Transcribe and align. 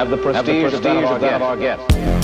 have 0.00 0.08
the 0.08 0.16
prestige, 0.16 0.72
of 0.72 1.20
that 1.20 1.34
of 1.34 1.42
our 1.42 1.56
guest. 1.58 2.19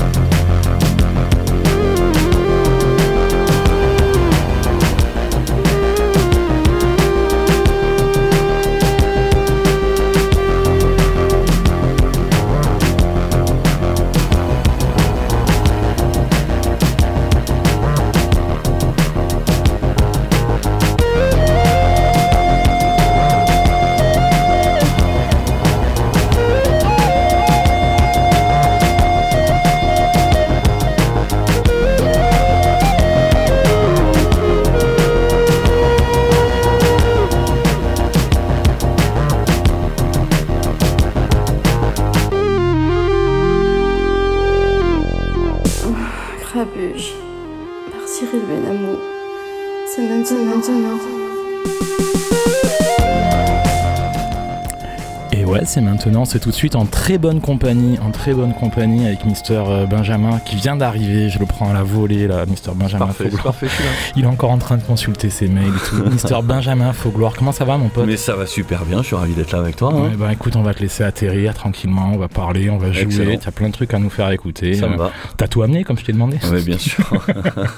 Maintenant, 56.06 56.24
c'est 56.24 56.38
tout 56.38 56.50
de 56.50 56.54
suite 56.54 56.76
en 56.76 56.86
très 56.86 57.18
bonne 57.18 57.40
compagnie, 57.40 57.98
en 57.98 58.12
très 58.12 58.32
bonne 58.32 58.54
compagnie 58.54 59.06
avec 59.06 59.24
Mister 59.24 59.62
euh, 59.66 59.86
Benjamin 59.86 60.38
qui 60.38 60.56
vient 60.56 60.76
d'arriver, 60.76 61.30
je 61.30 61.38
le 61.38 61.46
prends 61.46 61.68
à 61.68 61.72
la 61.74 61.82
volée 61.82 62.28
là, 62.28 62.46
Mister 62.46 62.70
Benjamin 62.74 63.06
parfait, 63.06 63.28
parfait 63.42 63.66
Il 64.14 64.24
est 64.24 64.28
encore 64.28 64.50
en 64.50 64.58
train 64.58 64.76
de 64.76 64.82
consulter 64.82 65.30
ses 65.30 65.48
mails 65.48 65.66
et 65.66 65.88
tout. 65.88 66.04
Mister 66.10 66.36
Benjamin 66.44 66.92
Faugloire, 66.92 67.34
comment 67.36 67.52
ça 67.52 67.64
va 67.64 67.76
mon 67.76 67.88
pote? 67.88 68.06
Mais 68.06 68.16
ça 68.16 68.36
va 68.36 68.46
super 68.46 68.84
bien, 68.84 69.02
je 69.02 69.08
suis 69.08 69.16
ravi 69.16 69.34
d'être 69.34 69.50
là 69.52 69.58
avec 69.58 69.76
toi. 69.76 69.92
Hein. 69.92 70.12
bah 70.16 70.32
écoute, 70.32 70.54
on 70.56 70.62
va 70.62 70.74
te 70.74 70.80
laisser 70.80 71.02
atterrir 71.02 71.54
tranquillement, 71.54 72.12
on 72.14 72.18
va 72.18 72.28
parler, 72.28 72.70
on 72.70 72.78
va 72.78 72.92
jouer, 72.92 73.38
t'as 73.42 73.50
plein 73.50 73.68
de 73.68 73.72
trucs 73.72 73.92
à 73.92 73.98
nous 73.98 74.10
faire 74.10 74.30
écouter. 74.30 74.74
Ça 74.74 74.88
me 74.88 74.96
va. 74.96 75.10
T'as 75.36 75.48
tout 75.48 75.62
amené 75.62 75.82
comme 75.82 75.98
je 75.98 76.04
t'ai 76.04 76.12
demandé? 76.12 76.38
Oui 76.52 76.62
bien 76.62 76.78
sûr. 76.78 77.26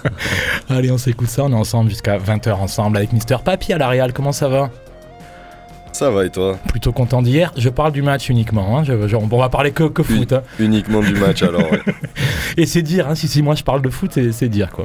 Allez, 0.68 0.90
on 0.90 0.98
s'écoute 0.98 1.28
ça, 1.28 1.44
on 1.44 1.52
est 1.52 1.54
ensemble 1.54 1.88
jusqu'à 1.88 2.18
20h 2.18 2.52
ensemble 2.52 2.98
avec 2.98 3.12
Mister 3.12 3.36
Papy 3.42 3.72
à 3.72 3.78
la 3.78 3.88
Real, 3.88 4.12
comment 4.12 4.32
ça 4.32 4.48
va? 4.48 4.70
Ça 5.98 6.10
va 6.10 6.24
et 6.24 6.30
toi 6.30 6.58
Plutôt 6.68 6.92
content 6.92 7.22
d'hier. 7.22 7.52
Je 7.56 7.68
parle 7.68 7.90
du 7.90 8.02
match 8.02 8.28
uniquement. 8.28 8.78
Hein. 8.78 8.84
on 9.12 9.36
va 9.36 9.48
parler 9.48 9.72
que, 9.72 9.90
foot. 10.02 10.32
Hein. 10.32 10.42
Uniquement 10.60 11.00
du 11.00 11.14
match 11.14 11.42
alors. 11.42 11.70
et 12.56 12.66
c'est 12.66 12.82
dire, 12.82 13.08
hein, 13.08 13.16
si, 13.16 13.26
si 13.26 13.42
moi 13.42 13.56
je 13.56 13.64
parle 13.64 13.82
de 13.82 13.90
foot, 13.90 14.16
c'est 14.30 14.48
dire 14.48 14.70
quoi. 14.70 14.84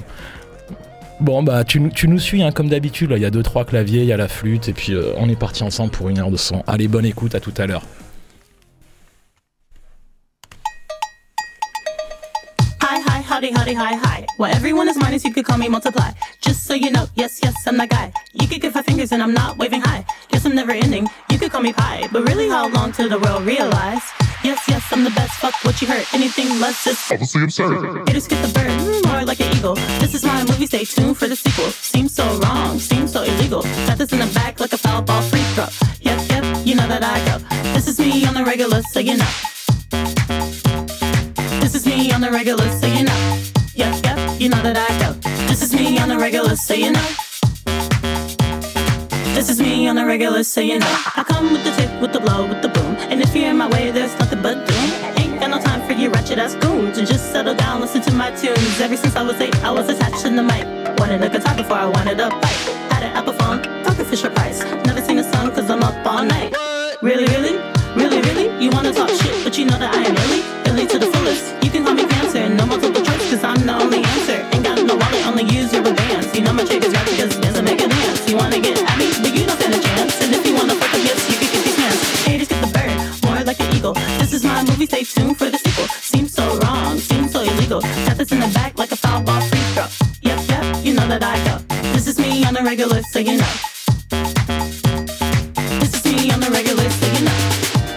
Bon 1.19 1.43
bah 1.43 1.63
tu, 1.63 1.79
nous 1.79 2.19
suis 2.19 2.41
comme 2.53 2.67
d'habitude, 2.67 3.13
il 3.15 3.21
y 3.21 3.25
a 3.25 3.29
deux 3.29 3.43
trois 3.43 3.63
claviers, 3.63 4.01
il 4.01 4.07
y 4.07 4.11
a 4.11 4.17
la 4.17 4.27
flûte 4.27 4.67
et 4.67 4.73
puis 4.73 4.93
euh, 4.93 5.13
on 5.17 5.29
est 5.29 5.39
parti 5.39 5.63
ensemble 5.63 5.91
pour 5.91 6.09
une 6.09 6.17
heure 6.17 6.31
de 6.31 6.37
son. 6.37 6.63
Allez 6.65 6.87
bonne 6.87 7.05
écoute, 7.05 7.35
à 7.35 7.39
tout 7.39 7.53
à 7.57 7.67
l'heure. 7.67 7.83
howdy, 13.29 13.49
howdy, 13.51 13.73
hi, 13.73 13.95
hi. 13.95 14.12
Well, 14.43 14.53
everyone 14.53 14.89
is 14.89 14.97
minus, 14.97 15.23
you 15.23 15.31
could 15.31 15.45
call 15.45 15.57
me 15.57 15.69
multiply. 15.69 16.11
Just 16.41 16.65
so 16.65 16.73
you 16.73 16.91
know, 16.91 17.05
yes, 17.15 17.39
yes, 17.41 17.65
I'm 17.65 17.77
that 17.77 17.89
guy. 17.89 18.11
You 18.33 18.45
could 18.45 18.59
give 18.59 18.73
five 18.73 18.83
fingers 18.83 19.13
and 19.13 19.23
I'm 19.23 19.33
not 19.33 19.57
waving 19.57 19.79
high. 19.79 20.03
Guess 20.27 20.45
I'm 20.45 20.53
never 20.53 20.73
ending, 20.73 21.07
you 21.29 21.39
could 21.39 21.49
call 21.49 21.61
me 21.61 21.71
pie. 21.71 22.09
But 22.11 22.27
really, 22.27 22.49
how 22.49 22.67
long 22.67 22.91
till 22.91 23.07
the 23.07 23.19
world 23.19 23.45
realize? 23.45 24.03
Yes, 24.43 24.61
yes, 24.67 24.83
I'm 24.91 25.05
the 25.05 25.11
best, 25.11 25.39
fuck 25.39 25.53
what 25.63 25.81
you 25.81 25.87
heard. 25.87 26.05
Anything 26.11 26.59
less 26.59 26.85
is 26.85 26.99
obviously 27.09 27.41
absurd. 27.41 28.05
Haters 28.05 28.27
get 28.27 28.45
the 28.45 28.51
bird, 28.51 29.07
more 29.07 29.23
like 29.23 29.39
an 29.39 29.55
eagle. 29.55 29.75
This 30.03 30.13
is 30.13 30.25
my 30.25 30.43
movie, 30.43 30.65
stay 30.65 30.83
tuned 30.83 31.17
for 31.17 31.29
the 31.29 31.37
sequel. 31.37 31.71
Seems 31.71 32.13
so 32.13 32.25
wrong, 32.39 32.79
seems 32.79 33.13
so 33.13 33.23
illegal. 33.23 33.61
Got 33.87 33.97
this 33.97 34.11
in 34.11 34.19
the 34.19 34.29
back 34.33 34.59
like 34.59 34.73
a 34.73 34.77
foul 34.77 35.03
ball 35.03 35.21
free 35.21 35.39
throw. 35.55 35.67
Yep, 36.01 36.19
yep, 36.29 36.67
you 36.67 36.75
know 36.75 36.87
that 36.89 37.01
I 37.01 37.17
go. 37.29 37.37
This 37.71 37.87
is 37.87 37.97
me 37.97 38.25
on 38.25 38.33
the 38.33 38.43
regular, 38.43 38.81
so 38.81 38.99
you 38.99 39.15
know. 39.15 39.33
This 41.61 41.75
is 41.75 41.85
me 41.85 42.11
on 42.11 42.19
the 42.19 42.29
regular, 42.29 42.69
so 42.81 42.87
you 42.87 43.05
know. 43.05 43.52
Yeah, 43.75 43.99
yeah, 44.03 44.33
you 44.33 44.49
know 44.49 44.61
that 44.61 44.77
I 44.77 44.87
go. 44.99 45.13
This 45.47 45.63
is 45.63 45.73
me 45.73 45.97
on 45.97 46.07
the 46.07 46.17
regular, 46.17 46.55
so 46.55 46.75
you 46.75 46.91
know. 46.91 47.07
This 49.33 49.49
is 49.49 49.59
me 49.59 49.87
on 49.87 49.95
the 49.95 50.05
regular, 50.05 50.43
so 50.43 50.61
you 50.61 50.77
know. 50.77 51.01
I 51.15 51.23
come 51.27 51.51
with 51.51 51.63
the 51.63 51.71
tip, 51.71 51.89
with 51.99 52.13
the 52.13 52.19
blow, 52.19 52.47
with 52.47 52.61
the 52.61 52.69
boom. 52.69 52.95
And 53.09 53.19
if 53.19 53.35
you're 53.35 53.49
in 53.49 53.57
my 53.57 53.67
way, 53.67 53.89
there's 53.89 54.13
nothing 54.19 54.43
but 54.43 54.67
doom. 54.67 54.89
Ain't 55.17 55.39
got 55.39 55.49
no 55.49 55.59
time 55.59 55.81
for 55.87 55.93
you 55.93 56.11
ratchet 56.11 56.37
ass 56.37 56.53
goons. 56.55 56.99
And 56.99 57.07
just 57.07 57.31
settle 57.31 57.55
down, 57.55 57.81
listen 57.81 58.01
to 58.03 58.13
my 58.13 58.29
tunes. 58.29 58.79
Ever 58.79 58.95
since 58.95 59.15
I 59.15 59.23
was 59.23 59.41
eight, 59.41 59.55
I 59.63 59.71
was 59.71 59.89
attached 59.89 60.21
to 60.21 60.29
the 60.29 60.43
mic. 60.43 60.65
Wanted 60.99 61.23
a 61.23 61.29
guitar 61.29 61.55
before 61.55 61.77
I 61.77 61.87
wanted 61.87 62.19
a 62.19 62.29
bike. 62.29 62.63
Had 62.93 63.01
an 63.01 63.17
Apple 63.17 63.33
phone, 63.33 63.63
fuck 63.83 63.97
Fisher 64.05 64.29
Price. 64.29 64.61
Never 64.85 65.01
sing 65.01 65.17
a 65.17 65.23
song 65.33 65.49
cause 65.49 65.67
I'm 65.71 65.81
up 65.81 66.05
all 66.05 66.23
night. 66.23 66.53
Really, 67.01 67.25
really? 67.25 67.57
Really, 67.95 68.21
really? 68.21 68.63
You 68.63 68.69
wanna 68.69 68.93
talk 68.93 69.09
shit, 69.09 69.43
but 69.43 69.57
you 69.57 69.65
know 69.65 69.79
that 69.79 69.93
I 69.95 70.03
am 70.03 70.15
really, 70.15 70.62
yep, 90.21 90.39
yep, 90.49 90.85
you 90.85 90.93
know 90.93 91.07
that 91.07 91.23
I 91.23 91.35
go. 91.45 91.57
This 91.93 92.07
is 92.07 92.19
me 92.19 92.45
on 92.45 92.53
the 92.53 92.63
regular, 92.63 93.01
so 93.03 93.19
you 93.19 93.37
know. 93.37 93.53
This 95.79 95.93
is 95.93 96.05
me 96.05 96.31
on 96.31 96.39
the 96.39 96.49
regular, 96.51 96.89
so 96.89 97.05
you 97.15 97.25
know. 97.25 97.37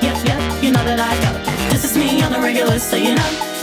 Yep, 0.03 0.27
yep, 0.27 0.63
you 0.63 0.71
know 0.73 0.85
that 0.85 1.01
I 1.01 1.15
go. 1.25 1.73
This 1.73 1.85
is 1.85 1.97
me 1.97 2.23
on 2.23 2.33
the 2.33 2.41
regular, 2.41 2.79
so 2.79 2.97
you 2.97 3.15
know 3.15 3.56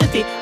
you 0.00 0.41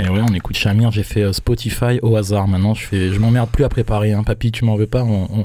Et 0.00 0.08
ouais, 0.08 0.20
on 0.22 0.32
écoute 0.32 0.56
Chamir, 0.56 0.92
j'ai 0.92 1.02
fait 1.02 1.22
euh, 1.22 1.32
Spotify 1.32 1.98
au 2.02 2.14
hasard. 2.14 2.46
Maintenant, 2.46 2.72
je 2.72 2.86
fais, 2.86 3.12
je 3.12 3.18
m'emmerde 3.18 3.50
plus 3.50 3.64
à 3.64 3.68
préparer. 3.68 4.12
Hein. 4.12 4.22
Papy, 4.22 4.52
tu 4.52 4.64
m'en 4.64 4.76
veux 4.76 4.86
pas? 4.86 5.02
On, 5.02 5.44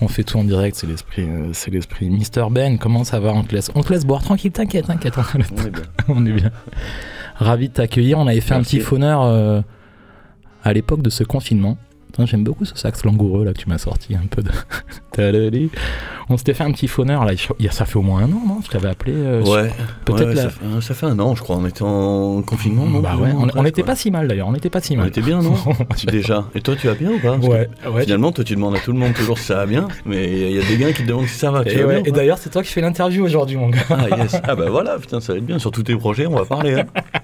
on, 0.00 0.08
fait 0.08 0.24
tout 0.24 0.36
en 0.36 0.42
direct. 0.42 0.76
C'est 0.76 0.88
l'esprit, 0.88 1.22
euh, 1.22 1.50
c'est 1.52 1.70
l'esprit. 1.70 2.10
Mister 2.10 2.44
Ben, 2.50 2.76
comment 2.78 3.04
ça 3.04 3.20
va 3.20 3.32
On 3.32 3.44
te 3.44 3.54
laisse, 3.54 3.70
on 3.76 3.82
te 3.82 3.92
laisse 3.92 4.04
boire 4.04 4.22
tranquille. 4.22 4.50
T'inquiète, 4.50 4.86
t'inquiète. 4.86 5.14
On, 6.08 6.26
est 6.26 6.32
bien. 6.32 6.50
Ravi 7.36 7.68
de 7.68 7.74
t'accueillir. 7.74 8.18
On 8.18 8.26
avait 8.26 8.40
fait 8.40 8.54
un 8.54 8.62
petit 8.62 8.80
fauneur. 8.80 9.22
Euh, 9.22 9.60
à 10.64 10.72
l'époque 10.72 11.02
de 11.02 11.10
ce 11.10 11.22
confinement, 11.22 11.76
J'aime 12.24 12.44
beaucoup 12.44 12.64
ce 12.64 12.76
sax 12.76 13.04
langoureux 13.04 13.44
là 13.44 13.52
que 13.52 13.58
tu 13.58 13.68
m'as 13.68 13.78
sorti 13.78 14.14
un 14.14 14.26
peu 14.26 14.42
de. 14.42 14.50
On 16.30 16.36
s'était 16.38 16.54
fait 16.54 16.64
un 16.64 16.72
petit 16.72 16.88
fauneur 16.88 17.24
là, 17.24 17.32
ça 17.70 17.84
fait 17.84 17.96
au 17.96 18.02
moins 18.02 18.20
un 18.22 18.32
an, 18.32 18.40
non 18.46 18.58
Je 18.64 18.70
t'avais 18.70 18.88
appelé. 18.88 19.12
euh, 19.14 19.42
Ouais, 19.42 19.70
peut-être 20.06 20.28
ouais, 20.28 20.34
la- 20.34 20.42
ça, 20.44 20.48
fait, 20.50 20.64
ça 20.80 20.94
fait 20.94 21.06
un 21.06 21.18
an, 21.18 21.34
je 21.34 21.42
crois. 21.42 21.56
On 21.56 21.66
était 21.66 21.82
en 21.82 22.40
confinement, 22.42 22.86
non 22.86 23.00
Bah 23.00 23.16
ouais, 23.20 23.30
on- 23.36 23.46
on 23.58 23.62
n'était 23.62 23.82
pas 23.82 23.94
si 23.94 24.10
mal 24.10 24.26
d'ailleurs, 24.26 24.48
on 24.48 24.52
n'était 24.52 24.70
pas 24.70 24.80
si 24.80 24.94
On 24.94 25.00
mal. 25.00 25.08
était 25.08 25.20
bien, 25.20 25.42
non 25.42 25.54
Déjà. 26.10 26.44
Et 26.54 26.60
toi, 26.62 26.74
tu 26.76 26.86
vas 26.86 26.94
bien 26.94 27.10
ou 27.12 27.18
pas 27.18 27.36
Ouais, 27.36 27.68
ouais. 27.92 28.02
Finalement, 28.04 28.32
toi, 28.32 28.42
tu 28.44 28.54
demandes 28.54 28.74
à 28.74 28.78
tout 28.78 28.92
le 28.92 28.98
monde 28.98 29.12
toujours 29.12 29.38
si 29.38 29.44
ça 29.44 29.56
va 29.56 29.66
bien, 29.66 29.86
mais 30.06 30.30
il 30.50 30.56
y 30.56 30.58
a 30.58 30.64
des 30.66 30.76
gars 30.78 30.92
qui 30.92 31.02
te 31.02 31.08
demandent 31.08 31.26
si 31.26 31.38
ça 31.38 31.50
va. 31.50 31.62
Et, 31.66 31.84
ouais, 31.84 32.00
bien 32.02 32.02
et 32.06 32.10
d'ailleurs, 32.12 32.38
c'est 32.38 32.50
toi 32.50 32.62
qui 32.62 32.72
fais 32.72 32.80
l'interview 32.80 33.22
aujourd'hui, 33.24 33.56
mon 33.56 33.68
gars. 33.68 33.80
Ah, 33.90 34.16
yes. 34.16 34.40
ah 34.44 34.54
bah 34.54 34.70
voilà, 34.70 34.98
putain, 34.98 35.20
ça 35.20 35.32
va 35.34 35.38
être 35.38 35.46
bien. 35.46 35.58
Sur 35.58 35.70
tous 35.72 35.82
tes 35.82 35.94
projets, 35.96 36.26
on 36.26 36.36
va 36.36 36.44
parler. 36.46 36.74
hein. 36.80 36.84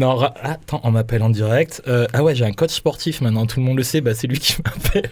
Non, 0.00 0.18
attends, 0.42 0.80
on 0.84 0.92
m'appelle 0.92 1.22
en 1.22 1.28
direct. 1.28 1.82
Euh, 1.86 2.06
ah 2.14 2.22
ouais, 2.22 2.34
j'ai 2.34 2.46
un 2.46 2.52
coach 2.52 2.70
sportif 2.70 3.20
maintenant, 3.20 3.44
tout 3.44 3.60
le 3.60 3.66
monde 3.66 3.76
le 3.76 3.82
sait, 3.82 4.00
bah 4.00 4.14
c'est 4.14 4.26
lui 4.26 4.38
qui 4.38 4.56
m'appelle. 4.64 5.10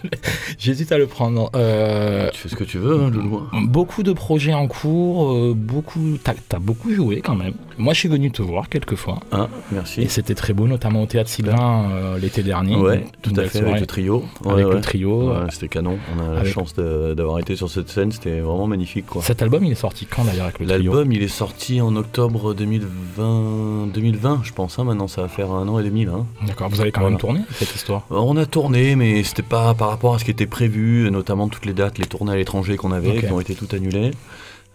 J'hésite 0.59 0.93
à 0.93 0.97
le 0.99 1.07
prendre. 1.07 1.51
Euh, 1.55 2.31
Tu 2.33 2.39
fais 2.41 2.49
ce 2.49 2.57
que 2.57 2.65
tu 2.65 2.79
veux, 2.79 2.99
hein, 3.03 3.11
Loulou. 3.11 3.43
beaucoup 3.67 4.03
de 4.03 4.13
projets 4.15 4.55
en 4.55 4.67
cours, 4.67 5.31
euh, 5.35 5.53
beaucoup. 5.55 6.17
T'as 6.25 6.33
as 6.55 6.59
beaucoup 6.59 6.91
joué 6.95 7.21
quand 7.21 7.35
même. 7.35 7.53
Moi, 7.77 7.93
je 7.93 7.99
suis 8.01 8.09
venu 8.09 8.31
te 8.31 8.41
voir 8.41 8.71
quelques 8.71 8.95
fois. 8.95 9.21
Ah, 9.31 9.49
merci. 9.73 10.01
Et 10.01 10.09
c'était 10.09 10.35
très 10.35 10.55
beau, 10.55 10.67
notamment 10.67 11.03
au 11.03 11.07
théâtre 11.07 11.29
Sylvain 11.29 12.17
l'été 12.21 12.43
dernier. 12.43 12.75
Ouais, 12.77 13.05
tout 13.21 13.33
à 13.37 13.43
fait, 13.45 13.59
soirée. 13.59 13.69
avec 13.73 13.81
le 13.83 13.87
trio. 13.87 14.25
Ouais, 14.45 14.53
Avec 14.53 14.67
ouais. 14.69 14.75
le 14.75 14.81
trio. 14.81 15.31
Ouais, 15.33 15.37
c'était 15.51 15.69
canon. 15.69 15.99
On 16.17 16.31
a 16.33 16.35
la 16.43 16.45
chance 16.45 16.75
d'avoir 16.75 17.39
été 17.41 17.57
sur 17.57 17.69
cette 17.69 17.91
scène, 17.91 18.11
c'était 18.11 18.41
vraiment 18.41 18.67
magnifique. 18.67 19.05
quoi. 19.07 19.23
Cet 19.23 19.43
album, 19.43 19.65
il 19.65 19.73
est 19.73 19.75
sorti 19.75 20.07
quand 20.07 20.25
d'ailleurs 20.25 20.47
avec 20.47 20.59
le 20.61 20.67
trio? 20.67 20.79
L'album, 20.95 21.13
il 21.13 21.23
est 21.23 21.29
sorti 21.29 21.81
en 21.83 21.95
octobre 21.95 22.55
2020, 22.55 23.89
2020 23.93 24.41
je 24.45 24.53
pense. 24.53 24.78
Hein, 24.79 24.85
maintenant, 24.85 25.09
ça 25.09 25.23
va 25.23 25.29
faire 25.29 25.51
un 25.51 25.67
an 25.69 25.79
et 25.79 25.85
demi 25.85 26.05
là. 26.05 26.13
hein. 26.15 26.27
D'accord, 26.47 26.69
vous 26.69 26.81
avez 26.81 26.93
quand 26.93 27.01
Voilà. 27.01 27.13
même 27.15 27.21
tourné 27.21 27.41
cette 27.53 27.75
histoire? 27.75 28.03
On 28.11 28.37
a 28.37 28.47
tourné, 28.47 28.97
mais 28.97 29.23
c'était 29.25 29.43
pas 29.43 29.75
par 29.75 29.89
rapport 29.89 30.15
à 30.15 30.19
ce 30.19 30.25
qui 30.25 30.31
était 30.31 30.47
prévu, 30.47 31.11
notamment 31.11 31.49
toutes 31.49 31.67
les 31.67 31.73
dates, 31.75 31.99
les 31.99 32.07
tournées 32.07 32.33
à 32.33 32.37
l'étranger 32.37 32.77
qu'on 32.77 32.93
avait, 32.93 33.19
qui 33.21 33.27
ont 33.33 33.41
été 33.41 33.55
toutes 33.55 33.75
annulées. 33.75 34.13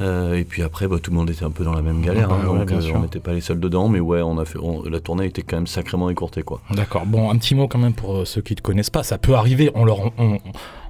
Euh, 0.02 0.34
et 0.36 0.44
puis 0.44 0.64
après, 0.64 0.88
bah, 0.88 0.98
tout 1.02 1.12
le 1.12 1.18
monde 1.18 1.30
était 1.30 1.44
un 1.46 1.52
peu 1.52 1.64
dans 1.64 1.74
la 1.74 1.84
même 1.84 2.02
galère. 2.02 2.32
Hein, 2.32 2.40
ouais, 2.48 2.58
donc, 2.60 2.68
bien 2.68 2.78
euh, 2.78 2.82
sûr. 2.82 2.96
on 2.96 3.02
n'était 3.02 3.20
pas 3.20 3.32
les 3.34 3.42
seuls 3.42 3.60
dedans, 3.60 3.88
mais 3.90 4.00
ouais, 4.00 4.22
on 4.24 4.40
a 4.40 4.46
fait, 4.46 4.58
on- 4.58 4.82
la 4.84 5.00
tournée 5.00 5.26
était 5.28 5.44
quand 5.44 5.56
même 5.56 5.68
sacrément 5.68 6.10
écourtée, 6.10 6.42
quoi. 6.42 6.62
D'accord. 6.72 7.06
Bon, 7.06 7.30
un 7.30 7.38
petit 7.38 7.54
mot 7.54 7.68
quand 7.68 7.78
même 7.78 7.94
pour 7.94 8.18
euh, 8.18 8.26
ceux 8.26 8.42
qui 8.42 8.54
ne 8.54 8.58
te 8.58 8.62
connaissent 8.64 8.90
pas. 8.90 9.04
Ça 9.04 9.20
peut 9.20 9.36
arriver, 9.36 9.70
on 9.76 9.86
leur, 9.86 10.00
on, 10.18 10.40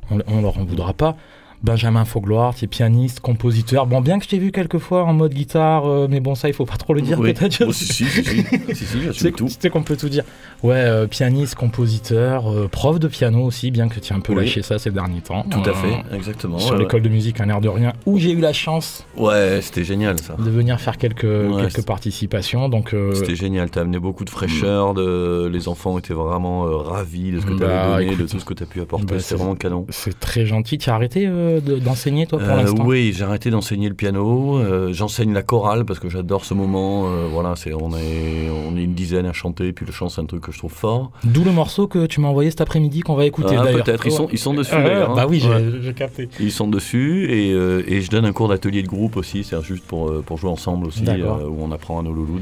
on, 0.09 0.19
on 0.27 0.41
leur 0.41 0.57
en 0.57 0.63
voudra 0.63 0.93
pas. 0.93 1.17
Benjamin 1.63 2.03
Faugloire, 2.03 2.53
tu 2.53 2.65
es 2.65 2.67
pianiste, 2.67 3.21
compositeur. 3.21 3.87
Bon, 3.87 4.01
bien 4.01 4.19
que 4.19 4.25
je 4.25 4.29
t'ai 4.29 4.37
vu 4.37 4.51
quelques 4.51 4.79
fois 4.79 5.05
en 5.05 5.13
mode 5.13 5.33
guitare, 5.33 5.85
euh, 5.85 6.07
mais 6.09 6.19
bon, 6.19 6.35
ça, 6.35 6.49
il 6.49 6.53
faut 6.53 6.65
pas 6.65 6.75
trop 6.75 6.93
le 6.93 7.01
dire 7.01 7.19
Oui. 7.19 7.33
peut-être. 7.33 7.63
Oh, 7.65 7.71
si, 7.71 7.85
si, 7.85 8.05
si, 8.05 8.23
si, 8.23 8.43
si, 8.75 9.13
si, 9.13 9.31
tout. 9.31 9.45
tu 9.45 9.55
sais 9.57 9.69
qu'on 9.69 9.81
peut 9.83 9.95
tout 9.95 10.09
dire. 10.09 10.23
Ouais, 10.61 10.75
euh, 10.75 11.07
pianiste, 11.07 11.55
compositeur, 11.55 12.51
euh, 12.51 12.67
prof 12.67 12.99
de 12.99 13.07
piano 13.07 13.43
aussi, 13.43 13.71
bien 13.71 13.87
que 13.87 13.99
tu 14.01 14.11
aies 14.11 14.15
un 14.15 14.19
peu 14.19 14.33
Oui. 14.33 14.41
lâché 14.41 14.61
ça 14.61 14.77
ces 14.77 14.91
derniers 14.91 15.21
temps. 15.21 15.45
Tout 15.49 15.59
Euh, 15.65 15.71
à 15.71 15.73
fait, 15.73 16.15
exactement. 16.15 16.59
Sur 16.59 16.73
ouais, 16.73 16.79
l'école 16.79 17.01
de 17.01 17.09
musique, 17.09 17.39
un 17.39 17.47
air 17.49 17.61
de 17.61 17.69
rien, 17.69 17.93
où 18.05 18.17
j'ai 18.19 18.31
eu 18.31 18.39
la 18.41 18.51
chance 18.53 19.05
Ouais, 19.17 19.23
Ouais, 19.33 19.59
c'était 19.61 19.83
génial 19.85 20.19
ça. 20.19 20.35
de 20.37 20.49
venir 20.49 20.79
faire 20.81 20.97
quelques, 20.97 21.21
quelques 21.21 21.71
c'était- 21.71 21.81
participations. 21.83 22.67
Donc, 22.69 22.93
euh, 22.93 23.13
C'était 23.13 23.35
génial, 23.35 23.69
t'as 23.69 23.81
amené 23.81 23.99
beaucoup 23.99 24.25
de 24.25 24.29
fraîcheur, 24.29 24.93
de... 24.93 25.47
les 25.51 25.67
enfants 25.69 25.97
étaient 25.97 26.13
vraiment 26.13 26.65
euh, 26.67 26.75
ravis 26.77 27.31
de 27.31 27.39
ce 27.39 27.45
que 27.45 27.53
Bah, 27.53 27.65
t'avais 27.67 27.91
donné, 28.05 28.05
de 28.07 28.13
écoute, 28.21 28.31
tout 28.31 28.39
ce 28.39 28.45
que 28.45 28.53
t'as 28.53 28.65
pu 28.65 28.81
apporter, 28.81 29.05
bah, 29.05 29.19
c'est- 29.19 29.35
vraiment 29.35 29.55
canon. 29.55 29.85
c'est 29.89 30.19
très 30.19 30.45
gentil. 30.45 30.77
Tu 30.77 30.89
as 30.89 30.95
arrêté 30.95 31.25
de- 31.61 31.77
d'enseigner, 31.79 32.25
toi, 32.27 32.39
pour 32.39 32.47
Euh, 32.49 32.55
l'instant 32.57 32.83
oui, 32.85 33.13
j'ai 33.15 33.23
arrêté 33.23 33.49
d'enseigner 33.49 33.89
le 33.89 33.95
piano. 33.95 34.57
euh, 34.59 34.91
J'enseigne 34.93 35.33
la 35.33 35.43
chorale 35.43 35.85
parce 35.85 35.99
que 35.99 36.09
j'adore 36.09 36.45
ce 36.45 36.53
moment. 36.53 37.05
euh, 37.07 37.27
voilà, 37.31 37.55
c'est 37.55 37.73
on 37.73 37.91
est 37.97 38.49
on 38.67 38.77
est 38.77 38.83
une 38.83 38.93
dizaine 38.93 39.25
à 39.25 39.33
chanter, 39.33 39.73
puis 39.73 39.85
le 39.85 39.91
chant 39.91 40.09
c'est 40.09 40.21
un 40.21 40.25
truc 40.25 40.41
que 40.43 40.51
je 40.51 40.57
trouve 40.57 40.71
fort. 40.73 41.11
D'où 41.23 41.43
le 41.43 41.51
morceau 41.51 41.87
que 41.87 42.05
tu 42.05 42.19
m'as 42.21 42.27
envoyé 42.29 42.49
cet 42.49 42.61
après-midi 42.61 43.01
qu'on 43.01 43.15
va 43.15 43.25
écouter 43.25 43.55
Ah, 43.57 43.63
d'ailleurs. 43.63 43.83
Peut-être 43.83 44.05
ils 44.05 44.11
sont 44.11 44.27
ils 44.31 44.37
sont 44.39 44.53
dessus. 44.53 44.73
Ah, 44.75 44.81
d'ailleurs, 44.83 45.11
hein. 45.11 45.15
bah 45.15 45.25
oui, 45.29 45.39
j'ai 45.39 45.49
Ouais. 45.49 45.93
capté. 45.93 46.29
Ils 46.39 46.51
sont 46.51 46.67
dessus 46.67 47.31
et, 47.31 47.51
euh, 47.53 47.83
et 47.87 48.01
je 48.01 48.09
donne 48.09 48.25
un 48.25 48.31
cours 48.33 48.47
d'atelier 48.49 48.83
de 48.83 48.87
groupe 48.87 49.17
aussi, 49.17 49.43
c'est 49.43 49.61
juste 49.63 49.83
pour, 49.85 50.11
pour 50.23 50.37
jouer 50.37 50.49
ensemble 50.49 50.87
aussi, 50.87 51.03
euh, 51.07 51.47
où 51.47 51.57
on 51.61 51.71
apprend 51.71 51.99
à 51.99 52.03
nos 52.03 52.11
loulous 52.13 52.39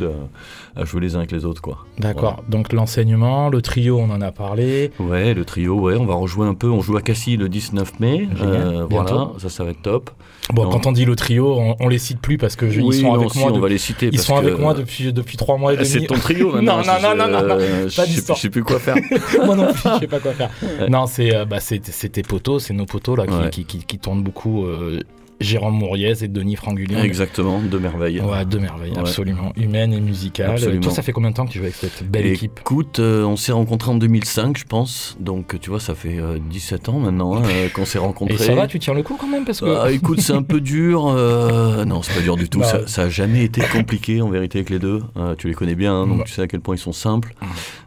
à 0.75 0.85
jouer 0.85 1.01
les 1.01 1.15
uns 1.15 1.19
avec 1.19 1.31
les 1.31 1.43
autres. 1.45 1.61
quoi. 1.61 1.79
D'accord. 1.99 2.43
Donc 2.49 2.71
l'enseignement, 2.73 3.49
le 3.49 3.61
trio, 3.61 3.99
on 3.99 4.09
en 4.09 4.21
a 4.21 4.31
parlé. 4.31 4.91
Ouais, 4.99 5.33
le 5.33 5.43
trio, 5.45 5.75
ouais, 5.79 5.95
on 5.97 6.05
va 6.05 6.13
rejouer 6.15 6.47
un 6.47 6.53
peu. 6.53 6.69
On 6.69 6.81
joue 6.81 6.95
à 6.97 7.01
Cassis 7.01 7.37
le 7.37 7.49
19 7.49 7.99
mai. 7.99 8.27
Génial, 8.35 8.67
euh, 8.67 8.85
bientôt. 9.03 9.39
ça, 9.39 9.49
ça 9.49 9.63
va 9.63 9.71
être 9.71 9.81
top. 9.81 10.09
Bon, 10.53 10.63
Non. 10.63 10.69
quand 10.71 10.87
on 10.87 10.91
dit 10.91 11.05
le 11.05 11.15
trio, 11.15 11.53
on, 11.57 11.75
on 11.79 11.87
les 11.87 11.99
cite 11.99 12.19
plus 12.19 12.37
parce 12.37 12.55
que 12.55 12.69
je- 12.69 12.81
oui, 12.81 12.97
ils 12.97 13.01
sont 13.01 13.07
non, 13.07 13.13
avec 13.13 13.31
si, 13.31 13.39
moi. 13.39 13.51
on 13.53 13.59
va 13.59 13.69
les 13.69 13.77
citer. 13.77 14.09
Ils 14.11 14.19
sont 14.19 14.35
avec 14.35 14.57
moi 14.57 14.73
depuis 14.73 15.13
depuis 15.13 15.37
trois 15.37 15.57
mois 15.57 15.73
et 15.73 15.77
Ah, 15.79 15.83
demi. 15.83 15.89
C'est 15.89 16.05
ton 16.07 16.15
trio 16.15 16.51
maintenant. 16.53 16.77
Non, 16.77 16.83
non, 17.01 17.15
non, 17.15 17.27
non, 17.31 17.47
non, 17.47 17.57
euh, 17.59 17.89
pas 17.95 18.05
d'histoire. 18.05 18.35
Je 18.37 18.41
sais 18.41 18.49
plus 18.49 18.63
quoi 18.63 18.79
faire. 18.79 18.95
moi 19.45 19.55
non 19.55 19.71
plus, 19.71 19.81
je 19.95 19.99
sais 19.99 20.07
pas 20.07 20.19
quoi 20.19 20.33
faire. 20.33 20.49
Non, 20.89 21.05
c'est 21.07 21.33
euh, 21.35 21.45
bah, 21.45 21.59
c'est 21.59 21.79
tes 22.09 22.23
potos, 22.23 22.63
c'est 22.65 22.73
nos 22.73 22.85
potos 22.85 23.17
là 23.17 23.25
qui, 23.27 23.49
qui, 23.63 23.65
qui, 23.79 23.85
qui 23.85 23.99
tournent 23.99 24.23
beaucoup. 24.23 24.65
euh, 24.65 24.99
Jérôme 25.41 25.75
Mouriez 25.75 26.23
et 26.23 26.27
Denis 26.27 26.55
Frangulien. 26.55 27.03
Exactement, 27.03 27.59
de 27.59 27.77
merveille. 27.77 28.21
Ouais, 28.21 28.45
deux 28.45 28.59
merveilles, 28.59 28.91
Ouais. 28.91 28.99
absolument. 28.99 29.51
Humaine 29.55 29.93
et 29.93 29.99
musicale. 30.01 30.51
Absolument. 30.51 30.81
Toi, 30.81 30.91
ça 30.91 31.01
fait 31.01 31.11
combien 31.11 31.31
de 31.31 31.35
temps 31.35 31.45
que 31.45 31.51
tu 31.51 31.57
joues 31.59 31.63
avec 31.65 31.75
cette 31.75 32.03
belle 32.09 32.25
Et 32.27 32.31
équipe 32.33 32.59
Écoute, 32.61 32.99
euh, 32.99 33.23
on 33.25 33.35
s'est 33.35 33.51
rencontrés 33.51 33.91
en 33.91 33.95
2005, 33.95 34.57
je 34.57 34.65
pense. 34.65 35.17
Donc, 35.19 35.59
tu 35.59 35.69
vois, 35.69 35.79
ça 35.79 35.95
fait 35.95 36.17
euh, 36.19 36.37
17 36.49 36.89
ans 36.89 36.99
maintenant 36.99 37.37
euh, 37.43 37.67
qu'on 37.73 37.85
s'est 37.85 37.99
rencontrés. 37.99 38.35
Et 38.35 38.37
ça 38.37 38.55
va, 38.55 38.67
tu 38.67 38.79
tiens 38.79 38.93
le 38.93 39.03
coup 39.03 39.17
quand 39.19 39.27
même 39.27 39.45
parce 39.45 39.59
que. 39.61 39.65
Ah, 39.65 39.91
écoute, 39.91 40.19
c'est 40.21 40.33
un 40.33 40.43
peu 40.43 40.61
dur. 40.61 41.07
euh, 41.07 41.85
Non, 41.85 42.01
c'est 42.01 42.13
pas 42.13 42.21
dur 42.21 42.35
du 42.37 42.49
tout. 42.49 42.59
Bah, 42.59 42.65
ça, 42.65 42.87
ça 42.87 43.01
a 43.03 43.09
jamais 43.09 43.43
été 43.43 43.61
compliqué 43.61 44.21
en 44.21 44.29
vérité 44.29 44.59
avec 44.59 44.69
les 44.69 44.79
deux. 44.79 45.01
Euh, 45.17 45.35
tu 45.37 45.47
les 45.47 45.53
connais 45.53 45.75
bien, 45.75 45.93
hein, 45.93 46.07
donc 46.07 46.17
Bah. 46.19 46.23
tu 46.27 46.33
sais 46.33 46.41
à 46.43 46.47
quel 46.47 46.59
point 46.61 46.75
ils 46.75 46.79
sont 46.79 46.93
simples, 46.93 47.33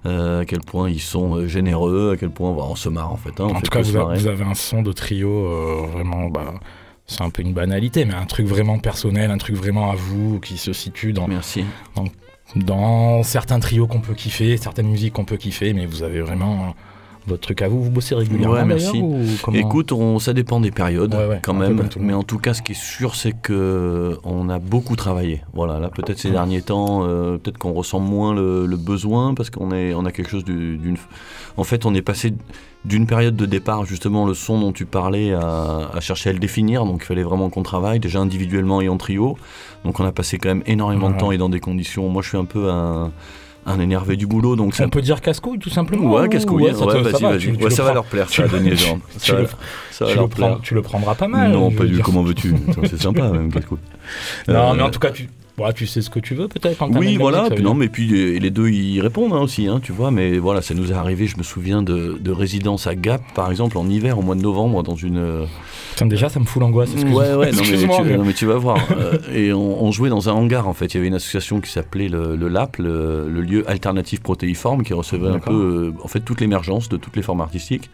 euh, 0.07 0.41
à 0.41 0.45
quel 0.45 0.61
point 0.61 0.91
ils 0.91 1.01
sont 1.01 1.37
euh, 1.37 1.47
généreux, 1.47 2.13
à 2.13 2.17
quel 2.17 2.31
point 2.31 2.53
bah, 2.53 2.65
on 2.69 2.75
se 2.77 2.89
marre 2.89 3.13
en 3.13 3.17
fait. 3.17 3.41
hein, 3.41 3.45
en 3.45 3.55
fait 3.57 3.63
tout 3.63 3.71
cas, 3.71 3.83
vous, 3.83 3.97
a- 3.97 4.05
marrer. 4.05 4.19
vous 4.19 4.27
avez 4.27 4.45
un 4.45 4.55
son 4.55 4.83
de 4.83 4.93
trio 4.93 5.29
euh, 5.31 5.87
vraiment. 5.93 6.29
Bah, 6.29 6.55
c'est 7.07 7.23
un 7.23 7.31
peu 7.31 7.43
une 7.43 7.53
banalité, 7.53 8.05
mais 8.05 8.15
un 8.15 8.25
truc 8.27 8.47
vraiment 8.47 8.79
personnel, 8.79 9.31
un 9.31 9.39
truc 9.39 9.57
vraiment 9.57 9.91
à 9.91 9.95
vous, 9.95 10.41
qui 10.41 10.57
se 10.57 10.73
situe 10.73 11.13
dans, 11.13 11.29
Merci. 11.29 11.65
dans 12.57 13.23
certains 13.23 13.61
trios 13.61 13.87
qu'on 13.87 14.01
peut 14.01 14.15
kiffer, 14.15 14.57
certaines 14.57 14.89
musiques 14.89 15.15
qu'on 15.15 15.25
peut 15.25 15.37
kiffer, 15.37 15.73
mais 15.73 15.87
vous 15.87 16.03
avez 16.03 16.21
vraiment 16.21 16.55
euh, 16.55 16.71
votre 17.27 17.43
truc 17.43 17.63
à 17.63 17.69
vous. 17.69 17.83
Vous 17.83 17.91
bossez 17.91 18.15
régulièrement 18.15 18.55
Ouais, 18.55 18.65
merci. 18.65 18.93
d'ailleurs, 18.93 19.05
ou 19.05 19.25
comment 19.43 19.59
Écoute, 19.59 19.93
on- 19.93 20.19
ça 20.19 20.33
dépend 20.33 20.61
des 20.61 20.71
périodes 20.71 21.15
Ouais, 21.15 21.27
ouais, 21.27 21.41
quand 21.43 21.55
même. 21.55 21.89
Mais 21.99 22.13
en 22.15 22.23
tout 22.23 22.39
cas, 22.39 22.55
ce 22.55 22.63
qui 22.63 22.73
est 22.73 22.81
sûr, 22.81 23.17
c'est 23.17 23.33
que 23.33 24.19
on 24.25 24.49
a 24.49 24.59
beaucoup 24.59 24.95
travaillé. 24.97 25.43
Voilà, 25.55 25.79
là 25.81 25.89
peut-être 25.89 26.19
ces 26.19 26.31
derniers 26.31 26.63
temps, 26.63 27.05
euh, 27.05 27.39
peut-être 27.39 27.59
qu'on 27.59 27.73
ressent 27.73 27.99
moins 28.01 28.35
le, 28.35 28.67
le 28.67 28.77
besoin 28.77 29.35
parce 29.35 29.51
qu'on 29.51 29.73
est, 29.73 29.95
on 29.95 30.05
a 30.05 30.13
quelque 30.13 30.31
chose 30.31 30.45
du- 30.45 30.77
d'une. 30.79 30.97
En 31.57 31.65
fait, 31.65 31.87
on 31.87 31.95
est 31.95 32.03
passé 32.03 32.35
d'une 32.85 33.07
période 33.07 33.35
de 33.37 33.47
départ, 33.47 33.85
justement, 33.87 34.27
le 34.27 34.35
son 34.35 34.61
dont 34.61 34.73
tu 34.73 34.85
parlais, 34.85 35.33
à, 35.33 35.89
à 35.95 36.01
chercher 36.01 36.31
à 36.31 36.33
le 36.35 36.39
définir. 36.39 36.85
Donc, 36.85 36.99
il 37.03 37.07
fallait 37.07 37.23
vraiment 37.23 37.49
qu'on 37.51 37.63
travaille, 37.63 37.99
déjà 38.01 38.19
individuellement 38.21 38.81
et 38.83 38.89
en 38.89 38.97
trio. 38.99 39.39
Donc, 39.85 40.01
on 40.01 40.05
a 40.05 40.13
passé 40.13 40.39
quand 40.39 40.49
même 40.51 40.63
énormément 40.67 41.11
de 41.11 41.17
temps 41.19 41.33
et 41.33 41.39
dans 41.39 41.49
des 41.49 41.61
conditions. 41.61 42.09
Moi, 42.11 42.23
je 42.23 42.29
suis 42.29 42.37
un 42.39 42.45
peu 42.45 42.69
un, 42.71 43.11
un 43.67 43.81
énervé 43.81 44.17
du 44.17 44.27
boulot, 44.27 44.55
donc 44.57 44.75
ça 44.75 44.85
On 44.85 44.91
peut 44.91 45.01
dire 45.01 45.23
casse-couille 45.23 45.59
tout 45.59 45.71
simplement 45.71 46.13
Ouais, 46.13 46.27
ou- 46.27 46.29
casse-couille. 46.29 46.65
ça 46.75 46.85
Ouais, 46.85 46.93
ça 46.93 47.19
va, 47.19 47.31
vas-y. 47.31 47.39
tu- 47.39 47.53
tu 47.53 47.57
Ouais, 47.57 47.65
le 47.65 47.71
ça 47.71 47.83
va 47.85 47.95
leur 47.95 48.05
plaire, 48.05 48.27
tu 48.27 48.43
ça, 48.43 48.49
Denis 48.49 48.77
Jean. 48.77 48.99
tu 49.23 49.33
le- 49.33 49.47
ça 49.91 50.05
va 50.05 50.11
tu 50.11 50.17
leur 50.17 50.25
le, 50.25 50.29
prends- 50.29 50.57
tu 50.59 50.75
le 50.75 50.83
prendras 50.83 51.15
pas 51.15 51.29
mal. 51.29 51.53
Non, 51.53 51.71
pas 51.71 51.85
du 51.85 51.95
dire. 51.95 52.05
comment 52.05 52.23
veux-tu 52.23 52.55
C'est 52.85 53.01
sympa, 53.01 53.31
même, 53.31 53.51
casse-couille. 53.51 53.79
Non, 54.49 54.55
Euh, 54.73 54.75
mais 54.75 54.83
en 54.83 54.91
tout 54.91 55.01
cas, 55.01 55.11
tu, 55.11 55.31
voilà, 55.57 55.73
tu 55.73 55.87
sais 55.87 56.03
ce 56.03 56.11
que 56.11 56.19
tu 56.19 56.35
veux 56.35 56.49
peut-être 56.49 56.85
Oui, 56.99 57.17
voilà. 57.17 57.43
musique, 57.43 57.55
puis 57.57 57.65
non, 57.65 57.75
mais 57.75 57.89
puis 57.89 58.07
les, 58.09 58.41
les 58.41 58.51
deux 58.51 58.69
ils 58.69 59.01
répondent 59.01 59.33
hein, 59.33 59.41
aussi, 59.41 59.67
hein, 59.69 59.81
tu 59.83 59.93
vois. 59.93 60.11
Mais 60.11 60.39
voilà, 60.39 60.63
ça 60.63 60.75
nous 60.75 60.91
est 60.91 60.95
arrivé. 60.95 61.27
Je 61.27 61.37
me 61.39 61.43
souviens 61.43 61.83
de, 61.83 62.19
de 62.21 62.31
résidence 62.33 62.87
à 62.87 62.95
Gap, 62.95 63.23
par 63.35 63.51
exemple, 63.51 63.79
en 63.79 63.89
hiver, 63.89 64.19
au 64.19 64.23
mois 64.23 64.35
de 64.35 64.41
novembre, 64.43 64.83
dans 64.83 64.97
une. 64.97 65.19
euh, 65.19 65.45
Putain, 65.93 66.07
déjà, 66.07 66.29
ça 66.29 66.41
me 66.41 66.45
fout 66.45 66.61
l'angoisse. 66.61 66.91
Ouais, 66.95 67.35
ouais. 67.35 67.53
Non, 67.53 67.63
mais, 67.71 67.79
tu, 67.79 68.03
mais- 68.05 68.17
non, 68.17 68.25
mais 68.25 68.33
tu 68.33 68.47
vas 68.47 68.57
voir. 68.57 68.79
Euh, 68.91 69.17
et 69.33 69.53
on, 69.53 69.85
on 69.85 69.93
jouait 69.93 70.09
dans 70.11 70.29
un 70.29 70.33
hangar. 70.33 70.67
En 70.67 70.75
fait, 70.75 70.87
il 70.87 70.95
y 70.97 70.99
avait 70.99 71.07
une 71.07 71.15
association 71.15 71.61
qui 71.61 71.71
s'appelait 71.71 72.09
le, 72.09 72.35
le 72.35 72.49
LAP, 72.49 72.79
le, 72.79 73.29
le 73.29 73.41
lieu 73.41 73.69
alternatif 73.71 74.21
protéiforme, 74.21 74.83
qui 74.83 74.93
recevait 74.93 75.29
un 75.29 75.39
peu, 75.39 75.95
euh, 75.95 76.03
en 76.03 76.09
fait, 76.09 76.21
toute 76.21 76.41
l'émergence 76.41 76.89
de 76.89 76.97
toutes 76.97 77.15
les 77.15 77.23
formes 77.23 77.41
artistiques. 77.41 77.91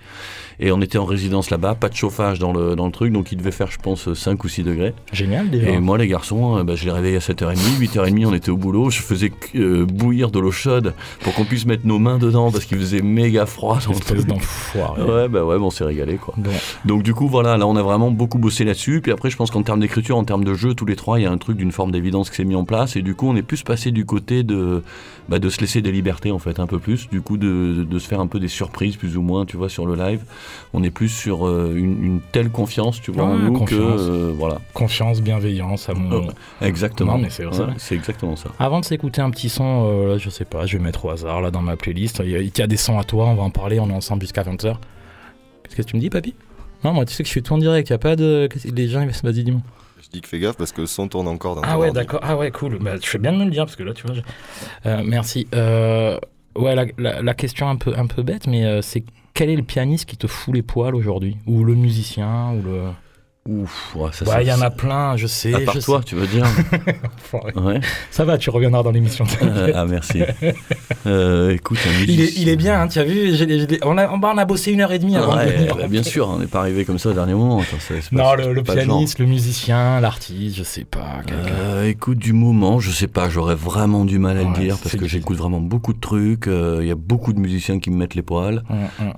Et 0.59 0.73
on 0.73 0.80
était 0.80 0.99
en 0.99 1.04
résidence 1.04 1.50
là-bas, 1.50 1.75
pas 1.75 1.88
de 1.88 1.95
chauffage 1.95 2.38
dans 2.38 2.52
le, 2.52 2.75
dans 2.76 2.87
le 2.87 2.92
truc, 2.92 3.12
donc 3.12 3.33
il 3.33 3.38
devait 3.38 3.50
faire, 3.50 3.71
je 3.71 3.78
pense, 3.78 4.12
5 4.12 4.42
ou 4.42 4.49
6 4.49 4.62
degrés. 4.64 4.95
Génial 5.12 5.50
déjà. 5.50 5.71
Et 5.71 5.78
moi, 5.78 5.99
les 5.99 6.09
garçons, 6.09 6.59
euh, 6.59 6.64
bah, 6.64 6.75
je 6.75 6.85
les 6.85 6.90
réveillais 6.90 7.16
à 7.16 7.21
7h30, 7.21 7.78
8h30, 7.78 8.26
on 8.26 8.35
était 8.35 8.50
au 8.50 8.57
boulot. 8.57 8.90
Je 8.90 9.00
faisais 9.00 9.33
euh, 9.54 9.87
bouillir 9.87 10.30
de 10.30 10.38
l'eau 10.38 10.50
chaude 10.50 10.95
pour 11.21 11.35
qu'on 11.35 11.45
puisse 11.45 11.66
mettre 11.66 11.87
nos 11.87 11.99
mains 11.99 12.19
dedans 12.19 12.50
parce 12.50 12.64
qu'il 12.64 12.78
faisait 12.78 13.02
méga 13.02 13.47
froid 13.47 13.78
dans 13.85 13.92
le 13.92 13.97
Espèce 13.97 14.26
d'enfoiré. 14.26 15.02
Ouais, 15.02 15.28
bah 15.28 15.45
ouais, 15.45 15.59
bon, 15.59 15.66
on 15.66 15.71
s'est 15.71 15.85
régalé 15.85 16.16
quoi. 16.16 16.35
Bon. 16.37 16.50
Donc, 16.85 17.02
du 17.02 17.14
coup, 17.14 17.28
voilà, 17.28 17.57
là, 17.57 17.66
on 17.66 17.76
a 17.76 17.83
vraiment 17.83 18.11
beaucoup 18.11 18.38
bossé 18.38 18.64
là-dessus. 18.64 19.00
Puis 19.02 19.12
après, 19.12 19.30
je 19.30 19.37
pense 19.37 19.50
qu'en 19.50 19.62
termes 19.62 19.80
d'écriture, 19.80 20.16
en 20.16 20.25
termes 20.25 20.45
de 20.45 20.54
jeu, 20.54 20.75
tous 20.75 20.87
les 20.87 20.97
trois, 20.97 21.21
il 21.21 21.23
y 21.25 21.26
a 21.26 21.30
un 21.30 21.38
truc 21.38 21.57
d'une 21.57 21.73
forme 21.73 21.90
d'évidence 21.92 22.30
qui 22.30 22.37
s'est 22.37 22.45
mis 22.45 22.57
en 22.57 22.64
place. 22.64 22.97
Et 22.97 23.02
du 23.02 23.14
coup, 23.14 23.28
on 23.28 23.37
est 23.37 23.42
plus 23.42 23.62
passé 23.62 23.90
du 23.90 24.04
côté 24.04 24.42
de, 24.42 24.83
bah, 25.30 25.38
de 25.38 25.49
se 25.49 25.60
laisser 25.60 25.80
des 25.80 25.92
libertés, 25.92 26.30
en 26.32 26.38
fait, 26.38 26.58
un 26.60 26.66
peu 26.66 26.78
plus. 26.78 27.08
Du 27.08 27.22
coup, 27.22 27.37
de, 27.38 27.87
de 27.88 27.99
se 27.99 28.06
faire 28.08 28.20
un 28.20 28.26
peu 28.26 28.38
des 28.40 28.49
surprises, 28.49 28.96
plus 28.96 29.16
ou 29.16 29.22
moins, 29.22 29.46
tu 29.46 29.56
vois, 29.56 29.68
sur 29.70 29.87
le 29.87 29.94
live. 29.94 30.22
On 30.75 30.82
est 30.82 30.90
plus 30.90 31.08
sur 31.08 31.46
euh, 31.46 31.72
une, 31.75 32.04
une 32.04 32.20
telle 32.32 32.50
confiance, 32.50 33.00
tu 33.00 33.12
vois, 33.12 33.25
en 33.25 33.37
Ouais, 33.37 33.42
nous 33.44 33.52
que. 33.52 33.58
confiance. 33.60 34.00
euh, 34.02 34.32
voilà. 34.37 34.60
Confiance, 34.75 35.22
bienveillance, 35.22 35.88
amour. 35.88 36.32
Euh, 36.60 36.66
exactement. 36.66 37.12
Non, 37.12 37.18
mais 37.18 37.30
c'est 37.30 37.44
vrai. 37.44 37.58
Ouais, 37.60 37.72
c'est 37.78 37.94
exactement 37.94 38.34
ça. 38.37 38.50
Avant 38.58 38.80
de 38.80 38.84
s'écouter 38.84 39.20
un 39.22 39.30
petit 39.30 39.49
son, 39.49 39.87
euh, 39.88 40.08
là, 40.12 40.18
je 40.18 40.28
sais 40.28 40.44
pas, 40.44 40.66
je 40.66 40.76
vais 40.76 40.82
mettre 40.82 41.04
au 41.04 41.10
hasard 41.10 41.40
là 41.40 41.50
dans 41.50 41.62
ma 41.62 41.76
playlist. 41.76 42.20
Il 42.25 42.30
y, 42.30 42.34
a, 42.37 42.40
il 42.40 42.50
y 42.58 42.62
a 42.62 42.66
des 42.66 42.76
sons 42.76 42.99
à 42.99 43.04
toi, 43.04 43.26
on 43.26 43.34
va 43.37 43.42
en 43.44 43.50
parler, 43.50 43.78
on 43.80 43.88
est 43.88 43.94
ensemble 43.94 44.22
jusqu'à 44.22 44.42
20h. 44.42 44.75
Qu'est-ce 45.62 45.76
que 45.76 45.82
tu 45.82 45.94
me 45.96 46.00
dis, 46.00 46.10
papy? 46.10 46.34
Non, 46.82 46.92
moi 46.92 47.04
tu 47.04 47.14
sais 47.14 47.22
que 47.22 47.28
je 47.28 47.34
fais 47.34 47.42
tout 47.42 47.52
en 47.52 47.58
direct, 47.58 47.88
il 47.88 47.92
y 47.92 47.94
a 47.94 47.99
pas 47.99 48.16
de. 48.16 48.49
Les 48.75 48.88
gens, 48.88 49.02
ils 49.02 49.10
vas-y, 49.10 49.44
dis-moi. 49.44 49.60
Je 50.12 50.17
dis 50.17 50.21
que 50.23 50.29
fais 50.29 50.40
gaffe 50.40 50.57
parce 50.57 50.73
que 50.73 50.81
le 50.81 50.87
son 50.88 51.07
tourne 51.07 51.29
encore 51.29 51.55
dans 51.55 51.62
Ah 51.64 51.79
ouais, 51.79 51.93
d'accord, 51.93 52.19
ah 52.23 52.37
ouais, 52.37 52.50
cool. 52.50 52.79
Bah, 52.81 52.99
tu 52.99 53.09
fais 53.09 53.19
bien 53.19 53.33
de 53.33 53.38
me 53.38 53.45
le 53.45 53.50
dire 53.50 53.64
parce 53.64 53.76
que 53.76 53.85
là, 53.85 53.93
tu 53.95 54.05
vois. 54.07 54.14
je- 54.17 54.21
Euh, 54.88 55.02
merci. 55.05 55.47
Euh, 55.55 56.19
ouais, 56.57 56.75
la, 56.75 56.87
la- 56.99 57.23
la 57.23 57.35
question 57.35 57.69
un 57.69 57.76
peu, 57.76 57.93
un 57.97 58.07
peu 58.07 58.23
bête, 58.23 58.47
mais 58.49 58.64
euh, 58.64 58.83
c'est 58.83 59.05
quel 59.35 59.50
est 59.50 59.57
le 59.57 59.62
pianiste 59.62 60.07
qui 60.07 60.17
te 60.17 60.26
fout 60.26 60.52
les 60.52 60.62
poils 60.62 60.97
aujourd'hui? 60.97 61.37
Ou 61.47 61.62
le 61.62 61.75
musicien 61.76 62.52
ou 62.55 62.62
le... 62.62 62.83
Ouf, 63.49 63.97
ouais, 63.97 64.11
ça, 64.12 64.26
Bah, 64.26 64.32
ça- 64.32 64.42
il 64.42 64.49
y 64.49 64.52
en 64.52 64.61
a 64.61 64.68
plein, 64.70 65.16
je 65.16 65.26
sais. 65.26 65.54
À 65.54 65.61
part 65.61 65.75
je 65.75 65.80
toi, 65.80 65.99
sais. 66.00 66.04
tu 66.04 66.14
veux 66.14 66.26
dire. 66.26 66.44
Ouais. 67.56 67.80
Ça 68.11 68.25
va, 68.25 68.37
tu 68.38 68.50
reviendras 68.50 68.82
dans 68.82 68.90
l'émission. 68.90 69.25
Euh, 69.42 69.73
ah, 69.75 69.85
merci. 69.87 70.23
Euh, 71.06 71.52
écoute, 71.54 71.78
Il 72.06 72.20
est, 72.20 72.32
il 72.37 72.49
est 72.50 72.56
bien, 72.56 72.82
hein, 72.82 72.88
tu 72.88 72.99
as 72.99 73.04
vu 73.04 73.32
on, 73.85 73.97
a, 73.97 74.09
on 74.11 74.23
a 74.37 74.44
bossé 74.44 74.70
une 74.70 74.82
heure 74.82 74.92
et 74.92 74.99
demie 74.99 75.16
avant 75.16 75.35
Ouais, 75.35 75.66
bah, 75.75 75.87
bien 75.88 76.02
sûr, 76.02 76.28
on 76.28 76.38
n'est 76.38 76.47
pas 76.47 76.59
arrivé 76.61 76.85
comme 76.85 76.99
ça 76.99 77.09
au 77.09 77.12
dernier 77.14 77.32
moment. 77.32 77.61
Attends, 77.61 77.78
ça, 77.78 77.94
c'est 78.02 78.11
pas- 78.14 78.37
Non, 78.37 78.52
le, 78.52 78.62
pianiste, 78.62 79.18
le 79.18 79.25
musicien, 79.25 79.99
l'artiste, 80.00 80.56
je 80.56 80.62
sais 80.62 80.85
pas. 80.85 81.23
Euh, 81.32 81.88
écoute, 81.88 82.18
du 82.18 82.35
moment, 82.35 82.80
je 82.80 82.90
sais 82.90 83.06
pas, 83.06 83.30
j'aurais 83.30 83.54
vraiment 83.54 84.04
du 84.04 84.18
mal 84.18 84.37
à 84.37 84.42
le 84.42 84.52
dire 84.52 84.76
parce 84.82 84.94
que 84.97 85.06
j'écoute 85.09 85.38
vraiment 85.38 85.61
beaucoup 85.61 85.94
de 85.94 86.00
trucs. 86.00 86.47
euh, 86.49 86.80
Il 86.82 86.88
y 86.88 86.92
a 86.92 86.97
beaucoup 86.97 87.32
de 87.32 87.40
musiciens 87.40 87.78
qui 87.78 87.90
me 87.90 87.97
mettent 87.97 88.14
les 88.14 88.23
poils. 88.23 88.62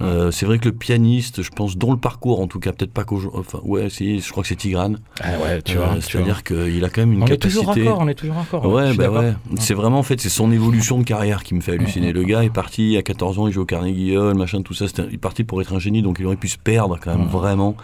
Euh, 0.02 0.30
c'est 0.30 0.46
vrai 0.46 0.60
que 0.60 0.66
le 0.66 0.72
pianiste, 0.74 1.42
je 1.42 1.50
pense, 1.50 1.76
dont 1.76 1.90
le 1.90 1.98
parcours, 1.98 2.40
en 2.40 2.46
tout 2.46 2.60
cas, 2.60 2.70
peut-être 2.72 2.92
pas 2.92 3.02
qu'aujourd'hui. 3.02 3.40
Enfin, 3.40 3.58
ouais, 3.64 3.90
si, 3.90 4.11
je 4.20 4.30
crois 4.30 4.42
que 4.42 4.48
c'est 4.48 4.56
Tigrane. 4.56 4.98
Ah 5.20 5.38
ouais, 5.42 5.62
tu 5.62 5.76
Euh, 5.76 5.80
vois. 5.84 5.94
tu 5.96 6.02
C'est-à-dire 6.02 6.42
qu'il 6.42 6.84
a 6.84 6.88
quand 6.88 7.02
même 7.02 7.12
une 7.12 7.22
on 7.22 7.26
est 7.26 7.36
toujours 7.36 7.66
raccord, 7.68 7.98
on 8.00 8.08
est 8.08 8.14
toujours 8.14 8.36
je 8.50 8.56
Ouais, 8.56 8.94
bah 8.94 9.10
ouais. 9.10 9.32
C'est 9.58 9.74
vraiment, 9.74 9.98
en 9.98 10.02
fait, 10.02 10.20
c'est 10.20 10.28
son 10.28 10.50
évolution 10.52 10.98
de 10.98 11.04
carrière 11.04 11.42
qui 11.44 11.54
me 11.54 11.60
fait 11.60 11.72
halluciner. 11.72 12.10
Mm, 12.12 12.16
Le 12.16 12.22
gars 12.24 12.44
est 12.44 12.50
parti 12.52 12.96
à 12.96 13.02
14 13.02 13.38
ans, 13.38 13.46
il 13.46 13.52
joue 13.52 13.62
au 13.62 13.66
Carnegie 13.66 14.16
Hall, 14.16 14.34
machin, 14.36 14.62
tout 14.62 14.74
ça. 14.74 14.86
Il 15.08 15.14
est 15.14 15.18
parti 15.18 15.44
pour 15.44 15.60
être 15.60 15.72
un 15.74 15.78
génie, 15.78 16.02
donc 16.02 16.16
il 16.20 16.26
aurait 16.26 16.36
pu 16.36 16.48
se 16.48 16.58
perdre 16.58 16.98
quand 17.02 17.16
même 17.16 17.26
Mm. 17.26 17.30
vraiment 17.30 17.76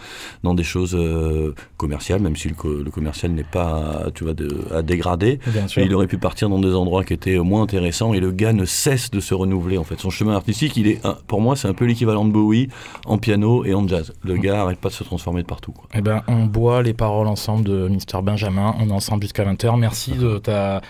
dans 0.43 0.53
des 0.53 0.63
choses 0.63 0.95
euh, 0.95 1.53
commerciales, 1.77 2.21
même 2.21 2.35
si 2.35 2.47
le, 2.49 2.55
co- 2.55 2.81
le 2.83 2.91
commercial 2.91 3.31
n'est 3.31 3.43
pas, 3.43 4.07
tu 4.13 4.23
vois, 4.23 4.33
de- 4.33 4.65
à 4.73 4.81
dégrader. 4.81 5.39
Bien 5.47 5.67
sûr. 5.67 5.81
Mais 5.81 5.87
il 5.87 5.93
aurait 5.95 6.07
pu 6.07 6.17
partir 6.17 6.49
dans 6.49 6.59
des 6.59 6.73
endroits 6.73 7.03
qui 7.03 7.13
étaient 7.13 7.37
moins 7.37 7.61
intéressants 7.63 8.13
et 8.13 8.19
le 8.19 8.31
gars 8.31 8.53
ne 8.53 8.65
cesse 8.65 9.11
de 9.11 9.19
se 9.19 9.33
renouveler 9.33 9.77
en 9.77 9.83
fait. 9.83 9.99
Son 9.99 10.09
chemin 10.09 10.33
artistique, 10.35 10.75
il 10.77 10.87
est, 10.87 11.01
pour 11.27 11.41
moi, 11.41 11.55
c'est 11.55 11.67
un 11.67 11.73
peu 11.73 11.85
l'équivalent 11.85 12.25
de 12.25 12.31
Bowie 12.31 12.69
en 13.05 13.17
piano 13.17 13.63
et 13.65 13.73
en 13.73 13.87
jazz. 13.87 14.13
Le 14.23 14.35
Mm. 14.35 14.39
gars 14.39 14.61
arrête 14.61 14.79
pas 14.79 14.89
de 14.89 14.93
se 14.93 15.03
transformer 15.03 15.41
de 15.41 15.47
partout. 15.47 15.71
Quoi. 15.71 15.85
Eh 15.95 16.01
ben, 16.01 16.18
on 16.27 16.45
boit 16.45 16.81
les 16.83 16.93
paroles 16.93 17.27
ensemble 17.27 17.63
de 17.63 17.87
Mr 17.87 18.21
Benjamin. 18.23 18.75
On 18.79 18.89
est 18.89 18.93
ensemble 18.93 19.23
jusqu'à 19.23 19.43
20h. 19.45 19.77
Merci 19.79 20.11
de 20.13 20.37
ta 20.37 20.81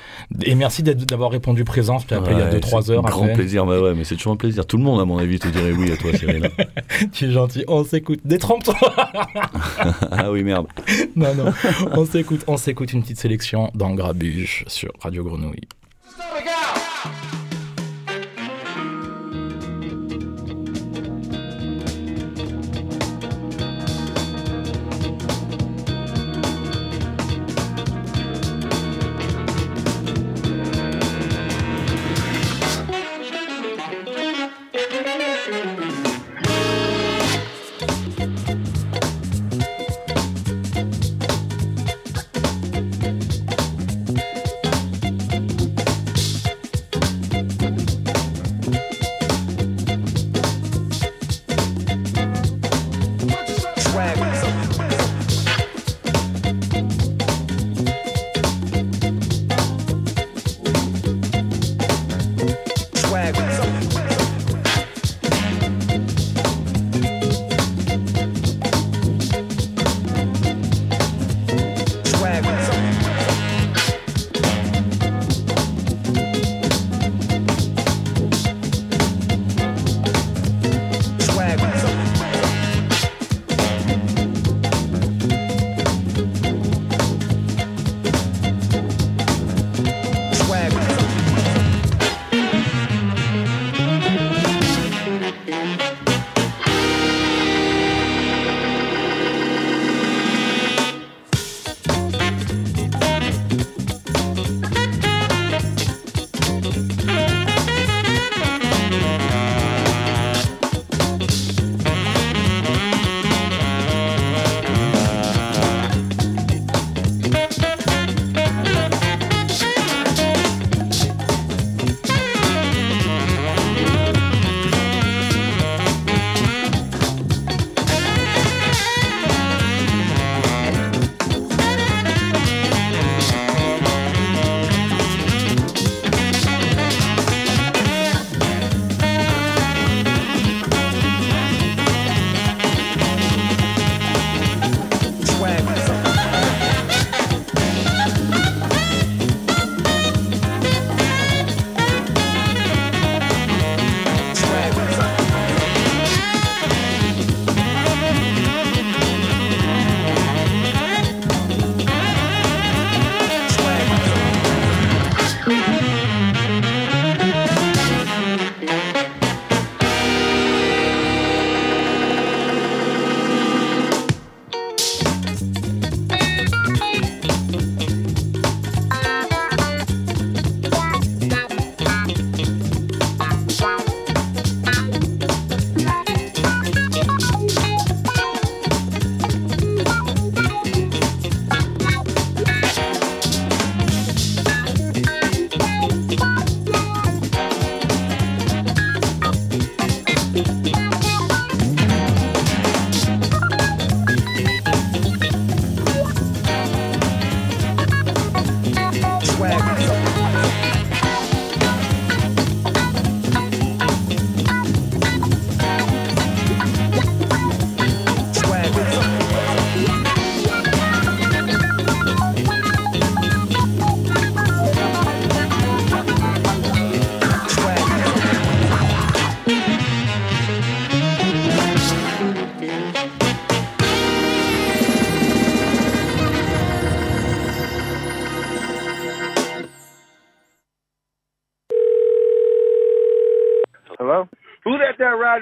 et 0.43 0.55
merci 0.55 0.83
d'avoir 0.83 1.31
répondu 1.31 1.63
présence. 1.63 2.05
Puis 2.05 2.15
après, 2.15 2.33
il 2.33 2.39
y 2.39 2.41
a 2.41 2.45
Ouais, 2.49 2.59
2-3 2.59 2.81
c'est 2.83 2.91
heures. 2.91 3.05
un 3.05 3.09
Grand 3.09 3.23
après. 3.23 3.33
plaisir, 3.33 3.65
bah 3.65 3.79
ouais, 3.81 3.93
mais 3.93 4.03
c'est 4.03 4.15
toujours 4.15 4.33
un 4.33 4.37
plaisir. 4.37 4.65
Tout 4.65 4.77
le 4.77 4.83
monde, 4.83 4.99
à 4.99 5.05
mon 5.05 5.17
avis, 5.17 5.39
te 5.39 5.47
dirait 5.47 5.71
oui 5.71 5.91
à 5.91 5.97
toi, 5.97 6.11
Cyril. 6.13 6.49
Tu 7.11 7.25
es 7.25 7.31
gentil. 7.31 7.63
On 7.67 7.83
s'écoute. 7.83 8.19
Détrompe-toi. 8.25 8.75
ah 10.11 10.31
oui, 10.31 10.43
merde. 10.43 10.67
non, 11.15 11.33
non. 11.35 11.53
On 11.93 12.05
s'écoute. 12.05 12.43
On 12.47 12.57
s'écoute 12.57 12.93
une 12.93 13.01
petite 13.01 13.19
sélection 13.19 13.69
dans 13.73 13.91
Grabuge 13.93 14.63
sur 14.67 14.91
Radio 15.01 15.23
Grenouille. 15.23 15.67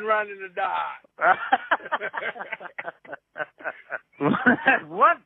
Around 0.01 0.29
in 0.29 0.39
the 0.41 0.49
dark? 0.55 1.03
what? 4.87 5.17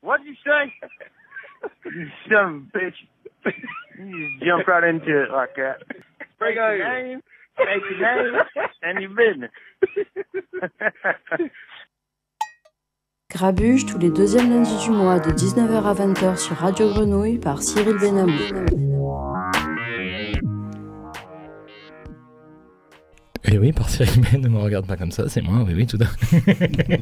What'd 0.00 0.26
you 0.26 0.34
say? 0.44 0.72
you 1.84 2.08
son 2.28 2.38
of 2.38 2.54
a 2.54 2.78
bitch. 2.78 2.98
You 3.98 4.28
just 4.28 4.44
jump 4.44 4.66
right 4.68 4.84
into 4.84 5.22
it 5.22 5.30
like 5.30 5.54
that. 5.56 5.82
State 6.36 6.54
your 6.54 6.78
name, 6.78 7.22
your 7.58 7.66
name, 7.66 8.40
and 8.82 9.00
your 9.00 9.10
business. 9.10 9.52
Grabuge 13.28 13.84
tous 13.86 13.98
les 13.98 14.10
deuxièmes 14.10 14.48
lundis 14.48 14.84
du 14.84 14.90
mois 14.92 15.18
de 15.18 15.30
19h 15.30 15.84
à 15.84 15.92
20h 15.92 16.36
sur 16.36 16.56
Radio 16.56 16.88
Grenouille 16.88 17.38
par 17.38 17.60
Cyril 17.60 17.98
Benamou. 17.98 18.32
Et 23.52 23.58
oui, 23.58 23.72
par 23.72 23.88
Cyril 23.88 24.20
Ben, 24.32 24.40
ne 24.40 24.48
me 24.48 24.58
regarde 24.58 24.86
pas 24.86 24.96
comme 24.96 25.12
ça, 25.12 25.24
c'est 25.28 25.42
moi, 25.42 25.64
oui, 25.66 25.74
oui, 25.76 25.86
tout 25.86 25.98
à 26.00 26.06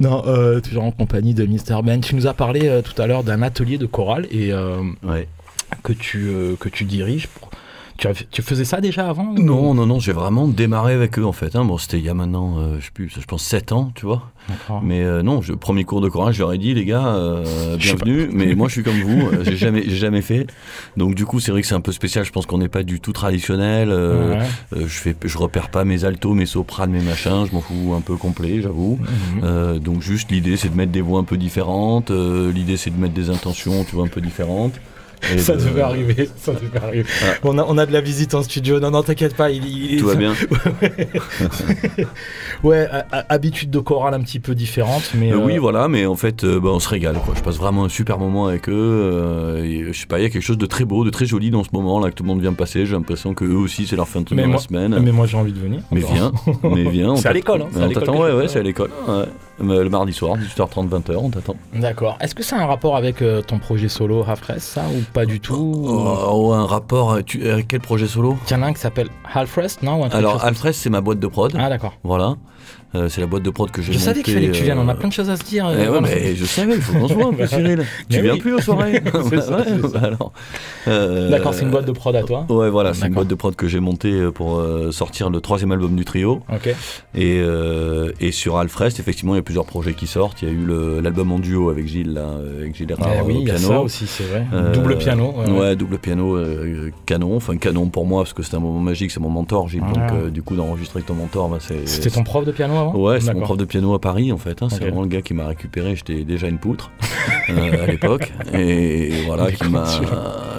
non, 0.00 0.22
euh, 0.26 0.60
toujours 0.60 0.84
en 0.84 0.90
compagnie 0.92 1.34
de 1.34 1.44
Mr. 1.44 1.82
Ben. 1.84 2.00
Tu 2.00 2.14
nous 2.14 2.26
as 2.26 2.34
parlé 2.34 2.68
euh, 2.68 2.82
tout 2.82 3.00
à 3.00 3.06
l'heure 3.06 3.24
d'un 3.24 3.42
atelier 3.42 3.78
de 3.78 3.86
chorale 3.86 4.26
et 4.30 4.52
euh, 4.52 4.82
Ouais. 5.02 5.28
que, 5.82 5.92
tu, 5.92 6.30
que 6.58 6.68
tu 6.68 6.84
diriges. 6.84 7.28
Pour... 7.28 7.49
Tu, 8.30 8.40
faisais 8.42 8.64
ça 8.64 8.80
déjà 8.80 9.08
avant 9.10 9.34
Non, 9.34 9.74
non, 9.74 9.84
non, 9.84 10.00
j'ai 10.00 10.12
vraiment 10.12 10.48
démarré 10.48 10.94
avec 10.94 11.18
eux 11.18 11.24
en 11.24 11.32
fait. 11.32 11.54
hein. 11.54 11.64
Bon, 11.66 11.76
c'était 11.76 11.98
il 11.98 12.04
y 12.04 12.08
a 12.08 12.14
maintenant, 12.14 12.58
euh, 12.58 12.76
je 12.80 12.86
sais 12.86 12.90
plus, 12.94 13.10
je 13.14 13.24
pense 13.26 13.42
7 13.42 13.72
ans, 13.72 13.92
tu 13.94 14.06
vois. 14.06 14.30
Mais 14.82 15.02
euh, 15.04 15.22
non, 15.22 15.42
je, 15.42 15.52
premier 15.52 15.84
cours 15.84 16.00
de 16.00 16.08
chorale, 16.08 16.32
je 16.32 16.40
leur 16.40 16.52
ai 16.54 16.58
dit, 16.58 16.72
les 16.72 16.86
gars, 16.86 17.06
euh, 17.08 17.76
bienvenue. 17.76 18.30
Mais 18.32 18.54
moi, 18.54 18.68
je 18.68 18.72
suis 18.72 18.82
comme 18.82 18.98
vous, 19.02 19.28
euh, 19.28 19.44
j'ai 19.44 19.56
jamais, 19.56 19.82
j'ai 19.86 19.96
jamais 19.96 20.22
fait. 20.22 20.46
Donc 20.96 21.14
du 21.14 21.26
coup, 21.26 21.40
c'est 21.40 21.52
vrai 21.52 21.60
que 21.60 21.66
c'est 21.68 21.74
un 21.74 21.80
peu 21.82 21.92
spécial. 21.92 22.24
Je 22.24 22.32
pense 22.32 22.46
qu'on 22.46 22.58
n'est 22.58 22.68
pas 22.68 22.82
du 22.82 23.00
tout 23.00 23.12
traditionnel. 23.12 23.90
euh, 23.90 24.38
Ouais. 24.38 24.46
euh, 24.76 24.80
je 24.82 24.98
fais, 24.98 25.14
je 25.22 25.36
repère 25.38 25.68
pas 25.70 25.84
mes 25.84 26.04
altos, 26.04 26.32
mes 26.34 26.46
sopranes, 26.46 26.90
mes 26.90 27.02
machins. 27.02 27.44
Je 27.48 27.54
m'en 27.54 27.60
fous 27.60 27.92
un 27.96 28.00
peu 28.00 28.16
complet, 28.16 28.62
j'avoue. 28.62 28.98
Euh, 29.42 29.78
donc 29.78 30.00
juste 30.00 30.30
l'idée, 30.30 30.56
c'est 30.56 30.70
de 30.70 30.76
mettre 30.76 30.92
des 30.92 31.02
voix 31.02 31.20
un 31.20 31.24
peu 31.24 31.36
différentes. 31.36 32.10
euh, 32.10 32.50
l'idée, 32.50 32.76
c'est 32.78 32.90
de 32.90 32.98
mettre 32.98 33.14
des 33.14 33.28
intentions, 33.30 33.84
tu 33.84 33.94
vois, 33.94 34.04
un 34.04 34.08
peu 34.08 34.20
différentes. 34.22 34.72
Ça 35.38 35.54
de- 35.56 35.64
devait 35.64 35.82
arriver, 35.82 36.28
ça 36.36 36.52
devait 36.52 36.78
arriver. 36.82 37.04
On, 37.44 37.58
a, 37.58 37.64
on 37.68 37.78
a 37.78 37.86
de 37.86 37.92
la 37.92 38.00
visite 38.00 38.34
en 38.34 38.42
studio. 38.42 38.80
Non, 38.80 38.90
non, 38.90 39.02
t'inquiète 39.02 39.34
pas. 39.36 39.50
Il, 39.50 39.64
il- 39.66 40.00
Tout 40.00 40.06
va 40.06 40.14
bien. 40.14 40.32
ouais, 42.62 42.86
a- 42.90 43.06
a- 43.12 43.24
habitude 43.32 43.70
de 43.70 43.78
chorale 43.78 44.14
un 44.14 44.20
petit 44.20 44.40
peu 44.40 44.54
différente, 44.54 45.10
mais 45.14 45.32
Euh, 45.32 45.36
euh, 45.36 45.44
Oui, 45.44 45.58
voilà, 45.58 45.88
mais 45.88 46.06
en 46.06 46.16
fait, 46.16 46.44
euh, 46.44 46.60
bah, 46.60 46.70
on 46.72 46.80
se 46.80 46.88
régale. 46.88 47.16
Quoi. 47.24 47.34
Je 47.36 47.42
passe 47.42 47.56
vraiment 47.56 47.84
un 47.84 47.88
super 47.88 48.18
moment 48.18 48.46
avec 48.46 48.68
eux. 48.68 48.72
euh, 48.74 49.64
et, 49.64 49.92
je 49.92 49.98
sais 49.98 50.06
pas, 50.06 50.18
il 50.18 50.22
y 50.22 50.26
a 50.26 50.30
quelque 50.30 50.42
chose 50.42 50.58
de 50.58 50.66
très 50.66 50.84
beau, 50.84 51.04
de 51.04 51.10
très 51.10 51.26
joli 51.26 51.50
dans 51.50 51.64
ce 51.64 51.70
moment 51.72 52.00
là 52.00 52.10
que 52.10 52.14
tout 52.14 52.22
le 52.22 52.28
monde 52.28 52.40
vient 52.40 52.52
passer. 52.52 52.86
J'ai 52.86 52.92
l'impression 52.94 53.34
que 53.34 53.44
eux 53.44 53.56
aussi, 53.56 53.86
c'est 53.86 53.96
leur 53.96 54.08
fin 54.08 54.20
de 54.20 54.26
Mais 54.34 54.42
de 54.42 54.46
moi- 54.48 54.56
la 54.56 54.62
semaine. 54.62 54.98
mais 55.02 55.12
moi 55.12 55.26
j'ai 55.26 55.36
envie 55.36 55.52
de 55.52 55.58
venir. 55.58 55.80
Mais 55.90 56.00
viens, 56.00 56.32
mais 56.62 56.88
viens. 56.90 57.16
C'est 57.20 57.28
à 57.28 57.32
l'école, 57.32 57.62
hein, 57.62 57.66
c'est 57.72 57.82
à 57.82 57.86
l'école 57.86 58.10
ouais, 58.10 58.32
ouais, 58.32 58.48
c'est 58.48 58.58
à 58.58 58.62
l'école. 58.62 58.90
ouais. 59.08 59.24
Euh, 59.62 59.82
Le 59.84 59.90
mardi 59.90 60.12
soir, 60.12 60.36
18h30, 60.38 60.88
20h, 60.88 61.16
on 61.16 61.30
t'attend. 61.30 61.56
D'accord. 61.74 62.16
Est-ce 62.20 62.34
que 62.34 62.42
c'est 62.42 62.54
un 62.56 62.66
rapport 62.66 62.96
avec 62.96 63.20
euh, 63.22 63.42
ton 63.42 63.58
projet 63.58 63.88
solo 63.88 64.24
Half 64.26 64.40
Rest, 64.42 64.60
ça, 64.68 64.82
ou 64.88 65.02
pas 65.12 65.26
du 65.26 65.40
tout 65.40 65.84
Oh, 65.86 66.52
un 66.52 66.66
rapport. 66.66 67.12
euh, 67.12 67.22
Tu, 67.22 67.42
euh, 67.44 67.62
quel 67.66 67.80
projet 67.80 68.06
solo? 68.06 68.36
Il 68.48 68.52
y 68.52 68.56
en 68.56 68.62
a 68.62 68.66
un 68.66 68.72
qui 68.72 68.80
s'appelle 68.80 69.08
Half 69.34 69.54
Rest, 69.56 69.82
non 69.82 70.00
ou 70.00 70.04
un 70.04 70.08
truc 70.08 70.18
Alors, 70.18 70.38
comme 70.38 70.48
Alfred, 70.48 70.74
c'est 70.74 70.90
ma 70.90 71.00
boîte 71.00 71.18
de 71.20 71.26
prod. 71.26 71.52
ça 71.52 71.58
Ah, 71.60 71.68
d'accord. 71.68 71.94
Voilà. 72.02 72.36
Euh, 72.94 73.08
c'est 73.08 73.20
la 73.20 73.28
boîte 73.28 73.44
de 73.44 73.50
prod 73.50 73.70
que 73.70 73.82
j'ai 73.82 73.92
Je 73.92 73.98
savais 73.98 74.22
qu'il 74.22 74.34
fallait 74.34 74.48
que 74.48 74.52
tu 74.52 74.64
viennes, 74.64 74.78
on 74.78 74.88
a 74.88 74.92
euh, 74.92 74.96
plein 74.96 75.08
de 75.08 75.12
choses 75.12 75.30
à 75.30 75.36
se 75.36 75.44
dire. 75.44 75.70
Eh 75.72 75.82
euh, 75.86 75.92
ouais, 75.92 76.00
mais 76.00 76.34
je 76.34 76.44
savais, 76.44 76.74
il 76.74 76.80
faut 76.82 76.92
qu'on 76.98 77.06
se 77.06 77.14
voit 77.14 77.30
Cyril. 77.46 77.78
Mais 77.78 78.16
tu 78.16 78.20
viens 78.22 78.32
oui. 78.32 78.38
plus 78.40 78.54
aux 78.54 78.60
soirées 78.60 79.00
C'est 79.30 79.40
ça, 79.42 79.58
Ouais, 79.58 79.64
bah 79.92 80.00
alors. 80.02 80.32
D'accord, 81.30 81.54
c'est 81.54 81.62
une 81.62 81.70
boîte 81.70 81.86
de 81.86 81.92
prod 81.92 82.14
à 82.16 82.22
toi 82.22 82.46
Ouais, 82.48 82.68
voilà, 82.68 82.92
c'est 82.94 83.06
une 83.06 83.14
boîte 83.14 83.28
de 83.28 83.34
prod 83.34 83.54
que 83.54 83.68
j'ai 83.68 83.80
montée 83.80 84.28
pour 84.34 84.62
sortir 84.90 85.30
le 85.30 85.40
troisième 85.40 85.70
album 85.72 85.94
du 85.94 86.04
trio. 86.04 86.42
Ok. 86.52 86.74
Et, 87.14 87.40
et 88.20 88.32
sur 88.32 88.58
Alfrest, 88.58 88.98
effectivement, 88.98 89.34
il 89.34 89.38
y 89.38 89.40
a 89.40 89.44
plusieurs 89.44 89.66
projets 89.66 89.94
qui 89.94 90.06
sortent. 90.08 90.42
Il 90.42 90.48
y 90.48 90.50
a 90.50 90.54
eu 90.54 91.00
l'album 91.00 91.30
en 91.32 91.38
duo 91.38 91.70
avec 91.70 91.86
Gilles, 91.86 92.14
là, 92.14 92.26
avec 92.58 92.74
Gilles 92.74 92.90
Erard 92.90 93.08
Eh 93.18 93.22
oui, 93.22 93.36
au 93.36 93.40
il 93.40 93.48
y 93.48 93.50
a 93.50 93.54
piano. 93.54 93.68
ça 93.68 93.80
aussi, 93.80 94.06
c'est 94.06 94.24
vrai. 94.24 94.44
Double 94.74 94.98
piano. 94.98 95.32
ouais, 95.48 95.76
double 95.76 95.98
piano, 95.98 96.38
canon. 97.06 97.36
Enfin, 97.36 97.56
canon 97.56 97.86
pour 97.86 98.04
moi, 98.04 98.22
parce 98.22 98.32
que 98.32 98.42
c'est 98.42 98.56
un 98.56 98.60
moment 98.60 98.80
magique, 98.80 99.12
c'est 99.12 99.20
mon 99.20 99.30
mentor, 99.30 99.68
Gilles. 99.68 99.82
Ah. 99.86 100.10
Donc, 100.10 100.30
du 100.30 100.42
coup, 100.42 100.56
d'enregistrer 100.56 100.98
avec 100.98 101.06
ton 101.06 101.14
mentor, 101.14 101.48
bah, 101.48 101.58
c'est. 101.60 101.88
C'était 101.88 102.10
ton 102.10 102.24
prof 102.24 102.44
de 102.44 102.52
piano 102.52 102.79
avant 102.80 102.98
Ouais, 102.98 103.20
c'est 103.20 103.34
mon 103.34 103.40
prof 103.40 103.56
de 103.56 103.64
piano 103.64 103.94
à 103.94 104.00
Paris 104.00 104.32
en 104.32 104.36
fait. 104.38 104.62
hein. 104.62 104.68
C'est 104.70 104.80
vraiment 104.80 105.02
le 105.02 105.08
gars 105.08 105.22
qui 105.22 105.34
m'a 105.34 105.46
récupéré. 105.46 105.96
J'étais 105.96 106.24
déjà 106.24 106.48
une 106.48 106.58
poutre 106.58 106.90
euh, 107.48 107.84
à 107.84 107.86
l'époque. 107.86 108.32
Et 108.52 109.22
voilà, 109.26 109.50
qui 109.52 109.68
m'a, 109.68 109.86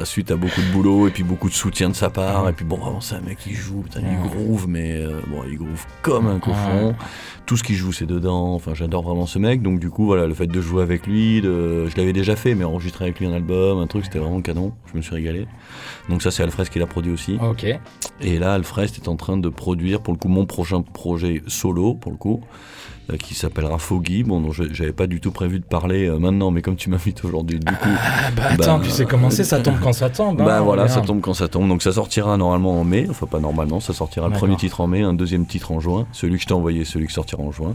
suite 0.04 0.32
à 0.32 0.36
beaucoup 0.36 0.62
de 0.62 0.72
boulot 0.72 1.08
et 1.08 1.12
puis 1.12 1.24
beaucoup 1.24 1.50
de 1.50 1.54
soutien 1.54 1.90
de 1.90 1.96
sa 1.96 2.10
part. 2.10 2.48
Et 2.50 2.54
puis 2.54 2.66
bon, 2.66 2.78
vraiment, 2.78 3.02
c'est 3.02 3.16
un 3.16 3.22
mec 3.22 3.38
qui 3.40 3.54
joue, 3.54 3.82
putain, 3.82 4.02
il 4.02 4.30
groove, 4.30 4.68
mais 4.68 4.94
euh, 4.98 5.22
bon, 5.28 5.44
il 5.50 5.58
groove 5.58 5.86
comme 6.02 6.28
un 6.28 6.40
cochon. 6.40 6.96
Tout 7.52 7.58
ce 7.58 7.64
qu'il 7.64 7.76
joue, 7.76 7.92
c'est 7.92 8.06
dedans. 8.06 8.54
Enfin, 8.54 8.74
j'adore 8.74 9.04
vraiment 9.04 9.26
ce 9.26 9.38
mec. 9.38 9.62
Donc, 9.62 9.82
du 9.82 9.90
coup, 9.90 10.06
voilà, 10.06 10.26
le 10.26 10.34
fait 10.34 10.48
de 10.48 10.62
jouer 10.62 10.84
avec 10.84 11.06
lui, 11.06 11.42
de... 11.42 11.86
je 11.86 11.98
l'avais 11.98 12.14
déjà 12.14 12.38
fait, 12.38 12.56
mais 12.56 12.64
enregistrer 12.64 13.04
avec 13.04 13.20
lui 13.20 13.26
un 13.26 13.34
album, 13.34 13.80
un 13.80 13.88
truc, 13.88 14.06
c'était 14.06 14.20
vraiment 14.20 14.40
canon. 14.40 14.72
Je 14.90 14.96
me 14.96 15.02
suis 15.02 15.14
régalé. 15.14 15.48
Donc, 16.08 16.22
ça, 16.22 16.32
c'est 16.32 16.44
Alfred 16.44 16.70
qui 16.70 16.80
l'a 16.80 16.88
produit 16.88 17.12
aussi. 17.12 17.38
Ok. 17.42 17.66
Et 18.22 18.40
là, 18.40 18.54
Alfred 18.54 18.90
est 18.96 19.10
en 19.10 19.18
train 19.18 19.36
de 19.36 19.50
produire, 19.50 20.00
pour 20.00 20.14
le 20.14 20.18
coup, 20.18 20.30
mon 20.30 20.46
prochain 20.46 20.82
projet 20.82 21.44
solo, 21.48 21.94
pour 21.94 22.14
le 22.14 22.18
coup, 22.18 22.40
qui 23.20 23.36
s'appellera 23.36 23.78
Foggy. 23.78 24.24
Bon, 24.24 24.40
dont 24.40 24.52
j'avais 24.52 24.94
pas 24.94 25.08
du 25.08 25.20
tout 25.20 25.32
prévu 25.32 25.60
de 25.60 25.66
parler 25.66 26.08
euh, 26.08 26.18
maintenant, 26.18 26.52
mais 26.52 26.62
comme 26.62 26.76
tu 26.76 26.90
m'invites 26.90 27.24
aujourd'hui, 27.26 27.60
du 27.60 27.66
coup. 27.74 27.90
Ah 27.90 28.32
bah 28.36 28.44
attends, 28.52 28.78
Bah, 28.80 28.84
tu 28.86 28.92
sais 28.92 29.06
comment 29.06 29.30
c'est, 29.30 29.44
ça 29.44 29.60
tombe 29.60 29.80
quand 29.82 29.94
ça 29.94 30.10
tombe. 30.10 30.38
Bah 30.38 30.58
hein, 30.58 30.62
voilà, 30.62 30.88
ça 30.88 31.02
tombe 31.02 31.22
quand 31.22 31.34
ça 31.34 31.48
tombe. 31.48 31.68
Donc 31.68 31.84
ça 31.84 31.92
sortira 31.92 32.38
normalement 32.38 32.80
en 32.80 32.84
mai. 32.84 33.08
Enfin, 33.10 33.26
pas 33.28 33.40
normalement, 33.40 33.80
ça 33.80 33.94
sortira 33.94 34.28
le 34.28 34.34
premier 34.34 34.56
titre 34.56 34.82
en 34.82 34.88
mai, 34.88 35.02
un 35.02 35.14
deuxième 35.14 35.46
titre 35.46 35.72
en 35.72 35.80
juin. 35.80 36.08
Celui 36.14 36.36
que 36.38 36.42
je 36.44 36.48
t'ai 36.48 36.54
envoyé, 36.54 36.86
celui 36.86 37.08
qui 37.08 37.14
sortira 37.14 37.42
en 37.44 37.52
juin. 37.52 37.74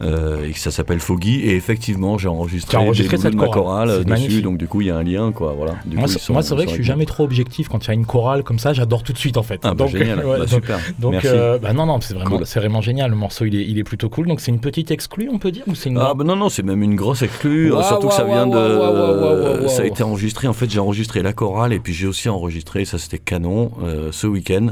Euh, 0.00 0.46
et 0.48 0.50
que 0.52 0.58
ça 0.58 0.70
s'appelle 0.70 1.00
Foggy. 1.00 1.40
Et 1.40 1.54
effectivement, 1.54 2.18
j'ai 2.18 2.28
enregistré, 2.28 2.76
enregistré 2.76 3.16
des 3.16 3.22
cette 3.22 3.32
bouts 3.34 3.42
de 3.42 3.46
ma 3.46 3.52
chorale. 3.52 3.88
euh, 3.90 3.98
dessus. 3.98 4.08
magnifique. 4.10 4.42
Donc 4.42 4.58
du 4.58 4.66
coup, 4.68 4.80
il 4.80 4.88
y 4.88 4.90
a 4.90 4.96
un 4.96 5.02
lien, 5.02 5.32
quoi. 5.32 5.54
Voilà. 5.56 5.74
Du 5.84 5.96
Moi, 5.96 6.08
c'est 6.08 6.20
vrai 6.30 6.64
que 6.64 6.70
je 6.70 6.74
suis 6.74 6.74
avec 6.74 6.82
jamais 6.82 7.06
trop 7.06 7.24
objectif 7.24 7.68
quand 7.68 7.84
il 7.84 7.88
y 7.88 7.90
a 7.90 7.94
une 7.94 8.06
chorale 8.06 8.42
comme 8.42 8.58
ça, 8.58 8.72
j'adore 8.72 9.02
tout 9.02 9.12
de 9.12 9.18
suite 9.18 9.36
en 9.36 9.42
fait. 9.42 9.60
Ah 9.64 9.74
bah 9.74 9.84
donc, 9.84 9.88
génial, 9.96 10.18
ouais, 10.24 10.24
bah, 10.24 10.38
donc- 10.38 10.48
super. 10.48 10.78
donc, 10.98 11.12
Merci. 11.12 11.28
euh, 11.30 11.58
bah 11.58 11.72
non, 11.72 11.86
non, 11.86 12.00
c'est 12.00 12.14
vraiment, 12.14 12.36
Cool. 12.38 12.44
vraiment 12.46 12.80
génial. 12.80 13.10
Le 13.10 13.16
morceau, 13.16 13.44
il 13.44 13.54
est, 13.54 13.64
il 13.66 13.78
est 13.78 13.84
plutôt 13.84 14.08
cool. 14.08 14.26
Donc, 14.26 14.40
c'est 14.42 14.50
une 14.50 14.60
petite 14.60 14.90
exclue, 14.90 15.28
on 15.32 15.38
peut 15.38 15.52
dire, 15.52 15.62
ou 15.68 15.74
c'est 15.74 15.88
une. 15.88 15.98
Ah 15.98 16.14
bah 16.14 16.24
non 16.24 16.34
non 16.36 16.48
c'est 16.48 16.62
même 16.64 16.82
une 16.82 16.96
grosse 16.96 17.22
exclue 17.22 17.70
Waouh, 17.70 17.82
surtout 17.84 18.08
que 18.08 18.14
ça 18.14 18.24
vient 18.24 18.46
de 18.46 18.56
waouh. 18.56 19.68
ça 19.68 19.82
a 19.82 19.84
été 19.84 20.02
enregistré 20.02 20.48
en 20.48 20.52
fait 20.52 20.68
j'ai 20.68 20.80
enregistré 20.80 21.22
la 21.22 21.32
chorale 21.32 21.72
et 21.72 21.78
puis 21.78 21.92
j'ai 21.92 22.06
aussi 22.08 22.28
enregistré 22.28 22.84
ça 22.84 22.98
c'était 22.98 23.18
canon 23.18 23.70
euh, 23.82 24.10
ce 24.10 24.26
week-end 24.26 24.68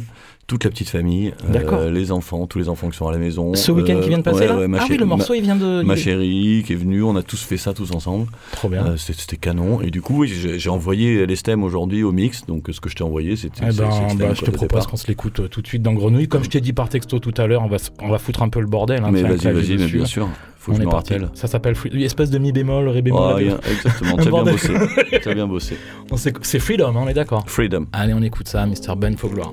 toute 0.46 0.64
la 0.64 0.70
petite 0.70 0.88
famille 0.88 1.33
euh, 1.55 1.90
les 1.92 2.11
enfants 2.11 2.46
tous 2.48 2.59
les 2.59 2.68
enfants 2.68 2.88
qui 2.90 2.96
sont 2.96 3.07
à 3.07 3.12
la 3.12 3.18
maison 3.18 3.55
Ce 3.55 3.70
week-end 3.70 3.96
Euh, 3.96 4.00
qui 4.03 4.09
vient 4.09 4.18
de 4.18 4.22
passer 4.24 4.40
ouais, 4.40 4.46
là 4.48 4.57
ouais, 4.59 4.79
Ah 4.81 4.87
oui, 4.90 4.96
le 4.96 5.05
morceau, 5.05 5.35
il 5.35 5.42
vient 5.42 5.55
de. 5.57 5.83
ma 5.83 5.94
chérie 5.94 6.64
qui 6.66 6.72
est 6.72 6.76
venue 6.76 7.03
on 7.03 7.14
a 7.16 7.22
tous 7.22 7.42
fait 7.42 7.57
ça 7.57 7.72
tous 7.72 7.92
ensemble 7.92 8.26
Trop 8.53 8.68
bien. 8.68 8.85
Euh, 8.87 8.96
c'était 8.96 9.37
canon 9.37 9.81
et 9.81 9.90
du 9.90 10.03
coup 10.03 10.24
j'ai 10.26 10.70
envoyé 10.70 11.26
les 11.26 11.37
aujourd'hui 11.62 12.03
au 12.03 12.12
mix 12.12 12.46
donc 12.46 12.68
ce 12.70 12.81
que 12.81 12.88
je 12.88 12.96
t'ai 12.96 13.05
envoyé 13.05 13.37
c'était 13.37 13.62
Eh 13.62 13.72
ben, 13.76 13.88
bah, 14.18 14.35
je 14.35 14.44
te 14.44 14.50
propose 14.50 14.87
qu'on 14.87 14.96
se 14.96 15.07
l'écoute 15.07 15.40
euh, 15.40 15.48
tout 15.48 15.62
de 15.62 15.66
suite 15.66 15.83
dans 15.83 15.92
Grenouille. 15.92 16.29
Comme 16.29 16.44
je 16.44 16.50
t'ai 16.50 16.61
dit 16.61 16.72
par 16.72 16.88
texto 16.88 17.18
tout 17.18 17.35
à 17.37 17.46
l'heure, 17.46 17.62
on 17.62 17.68
va, 17.68 17.76
on 18.00 18.09
va 18.09 18.18
foutre 18.18 18.42
un 18.42 18.48
peu 18.48 18.61
le 18.61 18.66
bordel. 18.66 19.03
hein, 19.05 19.11
mais 19.11 19.22
vas-y 19.22 19.53
vas-y 19.53 19.76
mais 19.76 19.87
bien 19.87 20.05
sûr 20.05 20.29
faut 20.59 20.72
On 20.72 20.74
que 20.74 20.81
je 20.81 20.83
est 20.83 20.87
me 20.87 20.92
rappelle 20.92 21.29
Ça 21.35 21.46
s'appelle 21.46 21.74
espèce 22.05 22.31
de 22.31 22.38
mi 22.38 22.53
bémol, 22.53 22.88
ré 22.88 23.03
bémol. 23.03 23.20
Oh, 23.33 23.35
rien, 23.35 23.59
exactement 23.70 24.16
t'as 24.22 24.31
bien 24.31 24.42
bossé 24.44 24.72
t'as 25.22 25.35
bien 25.35 25.46
bossé 25.46 25.76
C'est 26.42 26.59
Freedom, 26.59 26.88
hein, 26.88 27.00
on 27.05 27.09
est 27.09 27.14
d'accord. 27.14 27.44
Freedom 27.46 27.87
Allez, 27.92 28.12
on 28.14 28.22
écoute 28.22 28.48
ça, 28.48 28.66
Mr. 28.66 28.94
Ben 28.96 29.16
Fogloire. 29.16 29.53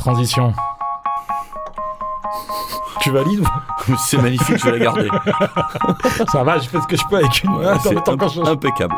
Transition. 0.00 0.52
Tu 3.02 3.10
valides 3.10 3.40
ou- 3.40 3.94
C'est 3.98 4.18
magnifique, 4.18 4.58
je 4.58 4.64
vais 4.66 4.72
la 4.78 4.84
garder. 4.84 5.08
Ça 6.30 6.44
va, 6.44 6.58
je 6.58 6.68
fais 6.68 6.80
ce 6.80 6.86
que 6.86 6.96
je 6.96 7.02
peux 7.08 7.16
avec 7.16 7.42
une 7.42 7.50
main. 7.50 7.78
C'est 7.78 7.96
imp- 7.96 8.46
impeccable. 8.46 8.94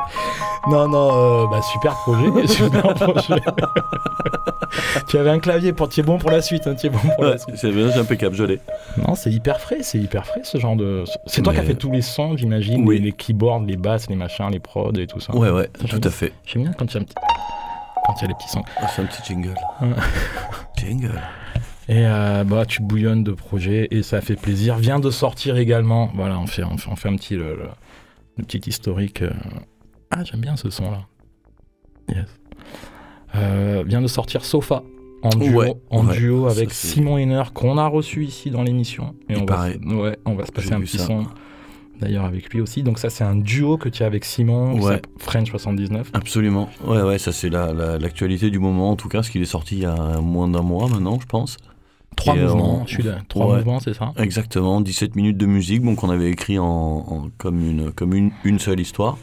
Non, 0.68 0.88
non, 0.88 1.10
euh, 1.12 1.46
bah, 1.48 1.62
super 1.62 1.94
projet. 1.94 2.46
super 2.48 2.94
projet. 2.94 3.40
tu 5.08 5.18
avais 5.18 5.30
un 5.30 5.38
clavier 5.38 5.72
pour. 5.72 5.88
Tu 5.88 6.00
es 6.00 6.02
bon 6.02 6.18
pour 6.18 6.30
la 6.30 6.42
suite. 6.42 6.66
Hein, 6.66 6.74
tu 6.74 6.86
es 6.86 6.90
bon 6.90 6.98
pour 6.98 7.24
la 7.24 7.30
Ouais, 7.32 7.38
suite. 7.38 7.56
c'est 7.56 7.98
impeccable, 7.98 8.34
je 8.34 8.44
l'ai. 8.44 8.60
Non, 9.06 9.14
c'est 9.14 9.30
hyper 9.30 9.60
frais, 9.60 9.78
c'est 9.82 9.98
hyper 9.98 10.26
frais 10.26 10.40
ce 10.42 10.58
genre 10.58 10.76
de. 10.76 11.04
C'est 11.26 11.42
toi 11.42 11.52
qui 11.52 11.60
as 11.60 11.64
fait 11.64 11.74
tous 11.74 11.90
les 11.92 12.02
sons, 12.02 12.36
j'imagine, 12.36 12.84
Oui. 12.86 12.98
les, 12.98 13.06
les 13.06 13.12
keyboards, 13.12 13.60
les 13.66 13.76
basses, 13.76 14.08
les 14.08 14.16
machins, 14.16 14.48
les 14.50 14.60
prods 14.60 14.92
et 14.98 15.06
tout 15.06 15.20
ça. 15.20 15.34
Ouais, 15.34 15.50
ouais, 15.50 15.70
Ça, 15.80 15.96
tout 15.96 16.06
à 16.08 16.10
fait. 16.10 16.32
J'aime 16.44 16.64
bien 16.64 16.72
quand 16.72 16.86
il 16.86 16.94
y 16.94 16.98
a 16.98 17.00
un 17.00 17.04
petit. 17.04 17.14
Quand 18.06 18.14
il 18.18 18.22
y 18.22 18.24
a 18.24 18.28
les 18.28 18.34
petits 18.34 18.48
sons. 18.48 18.62
Ah, 18.78 18.88
c'est 18.88 19.02
un 19.02 19.06
petit 19.06 19.22
jingle. 19.24 19.54
Jingle. 20.76 21.20
Et 21.88 22.06
euh, 22.06 22.44
bah, 22.44 22.64
tu 22.66 22.82
bouillonnes 22.82 23.24
de 23.24 23.32
projets 23.32 23.88
et 23.90 24.02
ça 24.02 24.20
fait 24.20 24.36
plaisir. 24.36 24.76
Vient 24.76 24.98
de 25.00 25.10
sortir 25.10 25.56
également. 25.56 26.10
Voilà, 26.14 26.38
on 26.38 26.46
fait, 26.46 26.64
on 26.64 26.76
fait, 26.76 26.90
on 26.90 26.96
fait 26.96 27.08
un 27.08 27.16
petit, 27.16 27.34
le, 27.36 27.54
le- 27.56 27.68
le 28.38 28.44
petit 28.44 28.68
historique. 28.68 29.22
euh. 29.22 29.30
Ah, 30.10 30.24
j'aime 30.24 30.40
bien 30.40 30.56
ce 30.56 30.70
son-là. 30.70 31.00
Yes. 32.08 32.26
Euh, 33.34 33.82
vient 33.86 34.02
de 34.02 34.06
sortir 34.08 34.44
Sofa 34.44 34.82
en 35.22 35.30
duo, 35.30 35.60
Ouais, 35.60 35.74
en 35.90 36.06
ouais, 36.06 36.16
duo 36.16 36.46
avec 36.48 36.72
Simon 36.72 37.16
Henner 37.18 37.42
qu'on 37.54 37.78
a 37.78 37.86
reçu 37.86 38.24
ici 38.24 38.50
dans 38.50 38.62
l'émission. 38.62 39.14
Et 39.28 39.34
Il 39.34 39.38
on 39.42 39.44
va, 39.44 39.68
ouais, 39.68 40.18
on 40.26 40.34
va 40.34 40.44
se 40.46 40.52
passer 40.52 40.72
un 40.72 40.80
petit 40.80 40.98
ça. 40.98 41.06
son 41.06 41.26
d'ailleurs 42.02 42.24
avec 42.26 42.52
lui 42.52 42.60
aussi. 42.60 42.82
Donc 42.82 42.98
ça 42.98 43.08
c'est 43.08 43.24
un 43.24 43.34
duo 43.36 43.78
que 43.78 43.88
tu 43.88 44.02
as 44.02 44.06
avec 44.06 44.24
Simon, 44.26 44.78
Ouais. 44.80 45.00
French 45.18 45.50
79. 45.50 46.10
Absolument. 46.12 46.68
Ouais, 46.86 47.00
ouais, 47.02 47.18
ça 47.18 47.32
c'est 47.32 47.48
la- 47.48 47.72
la- 47.72 47.98
l'actualité 47.98 48.50
du 48.50 48.58
moment, 48.58 48.90
en 48.90 48.96
tout 48.96 49.08
cas, 49.08 49.18
parce 49.18 49.30
qu'il 49.30 49.40
est 49.40 49.46
sorti 49.46 49.76
il 49.76 49.82
y 49.82 49.86
a 49.86 50.20
moins 50.20 50.48
d'un 50.48 50.62
mois 50.62 50.88
maintenant, 50.88 51.18
je 51.20 51.26
pense. 51.26 51.56
Trois 52.14 52.36
Et, 52.36 52.40
euh, 52.40 52.48
mouvements, 52.48 52.80
on- 52.82 52.86
je 52.86 52.92
suis 52.94 53.02
là. 53.02 53.18
Trois 53.28 53.46
ouais. 53.48 53.56
mouvements, 53.56 53.80
c'est 53.80 53.94
ça? 53.94 54.12
Exactement, 54.18 54.82
17 54.82 55.16
minutes 55.16 55.38
de 55.38 55.46
musique, 55.46 55.82
donc 55.82 56.04
on 56.04 56.10
avait 56.10 56.30
écrit 56.30 56.58
en, 56.58 56.66
en- 56.66 57.28
comme, 57.38 57.60
une, 57.66 57.90
comme 57.92 58.12
une, 58.12 58.32
une 58.44 58.58
seule 58.58 58.80
histoire, 58.80 59.16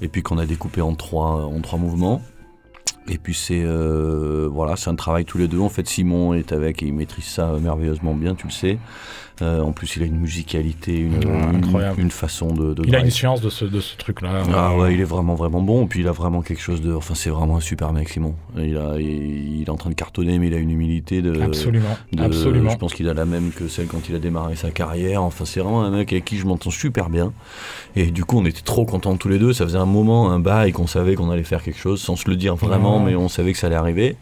et 0.00 0.06
puis 0.06 0.22
qu'on 0.22 0.38
a 0.38 0.46
découpé 0.46 0.80
en 0.80 0.94
trois, 0.94 1.44
en 1.46 1.60
trois 1.60 1.78
mouvements. 1.80 2.22
Et 3.12 3.18
puis 3.18 3.34
c'est 3.34 3.62
euh, 3.64 4.48
voilà, 4.50 4.76
c'est 4.76 4.88
un 4.88 4.94
travail 4.94 5.24
tous 5.24 5.36
les 5.38 5.48
deux. 5.48 5.58
En 5.60 5.68
fait, 5.68 5.86
Simon 5.88 6.32
est 6.34 6.52
avec 6.52 6.82
et 6.82 6.86
il 6.86 6.94
maîtrise 6.94 7.24
ça 7.24 7.52
merveilleusement 7.60 8.14
bien, 8.14 8.34
tu 8.34 8.46
le 8.46 8.52
sais. 8.52 8.78
Euh, 9.42 9.62
en 9.62 9.72
plus, 9.72 9.96
il 9.96 10.02
a 10.02 10.06
une 10.06 10.18
musicalité, 10.18 10.98
une, 10.98 11.14
Ouais, 11.74 11.82
une- 11.96 12.10
façon 12.10 12.48
de. 12.52 12.74
de 12.74 12.82
Il 12.86 12.94
a 12.94 12.98
une 13.00 13.08
science 13.10 13.40
de 13.40 13.48
ce, 13.48 13.64
de 13.64 13.80
ce 13.80 13.96
truc-là. 13.96 14.42
Ah 14.54 14.76
ouais, 14.76 14.92
il 14.92 15.00
est 15.00 15.04
vraiment 15.04 15.34
vraiment 15.34 15.62
bon. 15.62 15.84
Et 15.84 15.86
puis 15.86 16.00
il 16.00 16.08
a 16.08 16.12
vraiment 16.12 16.42
quelque 16.42 16.60
chose 16.60 16.82
de. 16.82 16.92
Enfin, 16.92 17.14
c'est 17.14 17.30
vraiment 17.30 17.56
un 17.56 17.60
super 17.60 17.90
mec, 17.94 18.10
Simon. 18.10 18.34
Il, 18.58 18.76
a, 18.76 18.98
il, 18.98 19.60
il 19.60 19.62
est 19.62 19.70
en 19.70 19.76
train 19.78 19.88
de 19.88 19.94
cartonner, 19.94 20.38
mais 20.38 20.48
il 20.48 20.54
a 20.54 20.58
une 20.58 20.70
humilité 20.70 21.22
de. 21.22 21.40
Absolument, 21.40 21.96
de- 22.12 22.22
absolument. 22.22 22.68
Je 22.68 22.76
pense 22.76 22.92
qu'il 22.92 23.08
a 23.08 23.14
la 23.14 23.24
même 23.24 23.50
que 23.50 23.66
celle 23.66 23.86
quand 23.86 24.10
il 24.10 24.14
a 24.14 24.18
démarré 24.18 24.56
sa 24.56 24.70
carrière. 24.70 25.22
Enfin, 25.22 25.46
c'est 25.46 25.60
vraiment 25.60 25.84
un 25.84 25.90
mec 25.90 26.12
avec 26.12 26.26
qui 26.26 26.36
je 26.36 26.44
m'entends 26.46 26.70
super 26.70 27.08
bien. 27.08 27.32
Et 27.96 28.10
du 28.10 28.26
coup, 28.26 28.36
on 28.38 28.44
était 28.44 28.60
trop 28.60 28.84
contents 28.84 29.16
tous 29.16 29.28
les 29.30 29.38
deux. 29.38 29.54
Ça 29.54 29.64
faisait 29.64 29.78
un 29.78 29.86
moment, 29.86 30.30
un 30.30 30.38
bail 30.38 30.72
qu'on 30.72 30.86
savait 30.86 31.14
qu'on 31.14 31.30
allait 31.30 31.44
faire 31.44 31.62
quelque 31.62 31.80
chose, 31.80 31.98
sans 32.02 32.14
se 32.14 32.28
le 32.28 32.36
dire 32.36 32.56
vraiment. 32.56 32.99
Mais 33.00 33.14
on 33.16 33.28
savait 33.28 33.52
que 33.52 33.58
ça 33.58 33.66
allait 33.66 33.76
arriver. 33.76 34.16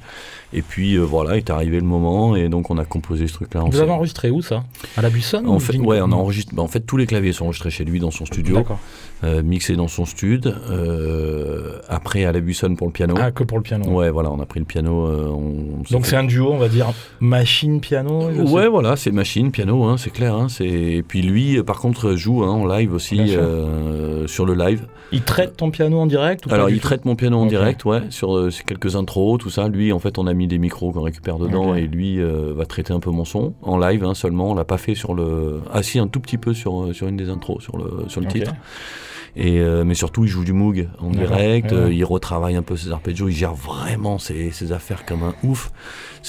Et 0.55 0.63
puis 0.63 0.95
euh, 0.95 1.03
voilà, 1.03 1.37
est 1.37 1.51
arrivé 1.51 1.79
le 1.79 1.85
moment, 1.87 2.35
et 2.35 2.49
donc 2.49 2.71
on 2.71 2.79
a 2.79 2.85
composé 2.87 3.27
ce 3.27 3.35
truc-là. 3.35 3.65
Vous 3.71 3.81
avez 3.81 3.91
enregistré 3.91 4.31
où 4.31 4.41
ça? 4.41 4.65
À 4.97 5.03
la 5.03 5.11
Buissonne 5.11 5.47
En 5.47 5.59
fait, 5.59 5.77
ouais, 5.77 6.01
on 6.01 6.11
enregistre. 6.13 6.55
bah, 6.55 6.63
en 6.63 6.69
fait, 6.69 6.81
tous 6.81 6.97
les 6.97 7.07
claviers 7.07 7.33
sont 7.33 7.45
enregistrés 7.45 7.71
chez 7.71 7.85
lui 7.85 8.01
dans 8.01 8.11
son 8.11 8.25
studio, 8.25 8.65
euh, 9.25 9.43
mixés 9.43 9.77
dans 9.77 9.89
son 9.89 10.07
stud. 10.07 10.47
euh, 10.71 11.79
après, 11.89 12.25
à 12.25 12.33
la 12.33 12.41
Buissonne 12.41 12.77
pour 12.77 12.87
le 12.87 12.93
piano. 12.93 13.15
Ah, 13.19 13.31
que 13.31 13.45
pour 13.45 13.59
le 13.59 13.63
piano. 13.63 13.85
Ouais, 13.91 14.11
voilà, 14.11 14.31
on 14.31 14.41
a 14.41 14.47
pris 14.47 14.61
le 14.61 14.67
piano. 14.67 15.07
euh, 15.07 15.29
on 15.29 15.83
Donc 15.91 16.07
c'est 16.07 16.17
un 16.17 16.25
duo, 16.25 16.51
on 16.51 16.59
va 16.59 16.69
dire, 16.69 16.87
machine-piano 17.21 18.31
je 18.33 18.45
sais. 18.47 18.51
Ouais, 18.53 18.69
voilà, 18.69 18.97
c'est 18.97 19.11
machine, 19.11 19.51
piano, 19.51 19.85
hein, 19.85 19.97
c'est 19.99 20.11
clair. 20.11 20.35
Hein, 20.35 20.49
c'est... 20.49 20.67
Et 20.67 21.03
puis 21.03 21.23
lui, 21.23 21.63
par 21.63 21.79
contre, 21.79 22.15
joue 22.15 22.43
hein, 22.43 22.51
en 22.51 22.67
live 22.67 22.93
aussi, 22.93 23.37
euh, 23.37 24.27
sur 24.27 24.47
le 24.47 24.55
live. 24.55 24.87
Il 25.13 25.23
traite 25.23 25.57
ton 25.57 25.71
piano 25.71 25.99
en 25.99 26.07
direct 26.07 26.47
ou 26.47 26.53
Alors, 26.53 26.71
il 26.71 26.81
traite 26.81 27.05
mon 27.05 27.17
piano 27.17 27.39
en 27.39 27.47
direct, 27.47 27.85
ouais, 27.85 28.03
sur 28.11 28.49
quelques 28.67 28.97
intros, 28.97 29.39
tout 29.39 29.51
ça. 29.51 29.69
Lui, 29.69 29.93
en 29.93 29.99
fait, 29.99 30.19
on 30.19 30.27
a 30.27 30.35
mis 30.39 30.47
des 30.49 30.59
micros 30.59 30.93
qu'on 30.93 31.03
récupère 31.03 31.39
dedans 31.39 31.75
et 31.75 31.83
lui 31.87 32.19
euh, 32.21 32.55
va 32.57 32.65
traiter 32.65 32.93
un 32.95 33.01
peu 33.01 33.11
mon 33.11 33.25
son 33.27 33.53
en 33.63 33.77
live 33.77 34.03
hein, 34.05 34.15
seulement. 34.15 34.53
On 34.53 34.55
l'a 34.55 34.65
pas 34.65 34.79
fait 34.79 34.95
sur 34.95 35.13
le. 35.15 35.61
Ah, 35.73 35.83
si, 35.83 35.99
un 35.99 36.09
tout 36.09 36.21
petit 36.21 36.39
peu 36.39 36.55
sur, 36.55 36.83
euh, 36.85 36.93
sur 36.95 37.09
une 37.09 37.17
des 37.19 37.29
intros, 37.29 37.63
sur 37.63 37.77
le, 37.77 38.09
sur 38.09 38.21
le 38.23 38.27
titre. 38.29 38.53
Et, 39.37 39.61
euh, 39.61 39.85
mais 39.85 39.95
surtout, 39.95 40.25
il 40.25 40.29
joue 40.29 40.43
du 40.43 40.53
Moog 40.53 40.89
en 40.99 41.11
direct, 41.11 41.71
Ouais, 41.71 41.79
ouais. 41.79 41.85
euh, 41.85 41.93
il 41.93 42.05
retravaille 42.05 42.57
un 42.57 42.63
peu 42.63 42.77
ses 42.77 42.91
arpeggios, 42.91 43.29
il 43.29 43.37
gère 43.37 43.55
vraiment 43.55 44.19
ses, 44.19 44.51
ses 44.51 44.73
affaires 44.73 45.05
comme 45.05 45.23
un 45.23 45.35
ouf. 45.45 45.71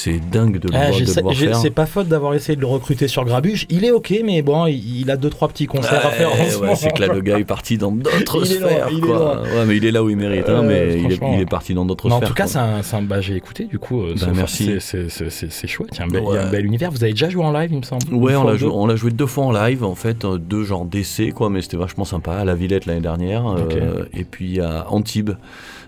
C'est 0.02 0.20
dingue 0.32 0.60
de 0.60 0.70
le, 0.70 0.76
Ah, 0.76 0.92
voir, 0.92 1.34
de 1.34 1.34
faire. 1.36 1.56
c'est 1.58 1.70
pas 1.72 1.86
faute 1.86 2.08
d'avoir 2.08 2.34
essayé 2.34 2.56
de 2.56 2.62
le 2.62 2.68
recruter 2.68 3.10
sur 3.10 3.26
Grabuge. 3.26 3.66
Il 3.70 3.84
est 3.84 3.92
ok, 3.92 4.14
mais 4.24 4.42
bon, 4.42 4.66
il, 4.66 5.02
il 5.02 5.12
a 5.12 5.18
deux 5.18 5.30
trois 5.30 5.50
petits 5.50 5.66
concerts 5.68 6.06
à 6.06 6.10
faire 6.12 6.30
en 6.32 6.36
Ouais, 6.62 6.76
c'est 6.76 6.94
que 6.94 7.02
là, 7.02 7.14
le 7.14 7.20
gars 7.20 7.38
est 7.38 7.44
parti 7.44 7.78
dans 7.78 7.92
d'autres 7.94 8.46
sphères. 8.46 8.88
il 8.92 9.02
quoi. 9.02 9.42
Ouais, 9.42 9.66
mais 9.68 9.76
il 9.76 9.84
est 9.86 9.92
là 9.92 10.02
où 10.02 10.10
il 10.10 10.16
mérite, 10.16 10.48
hein, 10.48 10.62
Euh, 10.64 10.68
mais 10.68 11.00
il 11.02 11.12
est, 11.12 11.16
franchement. 11.18 11.34
il 11.36 11.42
est 11.42 11.46
parti 11.50 11.74
dans 11.74 11.86
d'autres 11.86 12.08
Mais 12.08 12.14
en 12.14 12.18
sphères. 12.18 12.30
tout 12.30 12.34
cas, 12.34 12.48
c'est 12.48 12.96
un, 12.96 13.02
bah, 13.02 13.20
j'ai 13.20 13.36
écouté 13.36 13.66
du 13.66 13.78
coup. 13.78 14.02
euh, 14.04 14.16
Bah, 14.20 14.28
merci. 14.34 14.72
C'est- 14.80 15.68
chouette. 15.68 15.90
Il 15.94 15.98
y, 15.98 16.02
a 16.02 16.06
un 16.06 16.08
bel, 16.08 16.24
il 16.24 16.34
y 16.34 16.38
a 16.38 16.42
un 16.42 16.46
Ouais. 16.46 16.52
bel 16.52 16.66
univers. 16.66 16.92
Vous 16.92 17.04
avez 17.04 17.12
déjà 17.12 17.30
joué 17.30 17.44
en 17.44 17.52
live, 17.52 17.70
il 17.74 17.78
me 17.80 17.84
semble. 17.84 18.14
Ouais, 18.14 18.36
on 18.36 18.46
l'a 18.46 18.54
ou 18.54 18.58
joué, 18.58 18.70
deux 18.70 18.74
on 18.76 18.88
l'a 18.88 18.96
joué 18.96 19.12
deux 19.12 19.26
fois 19.26 19.46
en 19.46 19.52
live, 19.52 19.84
en 19.84 19.96
fait, 19.96 20.24
euh, 20.24 20.38
deux 20.38 20.64
genres 20.64 20.86
d'essais, 20.86 21.32
quoi, 21.32 21.50
mais 21.50 21.62
c'était 21.62 21.78
vachement 21.78 22.06
sympa. 22.06 22.36
À 22.36 22.46
la 22.46 22.56
Villette 22.56 22.86
l'année 22.86 23.02
dernière, 23.02 23.46
euh, 23.48 24.06
et 24.14 24.24
puis 24.24 24.62
à 24.62 24.86
Antibes 24.90 25.32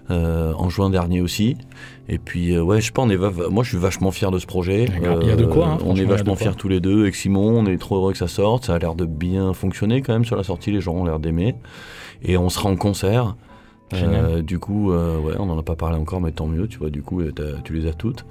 euh, 0.10 0.52
en 0.58 0.70
juin 0.70 0.90
dernier 0.90 1.22
aussi. 1.22 1.56
Et 2.14 2.18
puis, 2.18 2.54
euh, 2.54 2.62
ouais, 2.62 2.82
je 2.82 2.88
sais 2.88 2.92
pas, 2.92 3.02
on 3.02 3.10
est 3.10 3.18
moi 3.50 3.64
je 3.64 3.70
suis 3.70 3.78
vachement 3.78 4.12
fier 4.12 4.32
de 4.32 4.38
ce 4.38 4.46
projet. 4.46 4.86
Il 4.86 5.28
y 5.28 5.32
a 5.32 5.38
de 5.38 5.46
quoi, 5.46 5.68
hein, 5.68 5.78
on 5.86 5.94
il 5.96 6.00
y 6.00 6.02
est 6.02 6.06
vachement 6.06 6.36
fiers 6.36 6.56
tous 6.58 6.68
les 6.68 6.82
deux. 6.82 7.04
Avec 7.04 7.16
Simon, 7.16 7.60
on 7.60 7.66
est 7.66 7.78
trop 7.78 7.96
heureux 7.96 8.12
que 8.12 8.18
ça 8.18 8.28
sorte. 8.28 8.66
Ça 8.66 8.76
a 8.76 8.80
l'air 8.80 8.96
de 8.96 9.06
bien 9.06 9.54
fonctionner 9.54 10.02
quand 10.02 10.12
même 10.12 10.26
sur 10.26 10.36
la 10.36 10.44
sortie, 10.44 10.72
les 10.72 10.82
gens 10.82 10.94
ont 10.94 11.06
l'air 11.06 11.20
d'aimer. 11.20 11.56
Et 12.22 12.38
on 12.38 12.50
sera 12.50 12.70
en 12.70 12.76
concert. 12.76 13.38
Euh, 13.94 14.42
du 14.42 14.60
coup, 14.60 14.92
euh, 14.92 15.18
ouais, 15.20 15.34
on 15.40 15.46
n'en 15.46 15.58
a 15.60 15.64
pas 15.64 15.76
parlé 15.76 15.98
encore, 15.98 16.22
mais 16.22 16.32
tant 16.32 16.48
mieux, 16.48 16.68
tu 16.68 16.78
vois, 16.78 16.90
du 16.90 17.02
coup, 17.02 17.22
euh, 17.22 17.32
tu 17.64 17.74
les 17.74 17.88
as 17.88 17.94
toutes. 17.94 18.26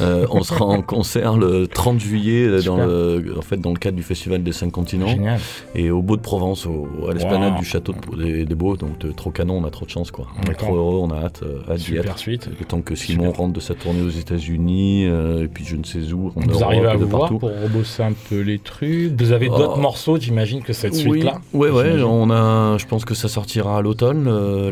Euh, 0.00 0.26
on 0.30 0.42
sera 0.42 0.64
en 0.64 0.82
concert 0.82 1.36
le 1.36 1.66
30 1.66 2.00
juillet 2.00 2.60
dans 2.64 2.76
le, 2.76 3.34
en 3.38 3.42
fait, 3.42 3.56
dans 3.58 3.70
le 3.70 3.76
cadre 3.78 3.96
du 3.96 4.02
Festival 4.02 4.42
des 4.42 4.52
Cinq 4.52 4.70
Continents 4.72 5.06
Génial. 5.08 5.38
et 5.74 5.90
au 5.90 6.02
Beau 6.02 6.16
de 6.16 6.22
Provence, 6.22 6.66
au, 6.66 6.88
à 7.08 7.12
l'esplanade 7.14 7.52
Wow. 7.54 7.58
du 7.60 7.64
château 7.64 7.92
de- 8.16 8.22
des, 8.22 8.44
des 8.44 8.54
Beaux. 8.54 8.76
Donc, 8.76 8.90
trop 9.16 9.30
canon, 9.30 9.58
on 9.62 9.64
a 9.64 9.70
trop 9.70 9.84
de 9.84 9.90
chance, 9.90 10.10
quoi. 10.10 10.26
On 10.44 10.50
est 10.50 10.54
trop 10.54 10.74
heureux, 10.76 10.98
on 11.02 11.10
a 11.10 11.16
hâte, 11.26 11.42
hâte 11.70 11.78
d'y 11.78 11.96
être. 11.96 12.18
suite. 12.18 12.48
Temps 12.66 12.80
que 12.80 12.94
Simon 12.94 13.24
Super. 13.26 13.38
rentre 13.38 13.52
de 13.52 13.60
sa 13.60 13.74
tournée 13.74 14.02
aux 14.02 14.08
États-Unis, 14.10 15.04
et 15.04 15.48
puis 15.52 15.64
je 15.64 15.76
ne 15.76 15.84
sais 15.84 16.12
où, 16.12 16.32
en 16.34 16.40
Vous 16.40 16.62
arrivez 16.64 16.86
à 16.88 16.96
vous 16.96 17.06
voir 17.06 17.20
partout. 17.22 17.38
pour 17.38 17.50
rebosser 17.50 18.02
un 18.02 18.12
peu 18.28 18.40
les 18.40 18.58
trucs. 18.58 19.12
Vous 19.20 19.32
avez 19.32 19.48
d'autres 19.48 19.74
Oh. 19.76 19.80
morceaux, 19.80 20.18
j'imagine, 20.18 20.62
que 20.62 20.72
cette 20.72 20.92
Oui, 20.94 21.00
suite-là. 21.00 21.38
ouais, 21.52 21.70
ouais, 21.70 22.02
on 22.02 22.30
a, 22.30 22.76
je 22.78 22.86
pense 22.86 23.04
que 23.04 23.14
ça 23.14 23.28
sortira 23.28 23.78
à 23.78 23.82
l'automne, 23.82 24.24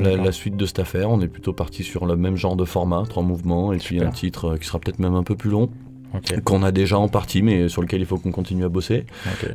la. 0.02 0.31
La 0.32 0.38
suite 0.38 0.56
de 0.56 0.64
cette 0.66 0.78
affaire. 0.78 1.10
On 1.10 1.20
est 1.20 1.28
plutôt 1.28 1.52
parti 1.52 1.82
sur 1.82 2.06
le 2.06 2.16
même 2.16 2.36
genre 2.36 2.56
de 2.56 2.64
format, 2.64 3.04
trois 3.08 3.22
mouvements, 3.22 3.72
et 3.72 3.78
puis 3.78 4.00
un 4.00 4.10
titre 4.10 4.52
euh, 4.52 4.56
qui 4.56 4.66
sera 4.66 4.78
peut-être 4.78 4.98
même 4.98 5.14
un 5.14 5.22
peu 5.22 5.36
plus 5.36 5.50
long, 5.50 5.68
qu'on 6.44 6.62
a 6.62 6.72
déjà 6.72 6.98
en 6.98 7.08
partie, 7.08 7.40
mais 7.42 7.68
sur 7.68 7.80
lequel 7.82 8.00
il 8.00 8.06
faut 8.06 8.18
qu'on 8.18 8.32
continue 8.32 8.64
à 8.64 8.68
bosser. 8.68 9.04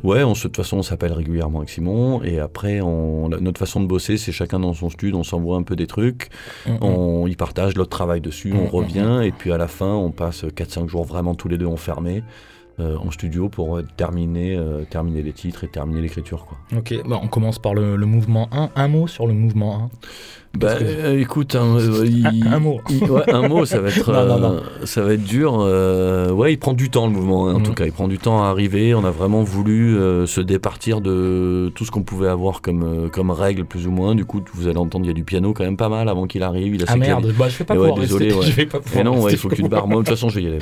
Ouais, 0.04 0.22
on, 0.24 0.34
se- 0.34 0.44
de 0.44 0.52
toute 0.52 0.56
façon, 0.56 0.78
on 0.78 0.82
s'appelle 0.82 1.12
régulièrement 1.12 1.58
avec 1.58 1.70
Simon, 1.70 2.22
et 2.22 2.38
après, 2.40 2.80
on, 2.80 3.28
la- 3.28 3.38
notre 3.40 3.58
façon 3.58 3.80
de 3.80 3.86
bosser, 3.86 4.16
c'est 4.16 4.32
chacun 4.32 4.58
dans 4.60 4.72
son 4.72 4.88
studio, 4.90 5.16
on 5.18 5.24
s'envoie 5.24 5.56
un 5.56 5.62
peu 5.62 5.76
des 5.76 5.86
trucs, 5.86 6.28
Mm, 6.66 6.76
on 6.80 7.26
y 7.26 7.34
partage 7.36 7.76
notre 7.76 7.90
travail 7.90 8.20
dessus, 8.20 8.52
on 8.54 8.64
Mm, 8.64 8.68
revient, 8.68 9.20
et 9.24 9.32
puis 9.32 9.52
à 9.52 9.58
la 9.58 9.68
fin, 9.68 9.92
on 9.94 10.10
passe 10.10 10.44
4-5 10.54 10.88
jours 10.88 11.04
vraiment 11.04 11.34
tous 11.34 11.48
les 11.48 11.58
deux 11.58 11.66
enfermés. 11.66 12.22
euh, 12.80 12.96
en 12.98 13.10
studio 13.10 13.48
pour 13.48 13.76
euh, 13.76 13.84
terminer, 13.96 14.54
euh, 14.56 14.84
terminer 14.88 15.20
les 15.24 15.32
titres 15.32 15.64
et 15.64 15.68
terminer 15.68 16.00
l'écriture. 16.00 16.46
quoi. 16.46 16.58
Ok, 16.78 16.94
bah, 17.08 17.18
on 17.20 17.26
commence 17.26 17.58
par 17.58 17.74
le, 17.74 17.96
le 17.96 18.06
mouvement 18.06 18.48
1. 18.52 18.70
Un 18.76 18.86
mot 18.86 19.08
sur 19.08 19.26
le 19.26 19.34
mouvement 19.34 19.74
1. 19.82 19.90
Bah, 20.56 20.74
que- 20.76 20.84
euh, 20.84 21.20
écoute, 21.20 21.54
hein, 21.54 21.76
euh, 21.78 22.04
il- 22.06 22.26
Un- 22.46 22.54
un 22.54 22.58
mot. 22.58 22.80
il- 22.90 23.04
ouais, 23.10 23.30
un 23.32 23.46
mot, 23.48 23.64
ça 23.64 23.80
va 23.80 23.88
être, 23.96 24.10
Non, 24.12 24.38
non, 24.40 24.52
euh, 24.54 24.86
ça 24.86 25.02
va 25.02 25.12
être 25.12 25.22
dur. 25.22 25.58
euh, 25.60 26.30
ouais, 26.32 26.52
il 26.54 26.56
prend 26.58 26.72
du 26.72 26.90
temps 26.90 27.06
le 27.06 27.12
mouvement. 27.12 27.48
hein, 27.48 27.54
en 27.56 27.60
tout 27.60 27.74
cas, 27.74 27.84
il 27.84 27.92
prend 27.92 28.08
du 28.08 28.18
temps 28.18 28.42
à 28.42 28.46
arriver. 28.48 28.94
On 28.94 29.04
a 29.04 29.10
vraiment 29.10 29.42
voulu 29.42 29.94
se 30.26 30.40
départir 30.40 31.00
de 31.00 31.70
tout 31.74 31.84
ce 31.84 31.90
qu'on 31.90 32.02
pouvait 32.02 32.28
avoir 32.28 32.60
comme 32.62 33.08
comme 33.12 33.30
règle 33.30 33.64
plus 33.66 33.86
ou 33.86 33.90
moins. 33.90 34.14
Du 34.14 34.24
coup, 34.24 34.40
vous 34.54 34.66
allez 34.68 34.78
entendre, 34.78 35.04
il 35.04 35.08
y 35.08 35.10
a 35.10 35.14
du 35.14 35.24
piano 35.24 35.52
quand 35.52 35.64
même 35.64 35.76
pas 35.76 35.88
mal 35.90 36.08
avant 36.08 36.26
qu'il 36.26 36.42
arrive. 36.42 36.74
Il 36.74 36.82
a 36.82 36.86
Ah 36.88 36.96
merde, 36.96 37.32
bah, 37.38 37.48
je 37.48 37.58
vais 37.58 37.64
pas 37.64 37.74
Et 37.74 37.78
ouais, 37.78 37.88
pouvoir 37.88 38.00
désolé, 38.00 38.24
rester. 38.32 38.40
ouais. 38.40 38.46
Je 38.50 38.56
vais 38.56 38.66
pas 38.66 38.80
pouvoir 38.80 39.04
non, 39.04 39.10
ouais, 39.12 39.16
rester. 39.24 39.32
il 39.34 39.38
faut 39.38 39.48
que 39.48 39.54
tu 39.54 39.62
te 39.62 39.68
barres. 39.68 39.86
Moi, 39.86 39.96
de 40.02 40.06
toute 40.06 40.14
façon, 40.16 40.28
je 40.28 40.36
vais 40.40 40.42
y 40.42 40.46
aller. 40.46 40.58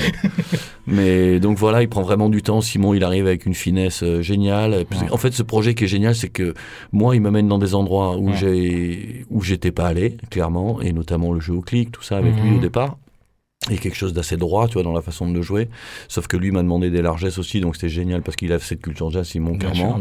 Mais 0.86 1.40
donc 1.40 1.58
voilà, 1.58 1.82
il 1.82 1.88
prend 1.88 2.02
vraiment 2.02 2.28
du 2.28 2.42
temps. 2.42 2.60
Simon, 2.60 2.94
il 2.94 3.02
arrive 3.04 3.26
avec 3.26 3.46
une 3.46 3.54
finesse 3.54 4.04
géniale. 4.20 4.74
Et 4.74 4.84
puis. 4.84 4.98
En 5.10 5.16
fait, 5.16 5.32
ce 5.32 5.42
projet 5.42 5.74
qui 5.74 5.84
est 5.84 5.88
génial, 5.88 6.14
c'est 6.14 6.28
que 6.28 6.54
moi, 6.92 7.14
il 7.16 7.20
m'amène 7.22 7.48
dans 7.48 7.58
des 7.58 7.74
endroits 7.74 8.16
où 8.16 8.32
j'ai 8.34 9.24
où 9.30 9.42
j'étais 9.42 9.70
pas 9.76 9.86
allé, 9.86 10.16
clairement, 10.30 10.80
et 10.80 10.92
notamment 10.92 11.32
le 11.32 11.38
jeu 11.40 11.54
au 11.54 11.60
clic, 11.60 11.92
tout 11.92 12.02
ça 12.02 12.16
avec 12.16 12.34
Mhm. 12.34 12.42
lui 12.48 12.56
au 12.56 12.60
départ. 12.60 12.96
Et 13.70 13.76
quelque 13.78 13.96
chose 13.96 14.12
d'assez 14.12 14.36
droit, 14.36 14.68
tu 14.68 14.74
vois, 14.74 14.82
dans 14.82 14.92
la 14.92 15.02
façon 15.02 15.28
de 15.28 15.34
le 15.34 15.42
jouer. 15.42 15.68
Sauf 16.08 16.26
que 16.28 16.36
lui 16.36 16.50
m'a 16.52 16.62
demandé 16.62 16.90
des 16.90 17.02
largesses 17.02 17.38
aussi, 17.38 17.60
donc 17.60 17.74
c'était 17.76 17.88
génial 17.88 18.22
parce 18.22 18.36
qu'il 18.36 18.52
a 18.52 18.58
cette 18.58 18.80
culture 18.80 19.10
jazz, 19.10 19.26
Simon, 19.26 19.56
clairement. 19.58 19.98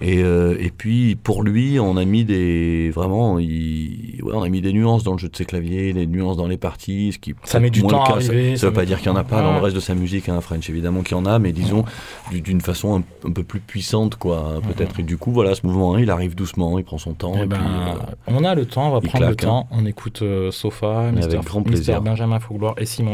Et, 0.00 0.22
euh, 0.22 0.56
et 0.60 0.70
puis 0.70 1.16
pour 1.16 1.42
lui, 1.42 1.78
on 1.80 1.96
a 1.96 2.04
mis 2.04 2.24
des 2.24 2.90
vraiment, 2.90 3.38
il, 3.38 4.20
ouais, 4.22 4.32
on 4.34 4.42
a 4.42 4.48
mis 4.48 4.60
des 4.60 4.72
nuances 4.72 5.02
dans 5.02 5.12
le 5.12 5.18
jeu 5.18 5.28
de 5.28 5.36
ses 5.36 5.44
claviers, 5.46 5.92
des 5.92 6.06
nuances 6.06 6.36
dans 6.36 6.46
les 6.46 6.56
parties, 6.58 7.12
ce 7.12 7.18
qui 7.18 7.34
Ça 7.44 7.60
met 7.60 7.70
du 7.70 7.82
temps 7.82 8.02
à. 8.04 8.06
Ça- 8.06 8.12
arriver, 8.12 8.56
Ça, 8.56 8.60
ça 8.62 8.66
veut 8.68 8.72
pas 8.74 8.84
dire 8.84 8.98
qu'il 8.98 9.06
y 9.06 9.10
en 9.10 9.16
a 9.16 9.24
pas 9.24 9.42
dans 9.42 9.54
le 9.54 9.60
reste 9.60 9.76
de 9.76 9.80
sa 9.80 9.94
musique, 9.94 10.28
hein, 10.28 10.40
French 10.40 10.68
évidemment 10.68 11.02
qu'il 11.02 11.16
y 11.16 11.20
en 11.20 11.26
a, 11.26 11.38
mais 11.38 11.52
disons 11.52 11.84
du- 12.30 12.40
d'une 12.40 12.60
façon 12.60 12.98
un, 12.98 13.28
un 13.28 13.32
peu 13.32 13.42
plus 13.44 13.60
puissante, 13.60 14.16
quoi, 14.16 14.60
peut-être. 14.62 15.00
Et 15.00 15.02
du 15.02 15.16
coup, 15.16 15.32
voilà, 15.32 15.54
ce 15.54 15.66
mouvement 15.66 15.94
1, 15.94 16.00
il 16.00 16.10
arrive 16.10 16.34
doucement, 16.34 16.78
il 16.78 16.84
prend 16.84 16.98
son 16.98 17.14
temps. 17.14 17.32
Eh 17.36 17.42
et 17.42 17.46
ben, 17.46 17.56
puis, 17.56 17.66
euh, 17.66 18.14
on 18.38 18.44
a 18.44 18.54
le 18.54 18.66
temps, 18.66 18.88
on 18.88 18.92
va 18.92 19.00
il 19.02 19.08
prendre 19.08 19.24
le 19.26 19.32
hein. 19.32 19.34
temps. 19.36 19.68
On 19.70 19.86
écoute 19.86 20.20
euh, 20.22 20.50
Sofa, 20.50 21.10
Mister, 21.12 21.34
avec 21.36 21.46
grand 21.46 21.60
Mister 21.60 21.70
plaisir. 21.72 22.02
Benjamin 22.02 22.40
Fougloire 22.40 22.74
et 22.78 22.86
Simon 22.86 23.05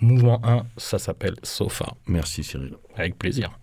Mouvement 0.00 0.40
1, 0.44 0.66
ça 0.76 0.98
s'appelle 0.98 1.36
Sofa. 1.42 1.94
merci 2.06 2.42
Cyril. 2.42 2.74
Avec 2.96 3.18
plaisir. 3.18 3.59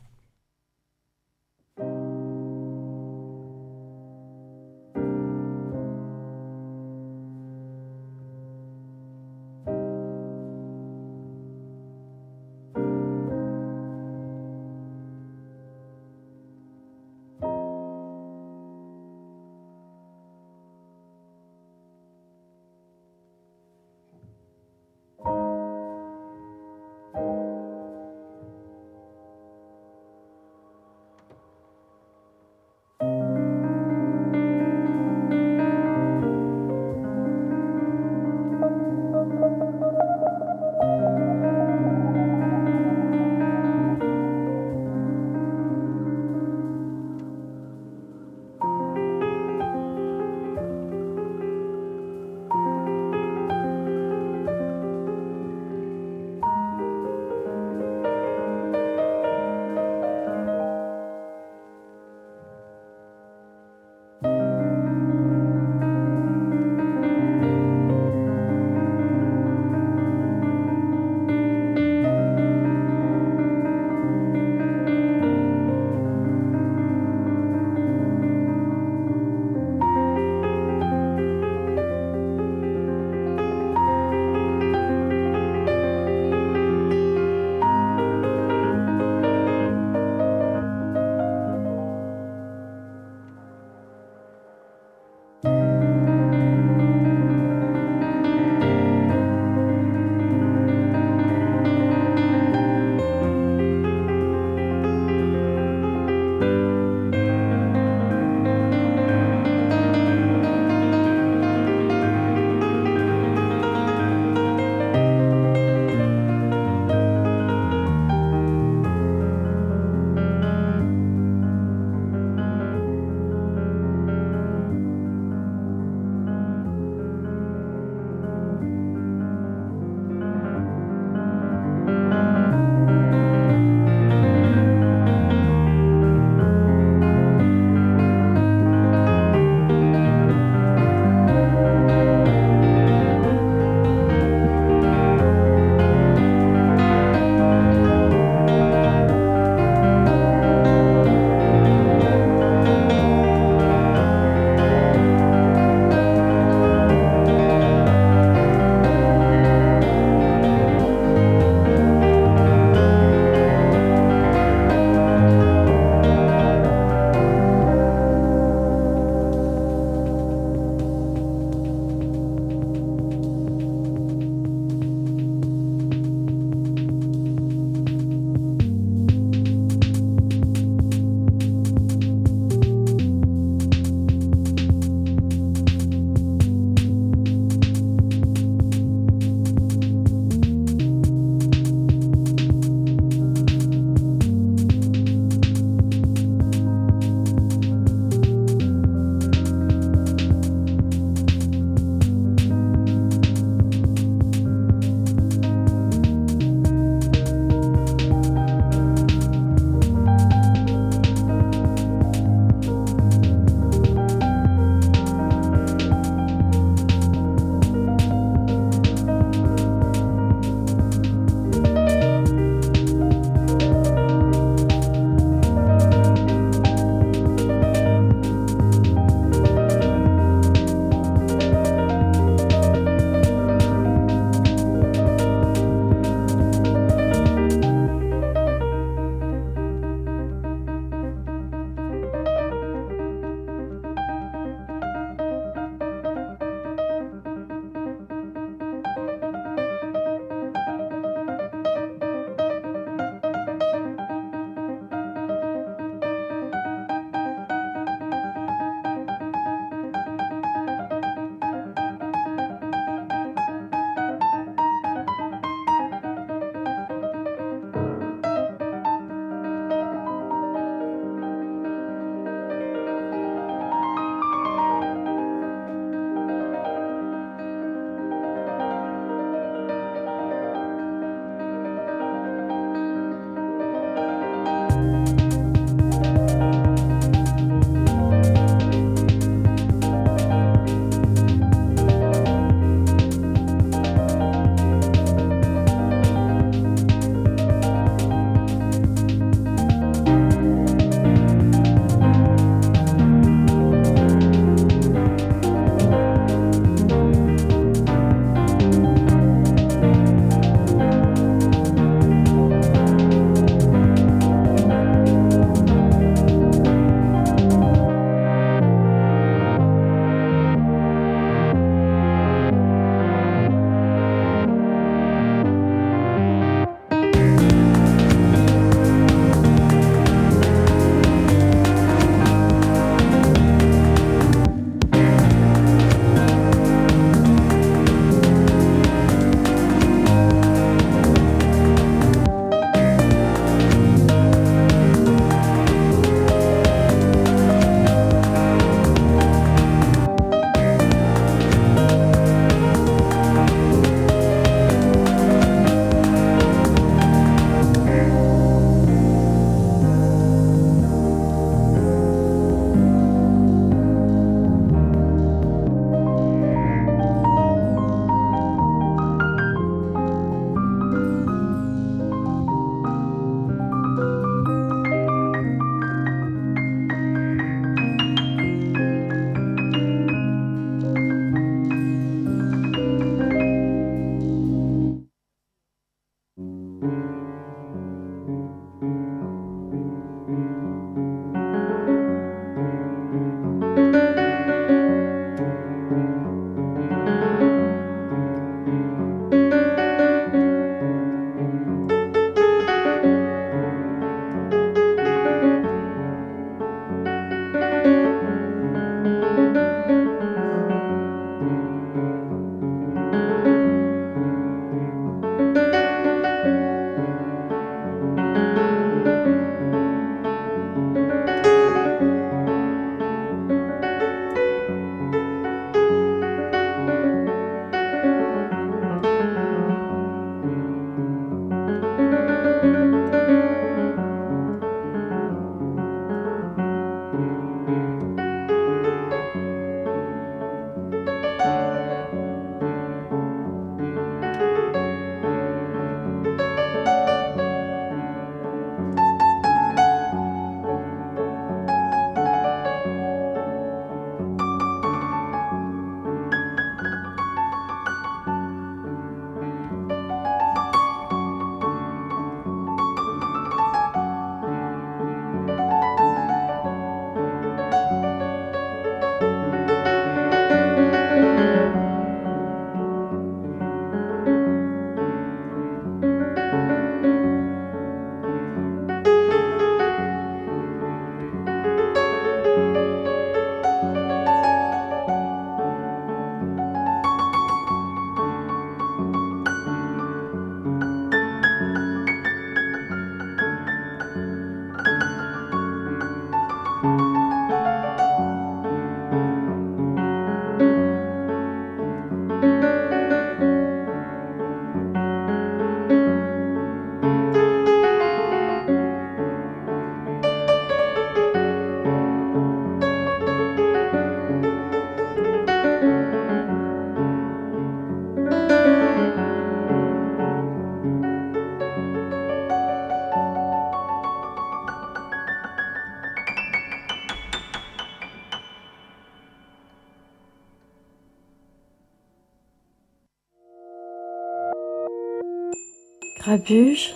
Grabuge 536.28 536.94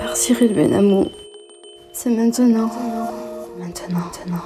par 0.00 0.16
Cyril 0.16 0.52
Benamou. 0.52 1.06
C'est 1.92 2.10
maintenant. 2.10 2.68
Maintenant, 3.56 4.10
maintenant. 4.26 4.42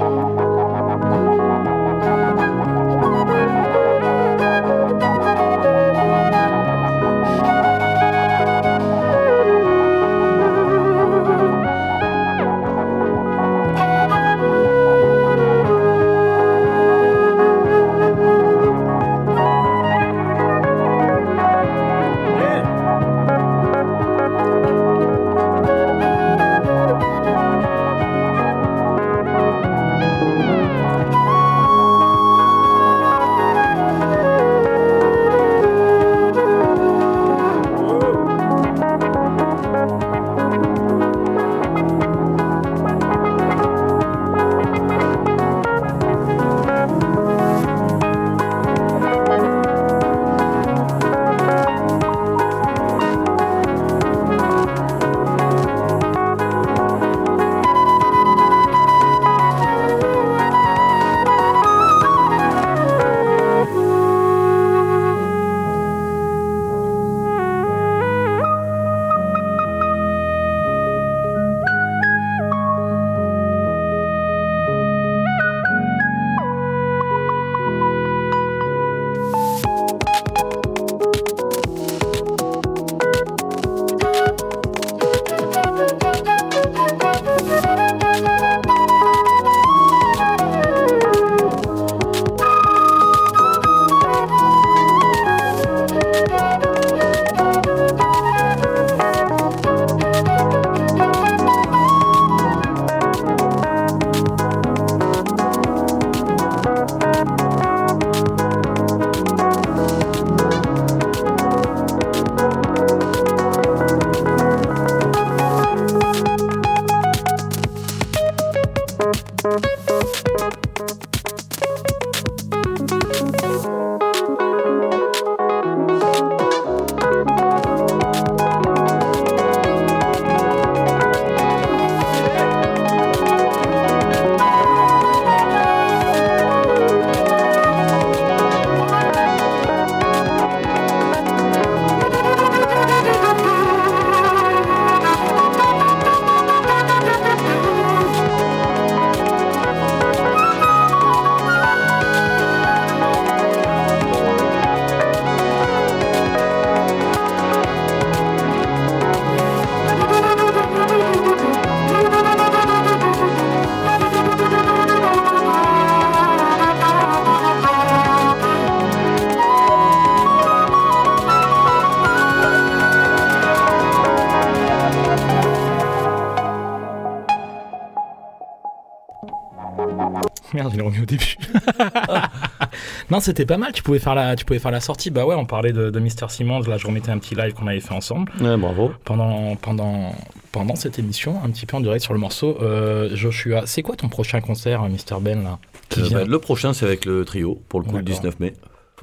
non, 183.14 183.20
c'était 183.20 183.45
pas 183.45 183.57
mal. 183.57 183.72
Tu 183.74 183.84
pouvais 183.84 183.99
faire 183.99 184.16
la, 184.16 184.36
tu 184.36 184.43
pouvais 184.43 184.59
faire 184.59 184.72
la 184.72 184.80
sortie. 184.80 185.11
Bah 185.11 185.26
ouais, 185.26 185.36
on 185.36 185.45
parlait 185.45 185.72
de, 185.72 185.89
de 185.91 185.99
Mister 185.99 186.26
Simmons. 186.30 186.61
Là, 186.61 186.78
je 186.78 186.88
remettais 186.88 187.11
un 187.11 187.20
petit 187.20 187.36
live 187.36 187.53
qu'on 187.53 187.68
avait 187.68 187.80
fait 187.80 187.93
ensemble 187.93 188.32
Ouais, 188.41 188.57
bravo. 188.57 188.91
pendant, 189.05 189.55
pendant, 189.55 190.16
pendant 190.51 190.76
cette 190.76 190.97
émission, 190.99 191.39
un 191.43 191.49
petit 191.51 191.66
peu 191.66 191.78
en 191.78 191.82
direct 191.82 192.03
sur 192.03 192.14
le 192.14 192.20
morceau. 192.20 192.57
Euh, 192.61 193.09
Joshua, 193.16 193.64
c'est 193.66 193.84
quoi 193.84 193.95
ton 193.95 194.09
prochain 194.09 194.41
concert, 194.41 194.82
Mister 194.89 195.16
Ben 195.22 195.43
là 195.43 195.59
Euh, 195.97 196.09
bah, 196.11 196.24
le 196.26 196.39
prochain, 196.39 196.74
c'est 196.74 196.86
avec 196.86 197.05
le 197.05 197.24
trio, 197.26 197.61
pour 197.70 197.80
le 197.82 197.86
coup, 197.86 197.95
le 197.97 198.01
D'accord. 198.03 198.20
19 198.22 198.39
mai. 198.39 198.53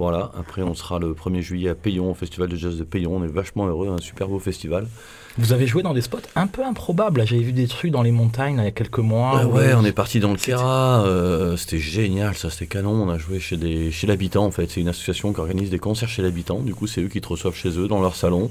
Voilà, 0.01 0.31
après 0.39 0.63
on 0.63 0.73
sera 0.75 0.99
le 0.99 1.13
1er 1.13 1.43
juillet 1.43 1.69
à 1.69 1.75
Payon, 1.75 2.11
au 2.11 2.15
festival 2.15 2.49
de 2.49 2.57
jazz 2.57 2.79
de 2.79 2.85
Payon. 2.85 3.17
On 3.17 3.23
est 3.23 3.27
vachement 3.31 3.67
heureux, 3.67 3.89
un 3.91 4.01
super 4.01 4.29
beau 4.29 4.39
festival. 4.39 4.87
Vous 5.37 5.53
avez 5.53 5.67
joué 5.67 5.83
dans 5.83 5.93
des 5.93 6.01
spots 6.01 6.21
un 6.37 6.47
peu 6.47 6.65
improbables. 6.65 7.23
J'avais 7.27 7.43
vu 7.43 7.53
des 7.53 7.69
trucs 7.69 7.91
dans 7.91 8.01
les 8.01 8.11
montagnes 8.11 8.57
il 8.59 8.65
y 8.65 8.67
a 8.67 8.71
quelques 8.71 8.99
mois. 8.99 9.37
Ouais, 9.37 9.45
où- 9.45 9.57
ouais, 9.57 9.75
on 9.75 9.85
est 9.85 9.93
parti 9.93 10.19
dans 10.19 10.33
le 10.33 10.39
C'était- 10.39 10.53
Kera, 10.53 11.05
euh, 11.05 11.55
c'était 11.59 11.79
génial, 11.79 12.35
ça 12.35 12.49
c'était 12.49 12.67
canon. 12.67 12.93
On 12.93 13.11
a 13.11 13.19
joué 13.19 13.41
chez, 13.41 13.59
des, 13.59 13.91
chez 13.91 14.07
l'habitant 14.07 14.47
en 14.47 14.51
fait. 14.51 14.71
C'est 14.71 14.81
une 14.81 14.89
association 14.89 15.35
qui 15.35 15.41
organise 15.41 15.69
des 15.69 15.79
concerts 15.79 16.09
chez 16.09 16.23
l'habitant. 16.23 16.61
Du 16.61 16.75
coup, 16.75 16.87
c'est 16.87 17.03
eux 17.03 17.09
qui 17.09 17.21
te 17.21 17.29
reçoivent 17.29 17.55
chez 17.55 17.79
eux, 17.79 17.87
dans 17.87 18.01
leur 18.01 18.17
salon. 18.17 18.51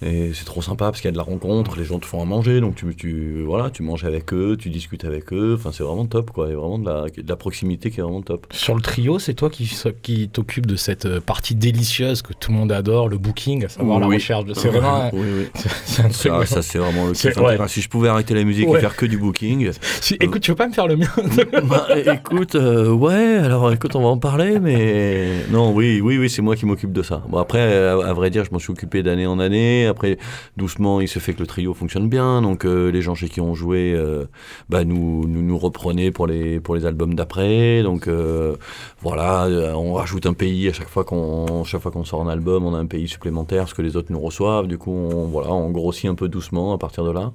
Et 0.00 0.30
c'est 0.32 0.44
trop 0.44 0.62
sympa 0.62 0.84
parce 0.86 1.00
qu'il 1.00 1.06
y 1.06 1.08
a 1.08 1.12
de 1.12 1.16
la 1.16 1.24
rencontre, 1.24 1.76
les 1.76 1.82
gens 1.84 1.98
te 1.98 2.06
font 2.06 2.22
à 2.22 2.24
manger, 2.24 2.60
donc 2.60 2.76
tu, 2.76 2.94
tu, 2.94 3.42
voilà, 3.44 3.68
tu 3.68 3.82
manges 3.82 4.04
avec 4.04 4.32
eux, 4.32 4.56
tu 4.56 4.70
discutes 4.70 5.04
avec 5.04 5.32
eux. 5.32 5.56
Enfin, 5.58 5.70
c'est 5.72 5.82
vraiment 5.82 6.06
top 6.06 6.30
quoi. 6.30 6.46
Il 6.46 6.50
y 6.50 6.54
a 6.54 6.56
vraiment 6.56 6.78
de 6.78 6.86
la, 6.88 7.06
de 7.10 7.28
la 7.28 7.34
proximité 7.36 7.90
qui 7.90 7.98
est 7.98 8.02
vraiment 8.04 8.22
top. 8.22 8.46
Sur 8.52 8.76
le 8.76 8.80
trio, 8.80 9.18
c'est 9.18 9.34
toi 9.34 9.50
qui, 9.50 9.68
qui 10.02 10.28
t'occupe 10.28 10.66
de 10.66 10.76
cette 10.76 11.06
euh, 11.06 11.20
partie 11.20 11.56
délicieuse 11.56 12.22
que 12.22 12.32
tout 12.32 12.52
le 12.52 12.58
monde 12.58 12.70
adore, 12.70 13.08
le 13.08 13.18
booking, 13.18 13.64
à 13.64 13.68
savoir 13.68 13.98
la 13.98 14.06
recherche. 14.06 14.44
de- 14.44 14.54
C'est 14.54 14.68
vraiment. 14.68 15.10
Oui, 15.12 15.26
oui. 15.36 15.46
C'est 15.84 16.02
un 16.04 16.08
truc. 16.10 16.32
Ça, 16.46 16.46
ça, 16.46 16.62
c'est 16.62 16.78
vraiment 16.78 17.06
le 17.06 17.12
kiff 17.14 17.36
ouais. 17.36 17.56
Si 17.66 17.80
je 17.80 17.88
pouvais 17.88 18.08
arrêter 18.08 18.34
la 18.34 18.44
musique 18.44 18.68
Ouais. 18.68 18.78
et 18.78 18.80
faire 18.80 18.94
que 18.94 19.04
du 19.06 19.18
booking. 19.18 19.70
Si- 20.00 20.14
écoute, 20.20 20.42
tu 20.42 20.52
veux 20.52 20.56
pas 20.56 20.68
me 20.68 20.72
faire 20.74 20.86
le 20.86 20.94
mien 20.96 21.08
bah, 21.64 21.88
écoute, 22.14 22.54
euh, 22.54 22.92
ouais, 22.92 23.36
alors 23.38 23.72
écoute, 23.72 23.96
on 23.96 24.02
va 24.02 24.08
en 24.08 24.18
parler, 24.18 24.60
mais 24.60 25.28
non, 25.50 25.72
oui, 25.72 26.00
oui, 26.00 26.18
oui, 26.18 26.30
c'est 26.30 26.42
moi 26.42 26.54
qui 26.54 26.66
m'occupe 26.66 26.92
de 26.92 27.02
ça. 27.02 27.22
Bon, 27.28 27.38
après, 27.38 27.88
à, 27.88 27.92
à 27.94 28.12
vrai 28.12 28.30
dire, 28.30 28.44
je 28.44 28.50
m'en 28.52 28.58
suis 28.60 28.70
occupé 28.70 29.02
d'année 29.02 29.26
en 29.26 29.40
année. 29.40 29.86
Après, 29.88 30.18
doucement, 30.56 31.00
il 31.00 31.08
se 31.08 31.18
fait 31.18 31.32
que 31.34 31.40
le 31.40 31.46
trio 31.46 31.74
fonctionne 31.74 32.08
bien, 32.08 32.42
donc 32.42 32.64
euh, 32.64 32.90
les 32.90 33.02
gens 33.02 33.14
chez 33.14 33.28
qui 33.28 33.40
on 33.40 33.54
jouait, 33.54 33.92
euh, 33.94 34.24
bah, 34.68 34.84
nous, 34.84 35.26
nous, 35.26 35.42
nous 35.42 35.58
reprenaient 35.58 36.10
pour 36.10 36.26
les, 36.26 36.60
pour 36.60 36.74
les 36.74 36.86
albums 36.86 37.14
d'après. 37.14 37.82
Donc 37.82 38.06
euh, 38.08 38.56
voilà, 39.02 39.48
on 39.76 39.94
rajoute 39.94 40.26
un 40.26 40.32
pays 40.34 40.68
à 40.68 40.72
chaque 40.72 40.88
fois 40.88 41.04
qu'on, 41.04 41.64
chaque 41.64 41.80
fois 41.82 41.90
qu'on 41.90 42.04
sort 42.04 42.22
un 42.22 42.28
album, 42.28 42.64
on 42.66 42.74
a 42.74 42.78
un 42.78 42.86
pays 42.86 43.08
supplémentaire, 43.08 43.62
parce 43.64 43.74
que 43.74 43.82
les 43.82 43.96
autres 43.96 44.12
nous 44.12 44.20
reçoivent. 44.20 44.66
Du 44.66 44.78
coup, 44.78 44.92
on, 44.92 45.26
voilà, 45.26 45.52
on 45.52 45.70
grossit 45.70 46.06
un 46.10 46.14
peu 46.14 46.28
doucement 46.28 46.72
à 46.74 46.78
partir 46.78 47.04
de 47.04 47.10
là. 47.10 47.32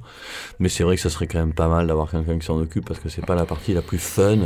Mais 0.59 0.69
c'est 0.69 0.83
vrai 0.83 0.95
que 0.95 1.01
ça 1.01 1.09
serait 1.09 1.27
quand 1.27 1.39
même 1.39 1.53
pas 1.53 1.67
mal 1.67 1.87
d'avoir 1.87 2.09
quelqu'un 2.11 2.37
qui 2.37 2.45
s'en 2.45 2.59
occupe, 2.59 2.85
parce 2.85 2.99
que 2.99 3.09
c'est 3.09 3.25
pas 3.25 3.35
la 3.35 3.45
partie 3.45 3.73
la 3.73 3.81
plus 3.81 3.97
fun 3.97 4.37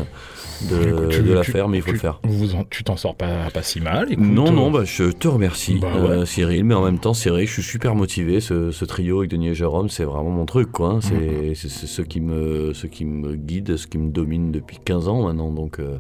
de, 0.70 1.08
Tu- 1.10 1.22
de 1.24 1.34
la 1.34 1.42
tu- 1.42 1.52
faire, 1.52 1.68
mais 1.68 1.78
il 1.78 1.82
faut 1.82 1.88
tu- 1.88 1.94
le 1.94 2.00
faire. 2.00 2.20
vous 2.24 2.56
en- 2.56 2.64
tu 2.70 2.84
t'en 2.84 2.98
sors 2.98 3.16
pas, 3.16 3.50
pas 3.54 3.62
si 3.64 3.80
mal. 3.82 4.12
écoute. 4.12 4.26
Non, 4.26 4.52
non, 4.52 4.72
bah, 4.72 4.82
je 4.86 5.06
te 5.12 5.28
remercie, 5.28 5.80
Bah 5.80 5.88
ouais. 6.00 6.26
Cyril, 6.26 6.64
mais 6.66 6.74
en 6.74 6.84
même 6.84 7.00
temps, 7.00 7.14
c'est 7.14 7.30
vrai 7.30 7.44
que 7.44 7.48
je 7.50 7.54
suis 7.54 7.64
super 7.64 7.96
motivé. 7.98 8.40
Ce, 8.40 8.72
ce 8.72 8.86
trio 8.86 9.20
avec 9.20 9.30
Denis 9.32 9.50
et 9.50 9.54
Jérôme, 9.56 9.90
c'est 9.90 10.06
vraiment 10.06 10.30
mon 10.30 10.46
truc, 10.46 10.72
quoi. 10.72 10.90
hein. 10.92 11.00
C'est 11.02 11.14
Mhm. 11.16 11.56
c'est- 11.56 11.70
c'est 11.70 11.88
ce 11.88 12.02
qui 12.02 12.22
me, 12.22 12.74
ce 12.74 12.88
qui 12.88 13.04
me 13.06 13.36
guide, 13.36 13.76
ce 13.76 13.88
qui 13.88 13.98
me 13.98 14.10
domine 14.10 14.52
depuis 14.52 14.78
15 14.84 15.08
ans 15.10 15.24
maintenant. 15.24 15.52
Donc, 15.52 15.80
euh, 15.80 15.98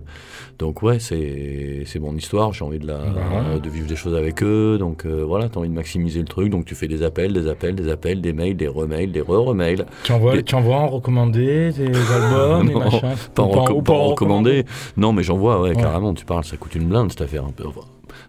donc 0.59 0.81
ouais, 0.83 0.99
c'est 0.99 1.83
c'est 1.85 1.99
mon 1.99 2.15
histoire. 2.15 2.53
J'ai 2.53 2.63
envie 2.63 2.79
de 2.79 2.87
la, 2.87 2.99
Ouais. 2.99 3.59
de 3.61 3.69
vivre 3.69 3.87
des 3.87 3.95
choses 3.95 4.15
avec 4.15 4.41
eux. 4.43 4.77
Donc 4.77 5.05
euh, 5.05 5.23
voilà, 5.25 5.49
t'as 5.49 5.59
envie 5.59 5.69
de 5.69 5.73
maximiser 5.73 6.19
le 6.19 6.25
truc. 6.27 6.49
Donc 6.49 6.65
tu 6.65 6.75
fais 6.75 6.87
des 6.87 7.03
appels, 7.03 7.33
des 7.33 7.47
appels, 7.47 7.75
des 7.75 7.89
appels, 7.89 8.21
des 8.21 8.33
mails, 8.33 8.55
des 8.55 8.67
remails, 8.67 9.07
des 9.07 9.21
re-remails. 9.21 9.83
Tu 10.03 10.11
envoies, 10.13 10.41
tu 10.43 10.55
envoies 10.55 10.75
en 10.77 10.87
recommandé 10.87 11.71
des 11.71 11.87
albums, 12.13 12.67
des 12.67 12.73
Non, 12.73 12.79
machins 12.79 13.15
Pas 13.33 13.43
en, 13.43 13.47
Ou 13.49 13.51
reco- 13.51 13.73
ou 13.73 13.81
pas 13.81 13.93
en 13.93 14.05
recommandé. 14.07 14.65
Non, 14.95 15.13
mais 15.13 15.23
j'en 15.23 15.37
vois, 15.37 15.61
ouais, 15.61 15.69
Ouais. 15.69 15.75
carrément. 15.81 16.13
Tu 16.13 16.25
parles, 16.25 16.43
ça 16.43 16.57
coûte 16.57 16.75
une 16.75 16.87
blinde 16.87 17.09
cette 17.11 17.21
affaire. 17.21 17.43
Un 17.45 17.51
peu. 17.51 17.65
Enfin, 17.67 17.81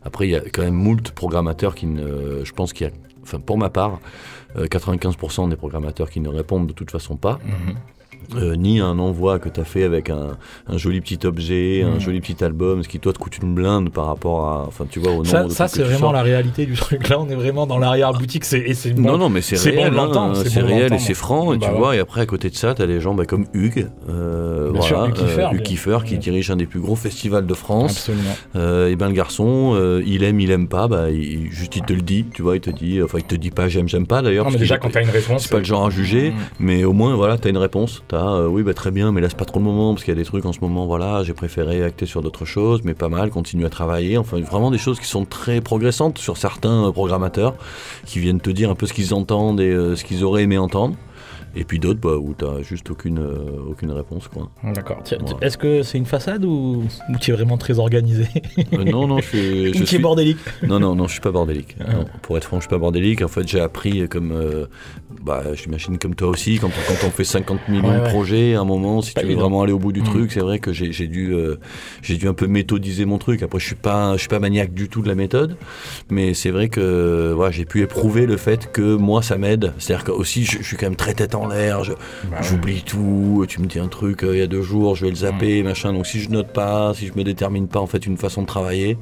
après, 0.02 0.26
il 0.26 0.30
y 0.30 0.36
a 0.36 0.40
quand 0.40 0.62
même 0.62 0.74
moult 0.74 1.10
programmateurs 1.12 1.74
qui 1.74 1.86
ne. 1.86 2.44
Je 2.44 2.52
pense 2.52 2.72
qu'il 2.72 2.86
y 2.86 2.90
a. 2.90 2.92
Enfin, 3.28 3.40
pour 3.40 3.58
ma 3.58 3.68
part, 3.68 4.00
euh, 4.56 4.66
95% 4.66 5.48
des 5.50 5.56
programmateurs 5.56 6.08
qui 6.08 6.20
ne 6.20 6.28
répondent 6.30 6.66
de 6.66 6.72
toute 6.72 6.90
façon 6.90 7.16
pas. 7.16 7.38
Mhm. 7.44 7.76
Euh, 8.36 8.56
ni 8.56 8.80
un 8.80 8.98
envoi 8.98 9.38
que 9.38 9.48
tu 9.48 9.58
as 9.60 9.64
fait 9.64 9.84
avec 9.84 10.10
un, 10.10 10.36
un 10.66 10.76
joli 10.76 11.00
petit 11.00 11.26
objet, 11.26 11.82
un 11.82 11.94
Mhm. 11.94 12.00
joli 12.00 12.20
petit 12.20 12.42
album, 12.44 12.82
ce 12.82 12.88
qui 12.88 12.98
toi 13.00 13.12
te 13.12 13.18
coûte 13.18 13.38
une 13.42 13.54
blinde 13.54 13.90
par 13.90 14.06
rapport 14.06 14.46
à. 14.48 14.64
Enfin, 14.66 14.84
tu 14.90 14.98
vois, 15.00 15.12
au 15.12 15.16
nombre 15.16 15.26
Ça, 15.28 15.44
de 15.44 15.48
ça 15.50 15.68
c'est 15.68 15.82
tu 15.82 15.88
vraiment 15.88 16.12
la 16.12 16.22
réalité 16.22 16.66
du 16.66 16.74
truc. 16.74 17.08
Là, 17.08 17.18
on 17.20 17.28
est 17.28 17.34
vraiment 17.34 17.66
dans 17.66 17.78
l'arrière-boutique. 17.78 18.44
c'est- 18.44 18.92
bon. 18.94 19.02
Non, 19.12 19.18
non, 19.18 19.28
mais 19.30 19.40
c'est 19.40 19.56
c'est 19.56 19.72
bon 19.72 19.82
réel, 19.82 19.92
l'entendre, 19.94 20.38
hein, 20.38 20.42
c'est 20.46 20.60
bon 20.60 20.66
réel 20.66 20.92
et 20.92 20.98
c'est 20.98 21.14
franc. 21.14 21.52
Et 21.52 21.58
Bah 21.58 21.66
tu 21.66 21.72
ouais. 21.72 21.78
vois, 21.78 21.96
et 21.96 21.98
après, 22.00 22.20
à 22.20 22.26
côté 22.26 22.50
de 22.50 22.54
ça, 22.56 22.74
tu 22.74 22.82
as 22.82 22.86
des 22.86 23.00
gens 23.00 23.14
bah, 23.14 23.24
comme 23.24 23.46
Hugues, 23.54 23.88
euh, 24.08 24.68
voilà, 24.70 24.82
sûr, 24.84 25.04
Hugues 25.06 25.14
Kiefer, 25.14 25.48
Hugues. 25.52 25.62
Kiefer, 25.62 25.98
qui 26.04 26.12
Ouais. 26.14 26.18
dirige 26.18 26.50
un 26.50 26.56
des 26.56 26.66
plus 26.66 26.80
gros 26.80 26.96
festivals 26.96 27.46
de 27.46 27.54
France. 27.54 27.92
Absolument. 27.92 28.36
Euh, 28.56 28.88
et 28.90 28.96
ben 28.96 29.08
le 29.08 29.14
garçon, 29.14 29.72
euh, 29.74 30.02
il 30.06 30.22
aime, 30.24 30.40
il 30.40 30.50
aime 30.50 30.68
pas, 30.68 30.88
bah, 30.88 31.10
il, 31.10 31.50
juste 31.50 31.76
il 31.76 31.82
te 31.82 31.92
le 31.92 32.02
dit, 32.02 32.26
tu 32.34 32.42
vois, 32.42 32.56
il 32.56 32.60
te 32.60 32.70
dit, 32.70 33.02
enfin 33.02 33.18
il 33.18 33.24
te 33.24 33.34
dit 33.34 33.50
pas 33.50 33.68
j'aime, 33.68 33.88
j'aime 33.88 34.06
pas 34.06 34.22
d'ailleurs. 34.22 34.44
Non, 34.46 34.50
mais 34.52 34.58
déjà, 34.58 34.76
quand 34.78 34.90
t'as 34.90 35.02
une 35.02 35.10
réponse. 35.10 35.42
c'est 35.44 35.50
pas 35.50 35.58
le 35.58 35.64
genre 35.64 35.86
à 35.86 35.90
juger, 35.90 36.30
Mhm. 36.30 36.36
mais 36.60 36.84
au 36.84 36.92
moins 36.92 37.14
voilà, 37.14 37.38
t'as 37.38 37.48
une 37.50 37.56
réponse. 37.58 38.02
T'as 38.08 38.36
euh, 38.36 38.48
oui 38.48 38.62
bah 38.62 38.72
très 38.72 38.90
bien, 38.90 39.12
mais 39.12 39.20
là 39.20 39.28
c'est 39.28 39.36
pas 39.36 39.44
trop 39.44 39.58
le 39.58 39.66
moment 39.66 39.92
parce 39.92 40.02
qu'il 40.02 40.12
y 40.14 40.16
a 40.16 40.20
des 40.20 40.24
trucs 40.24 40.46
en 40.46 40.52
ce 40.54 40.60
moment, 40.60 40.86
voilà, 40.86 41.22
j'ai 41.24 41.34
préféré 41.34 41.84
acter 41.84 42.06
sur 42.06 42.22
d'autres 42.22 42.46
choses, 42.46 42.80
mais 42.82 42.94
pas 42.94 43.10
mal, 43.10 43.28
continue 43.28 43.66
à 43.66 43.70
travailler. 43.70 44.16
Enfin 44.16 44.40
vraiment 44.40 44.70
des 44.70 44.78
choses 44.78 44.98
qui 44.98 45.06
sont 45.06 45.26
très 45.26 45.60
progressantes 45.60 46.16
sur 46.16 46.38
certains 46.38 46.88
euh, 46.88 46.90
programmateurs 46.90 47.54
qui 48.06 48.18
viennent 48.18 48.40
te 48.40 48.48
dire 48.48 48.70
un 48.70 48.74
peu 48.74 48.86
ce 48.86 48.94
qu'ils 48.94 49.12
entendent 49.12 49.60
et 49.60 49.70
euh, 49.70 49.94
ce 49.94 50.04
qu'ils 50.04 50.24
auraient 50.24 50.44
aimé 50.44 50.56
entendre. 50.56 50.96
Et 51.56 51.64
puis 51.64 51.78
d'autres 51.78 52.00
bah, 52.00 52.16
où 52.16 52.34
t'as 52.34 52.62
juste 52.62 52.90
aucune, 52.90 53.18
euh, 53.18 53.70
aucune 53.70 53.90
réponse 53.90 54.28
quoi. 54.28 54.50
D'accord. 54.62 55.02
Voilà. 55.08 55.36
Est-ce 55.40 55.58
que 55.58 55.82
c'est 55.82 55.98
une 55.98 56.06
façade 56.06 56.44
ou, 56.44 56.84
ou 57.08 57.18
tu 57.20 57.30
es 57.30 57.34
vraiment 57.34 57.56
très 57.56 57.78
organisé? 57.78 58.28
Euh, 58.74 58.84
non 58.84 59.06
non 59.06 59.18
je 59.18 59.26
suis, 59.26 59.66
je 59.72 59.72
tu 59.72 59.82
es 59.82 59.86
suis 59.86 59.98
bordélique? 59.98 60.38
Non, 60.62 60.78
non, 60.78 60.94
non, 60.94 61.06
je 61.06 61.12
suis 61.12 61.20
pas 61.20 61.30
bordélique. 61.30 61.76
Ah. 61.80 61.92
Non, 61.94 62.04
pour 62.22 62.36
être 62.36 62.44
franc, 62.44 62.58
je 62.58 62.62
suis 62.62 62.70
pas 62.70 62.78
bordélique. 62.78 63.22
En 63.22 63.28
fait, 63.28 63.48
j'ai 63.48 63.60
appris 63.60 64.08
comme, 64.08 64.32
euh, 64.32 64.66
bah, 65.22 65.42
j'imagine 65.54 65.98
comme 65.98 66.14
toi 66.14 66.28
aussi, 66.28 66.58
quand, 66.58 66.68
quand 66.68 67.06
on 67.06 67.10
fait 67.10 67.24
50 67.24 67.68
millions 67.68 67.88
Ouais, 67.88 67.96
de 67.96 68.02
ouais. 68.02 68.08
projets, 68.08 68.54
à 68.54 68.60
un 68.60 68.64
moment, 68.64 69.00
si 69.02 69.12
Pas 69.14 69.20
tu 69.20 69.26
veux 69.26 69.32
évident. 69.32 69.46
vraiment 69.48 69.62
aller 69.62 69.72
au 69.72 69.78
bout 69.78 69.92
du 69.92 70.00
Mm. 70.00 70.04
truc, 70.04 70.32
c'est 70.32 70.40
vrai 70.40 70.58
que 70.58 70.72
j'ai 70.72 70.92
j'ai 70.92 71.06
dû, 71.06 71.32
euh, 71.34 71.56
j'ai 72.02 72.16
dû 72.16 72.28
un 72.28 72.34
peu 72.34 72.46
méthodiser 72.46 73.04
mon 73.04 73.18
truc. 73.18 73.42
Après, 73.42 73.58
je 73.58 73.66
suis 73.66 73.74
pas, 73.74 74.12
je 74.14 74.18
suis 74.20 74.28
pas 74.28 74.38
maniaque 74.38 74.72
du 74.74 74.88
tout 74.88 75.02
de 75.02 75.08
la 75.08 75.14
méthode, 75.14 75.56
mais 76.10 76.34
c'est 76.34 76.50
vrai 76.50 76.68
que, 76.68 77.32
voilà, 77.34 77.50
j'ai 77.50 77.64
pu 77.64 77.80
éprouver 77.82 78.26
le 78.26 78.36
fait 78.36 78.70
que 78.72 78.94
moi, 78.96 79.22
ça 79.22 79.38
m'aide. 79.38 79.72
C'est-à-dire 79.78 80.04
que 80.04 80.10
aussi, 80.12 80.44
je, 80.44 80.58
je 80.58 80.62
suis 80.62 80.76
quand 80.76 80.86
même 80.86 80.96
très 80.96 81.14
tête 81.14 81.34
en 81.34 81.48
l'air. 81.48 81.84
je- 81.84 81.92
Bah 82.30 82.38
J'oublie 82.42 82.82
tout. 82.82 83.44
Tu 83.48 83.60
me 83.60 83.66
dis 83.66 83.78
un 83.78 83.88
truc 83.88 84.22
euh, 84.24 84.34
il 84.36 84.38
y 84.38 84.42
a 84.42 84.46
deux 84.46 84.62
jours, 84.62 84.94
je 84.96 85.04
vais 85.04 85.10
le 85.10 85.16
zapper, 85.16 85.62
machin. 85.62 85.92
Donc 85.92 86.06
si 86.06 86.20
je 86.20 86.28
note 86.30 86.52
pas, 86.52 86.92
si 86.94 87.06
je 87.06 87.12
me 87.16 87.24
détermine 87.24 87.66
pas 87.68 87.80
en 87.80 87.86
fait 87.86 88.06
une 88.06 88.16
façon 88.16 88.42
de 88.42 88.46
travailler 88.46 88.98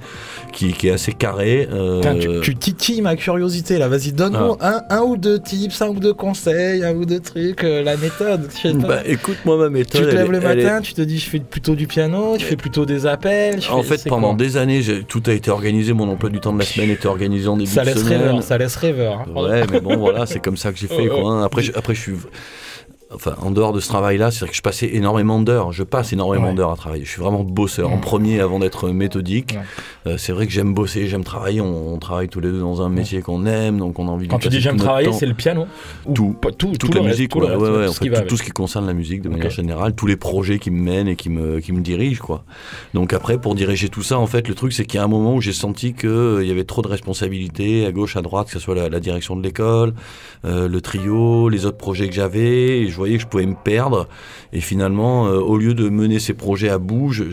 qui, 0.53 0.73
qui 0.73 0.89
est 0.89 0.93
assez 0.93 1.13
carrée. 1.13 1.69
euh, 1.71 2.41
tu, 2.41 2.53
tu 2.53 2.57
titilles 2.57 3.03
ma 3.03 3.17
curiosité 3.17 3.79
là, 3.79 3.89
vas-y, 3.89 4.13
donne-moi 4.13 4.57
un, 4.61 4.83
un 4.91 5.01
ou 5.03 5.17
deux 5.17 5.39
tips, 5.41 5.81
un 5.83 5.89
ou 5.97 6.01
deux 6.01 6.15
conseils, 6.15 6.85
un 6.85 6.95
ou 6.95 7.05
deux 7.05 7.21
trucs, 7.21 7.65
euh, 7.65 7.83
la 7.83 7.97
méthode. 7.97 8.49
Bah 8.87 9.01
écoute, 9.05 9.39
moi 9.45 9.57
ma 9.57 9.69
méthode. 9.71 10.03
tu 10.03 10.09
te 10.09 10.15
lèves 10.15 10.31
le 10.31 10.39
est- 10.39 10.41
matin, 10.63 10.81
tu 10.81 10.95
te 10.95 11.03
dis 11.03 11.19
je 11.19 11.29
fais 11.29 11.39
plutôt 11.41 11.75
du 11.75 11.87
piano, 11.87 12.37
tu 12.39 12.45
fais 12.45 12.57
plutôt 12.57 12.85
des 12.87 13.07
appels. 13.07 13.61
je 13.61 13.71
En 13.71 13.83
fais- 13.83 13.97
fait, 13.99 14.09
pendant 14.09 14.35
des 14.35 14.57
années, 14.57 14.81
tout 15.09 15.23
a 15.27 15.33
été 15.33 15.51
organisé. 15.51 15.93
Mon 15.93 16.09
emploi 16.09 16.31
du 16.31 16.41
temps 16.41 16.53
de 16.53 16.59
la 16.59 16.65
semaine 16.65 16.91
était 16.91 17.07
organisé 17.07 17.49
en 17.49 17.57
début 17.57 17.71
ça 17.71 17.85
de 17.85 17.91
semaine. 17.91 18.19
rêveur, 18.21 18.43
ça 18.43 18.59
laisse 18.59 18.77
rêveur. 18.77 19.25
hein. 19.27 19.41
Ouais, 19.41 19.63
mais 19.71 19.81
bon, 19.81 19.97
voilà, 19.97 20.27
c'est 20.27 20.41
comme 20.45 20.57
ça 20.57 20.73
que 20.73 20.79
j'ai 20.79 20.87
fait. 20.89 21.09
Oh, 21.11 21.21
Quoi, 21.21 21.31
hein. 21.33 21.43
Après, 21.45 21.63
je, 21.63 21.73
après, 21.75 21.95
je 21.95 22.01
suis. 22.01 22.13
Enfin, 23.15 23.37
en 23.41 23.53
dehors 23.53 23.73
de 23.73 23.79
ce 23.79 23.87
travail-là, 23.87 24.33
c'est-à-dire 24.33 24.51
que 24.51 24.57
je 24.57 24.63
passais 24.63 24.91
énormément 24.93 25.41
d'heures. 25.41 25.71
Je 25.71 25.85
passe 25.85 26.13
énormément 26.13 26.49
Ouais. 26.49 26.55
d'heures 26.55 26.73
à 26.73 26.77
travailler. 26.77 27.05
Je 27.05 27.11
suis 27.11 27.21
vraiment 27.23 27.45
bosseur. 27.45 27.93
En 27.93 27.99
premier, 27.99 28.41
avant 28.41 28.59
d'être 28.59 28.89
méthodique, 28.91 29.53
Ouais. 29.53 30.13
Euh, 30.13 30.19
c'est 30.19 30.33
vrai 30.33 30.47
que 30.47 30.53
j'aime 30.53 30.75
bosser, 30.75 31.07
j'aime 31.07 31.23
travailler. 31.25 31.61
On, 31.61 31.95
on 31.95 31.99
travaille 31.99 32.29
tous 32.29 32.41
les 32.41 32.51
deux 32.51 32.61
dans 32.61 32.83
un 32.83 32.89
métier 32.89 33.23
qu'on 33.23 33.47
aime, 33.47 33.79
donc 33.79 33.99
on 34.01 34.09
a 34.09 34.11
envie 34.11 34.27
de 34.27 34.33
Quand 34.33 34.39
tu 34.41 34.49
dis 34.49 34.61
j'aime 34.61 34.77
tout 34.77 34.85
travailler, 34.85 35.13
c'est 35.13 35.27
le 35.27 35.35
piano 35.35 35.67
Ou 36.07 36.13
Tout. 36.15 36.33
pas 36.41 36.51
tout, 36.51 36.73
toute 36.73 36.91
tout 36.91 36.97
la 36.97 37.03
reste, 37.05 37.15
musique, 37.17 37.31
tout 37.31 37.39
reste, 37.41 37.53
tout 37.55 37.61
en 37.65 37.93
fait, 37.93 38.09
va 38.09 38.21
tout, 38.23 38.27
tout 38.29 38.37
ce 38.37 38.43
qui 38.43 38.51
concerne 38.51 38.87
la 38.87 38.93
musique 38.93 39.23
de 39.23 39.29
manière 39.29 39.51
générale, 39.51 39.95
tous 39.95 40.07
les 40.07 40.17
projets 40.17 40.59
qui 40.59 40.71
me 40.73 40.81
mènent 40.83 41.09
et 41.09 41.17
qui 41.17 41.31
me, 41.31 41.61
qui 41.61 41.73
me 41.73 41.81
dirigent, 41.81 42.23
quoi. 42.25 42.45
Donc 42.95 43.13
après, 43.13 43.39
pour 43.39 43.55
diriger 43.55 43.89
tout 43.89 44.03
ça, 44.03 44.19
en 44.19 44.27
fait, 44.27 44.49
le 44.49 44.55
truc, 44.55 44.73
c'est 44.73 44.85
qu'il 44.85 44.99
y 44.99 45.01
a 45.01 45.05
un 45.05 45.09
moment 45.09 45.35
où 45.35 45.41
j'ai 45.41 45.53
senti 45.53 45.93
qu'il 45.95 46.43
y 46.45 46.51
avait 46.51 46.65
trop 46.65 46.83
de 46.83 46.89
responsabilités 46.89 47.87
à 47.87 47.93
gauche, 47.93 48.17
à 48.17 48.23
droite, 48.23 48.47
que 48.49 48.53
ce 48.53 48.59
soit 48.59 48.75
la, 48.75 48.89
la 48.89 49.01
direction 49.01 49.37
de 49.37 49.43
l'école, 49.43 49.95
euh, 50.45 50.69
le 50.69 50.81
trio, 50.81 51.49
les 51.49 51.67
autres 51.67 51.79
projets 51.79 52.09
que 52.09 52.15
j'avais, 52.15 52.89
je 52.97 52.99
voyais 52.99 53.17
que 53.19 53.23
je 53.25 53.27
pouvais 53.27 53.45
me 53.45 53.55
perdre. 53.55 54.09
Et 54.55 54.61
finalement, 54.63 55.27
euh, 55.27 55.37
au 55.39 55.59
lieu 55.59 55.75
de 55.75 55.91
mener 55.91 56.19
ces 56.19 56.33
projets 56.33 56.71
à 56.71 56.79
bout, 56.79 57.13
je, 57.13 57.25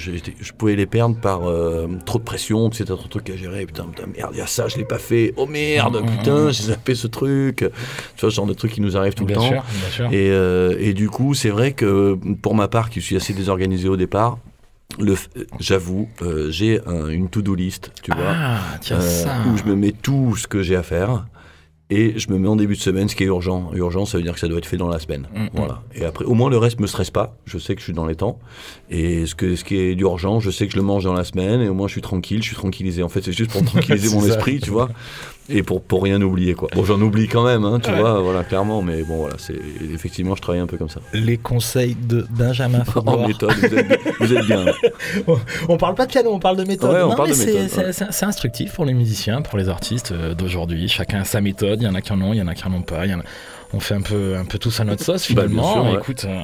pouvais 0.57 0.76
les 0.76 0.86
perdre 0.86 1.16
par 1.16 1.47
euh, 1.49 1.88
trop 2.05 2.20
de 2.20 2.24
pression, 2.26 2.70
tu 2.70 2.78
sais, 2.80 2.84
t'as 2.84 2.95
trop 2.95 3.05
de 3.05 3.09
trucs 3.09 3.30
à 3.30 3.38
gérer, 3.38 3.66
putain, 3.66 3.86
putain, 3.86 4.07
merde, 4.14 4.32
il 4.34 4.39
y 4.39 4.41
a 4.41 4.47
ça, 4.47 4.68
je 4.68 4.76
l'ai 4.78 4.84
pas 4.84 4.97
fait, 4.99 5.34
oh 5.38 5.45
merde, 5.45 6.01
Mm, 6.01 6.05
mm, 6.05 6.18
putain, 6.18 6.45
mm. 6.47 6.51
j'ai 6.51 6.64
zappé 6.64 6.95
ce 6.95 7.07
truc. 7.07 7.55
Tu 7.59 7.66
vois, 8.22 8.30
ce 8.30 8.36
genre 8.36 8.45
de 8.45 8.53
trucs 8.53 8.74
qui 8.74 8.82
nous 8.82 8.97
arrivent 8.97 9.14
tout 9.14 9.24
bien 9.26 9.38
le 9.38 9.41
temps. 9.41 9.49
bien 9.51 9.89
sûr. 9.89 10.05
Et, 10.11 10.30
euh, 10.32 10.76
et 10.80 10.93
du 10.93 11.09
coup, 11.09 11.34
c'est 11.34 11.49
vrai 11.49 11.72
que 11.72 12.18
pour 12.41 12.55
ma 12.55 12.68
part, 12.68 12.89
qui 12.89 13.01
suis 13.01 13.16
assez 13.16 13.32
désorganisé 13.34 13.88
au 13.88 13.95
départ, 13.95 14.38
j'avoue, 15.59 16.07
euh, 16.22 16.51
j'ai 16.51 16.80
un- 16.86 17.07
une 17.07 17.30
to-do 17.30 17.55
list, 17.55 17.91
tu 18.03 18.11
vois, 18.11 18.34
Ah, 18.36 18.59
tiens 18.82 18.97
euh, 18.97 19.24
ça. 19.24 19.36
où 19.47 19.57
je 19.57 19.64
me 19.64 19.76
mets 19.76 19.91
tout 19.93 20.36
ce 20.36 20.47
que 20.47 20.61
j'ai 20.61 20.76
à 20.76 20.84
faire. 20.84 21.26
Et 21.96 22.18
je 22.18 22.32
me 22.32 22.39
mets 22.39 22.48
en 22.48 22.56
début 22.56 22.74
de 22.76 22.82
semaine 22.82 23.08
ce 23.08 23.16
qui 23.16 23.22
est 23.22 23.28
urgent. 23.28 23.70
Urgent, 23.76 24.06
ça 24.06 24.18
veut 24.18 24.24
dire 24.24 24.34
que 24.34 24.39
ça 24.39 24.48
doit 24.48 24.58
être 24.58 24.66
fait 24.66 24.78
dans 24.78 24.88
la 24.88 24.98
semaine. 24.98 25.28
Mm, 25.32 25.44
mm. 25.44 25.50
Voilà. 25.54 25.84
Et 25.94 26.04
après, 26.04 26.26
au 26.26 26.34
moins 26.34 26.50
le 26.50 26.58
reste 26.58 26.80
me 26.80 26.88
stresse 26.88 27.12
pas. 27.12 27.38
Je 27.46 27.60
sais 27.60 27.76
que 27.76 27.82
je 27.82 27.86
suis 27.86 27.94
dans 27.94 28.08
les 28.08 28.16
temps. 28.16 28.39
Et 28.89 29.28
ce, 29.28 29.36
que, 29.36 29.56
ce 29.56 29.64
qui 29.64 29.78
est 29.78 29.94
d'urgent, 29.94 30.39
je 30.39 30.50
sais 30.50 30.66
que 30.66 30.72
je 30.72 30.78
le 30.78 30.82
mange 30.84 31.04
dans 31.04 31.14
la 31.14 31.24
semaine. 31.24 31.62
Et 31.62 31.70
au 31.70 31.76
moins 31.76 31.88
je 31.88 31.91
suis 31.91 32.02
tranquille, 32.02 32.41
je 32.41 32.48
suis 32.48 32.56
tranquillisé. 32.56 33.04
En 33.04 33.10
fait, 33.10 33.22
c'est 33.22 33.32
juste 33.32 33.52
pour 33.52 33.64
tranquilliser 33.66 34.10
mon 34.10 34.22
ça. 34.22 34.30
esprit, 34.30 34.60
tu 34.60 34.72
vois. 34.72 34.89
Et 35.50 35.62
pour, 35.62 35.82
pour 35.82 36.04
rien 36.04 36.22
oublier, 36.22 36.54
quoi. 36.54 36.70
Bon, 36.74 36.86
j'en 36.86 37.02
oublie 37.02 37.28
quand 37.28 37.44
même, 37.44 37.66
hein, 37.66 37.80
tu 37.84 37.89
Ouais. 37.91 38.00
vois, 38.00 38.22
voilà, 38.22 38.44
clairement. 38.46 38.82
Mais 38.82 39.04
bon, 39.04 39.18
voilà, 39.18 39.36
c'est 39.38 39.58
effectivement, 39.94 40.36
je 40.36 40.41
travaille 40.41 40.62
un 40.62 40.68
peu 40.68 40.78
comme 40.78 40.88
ça. 40.89 41.02
Les 41.14 41.38
conseils 41.38 41.96
de 41.96 42.26
Benjamin 42.30 42.80
En 42.82 42.86
Faure. 42.86 43.28
méthode, 43.28 43.52
vous 43.52 43.76
êtes, 43.76 44.00
vous 44.22 44.34
êtes 44.34 44.46
bien. 44.46 44.64
là. 44.66 44.72
On 45.68 45.76
parle 45.78 45.96
pas 45.96 46.06
de 46.06 46.12
piano, 46.12 46.32
on 46.34 46.39
parle 46.39 46.56
de 46.58 46.64
méthode. 46.64 46.94
Ouais, 46.94 47.02
on 47.02 47.10
Non, 47.10 47.16
parle 47.16 47.30
mais 47.30 47.36
de 47.36 47.68
c'est- 47.68 47.78
ouais. 47.78 48.24
instructif 48.28 48.74
pour 48.74 48.86
les 48.86 48.94
musiciens, 48.94 49.41
pour 49.41 49.58
les 49.58 49.68
artistes 49.68 50.14
euh, 50.14 50.34
d'aujourd'hui. 50.34 50.88
Chacun 50.88 51.20
a 51.22 51.26
sa 51.26 51.41
méthode. 51.41 51.82
Il 51.82 51.86
y 51.86 51.88
en 51.89 51.96
a 51.96 52.02
qui 52.02 52.14
en 52.14 52.22
ont, 52.22 52.32
il 52.34 52.38
y 52.39 52.41
en 52.41 52.48
a 52.48 52.56
qui 52.56 52.66
en 52.66 52.74
ont 52.74 52.82
pas. 52.82 53.06
il 53.06 53.12
y 53.12 53.14
en 53.14 53.20
a- 53.20 53.24
On 53.76 53.80
fait 53.80 53.95
un 53.95 54.01
peu, 54.01 54.36
un 54.38 54.45
peu 54.45 54.59
tous 54.59 54.80
à 54.80 54.84
notre 54.84 55.03
sauce 55.03 55.21
Bah, 55.34 55.41
finalement. 55.43 55.74
sûr, 55.74 55.84
ouais. 55.86 55.93
Écoute, 55.99 56.26
euh, 56.26 56.41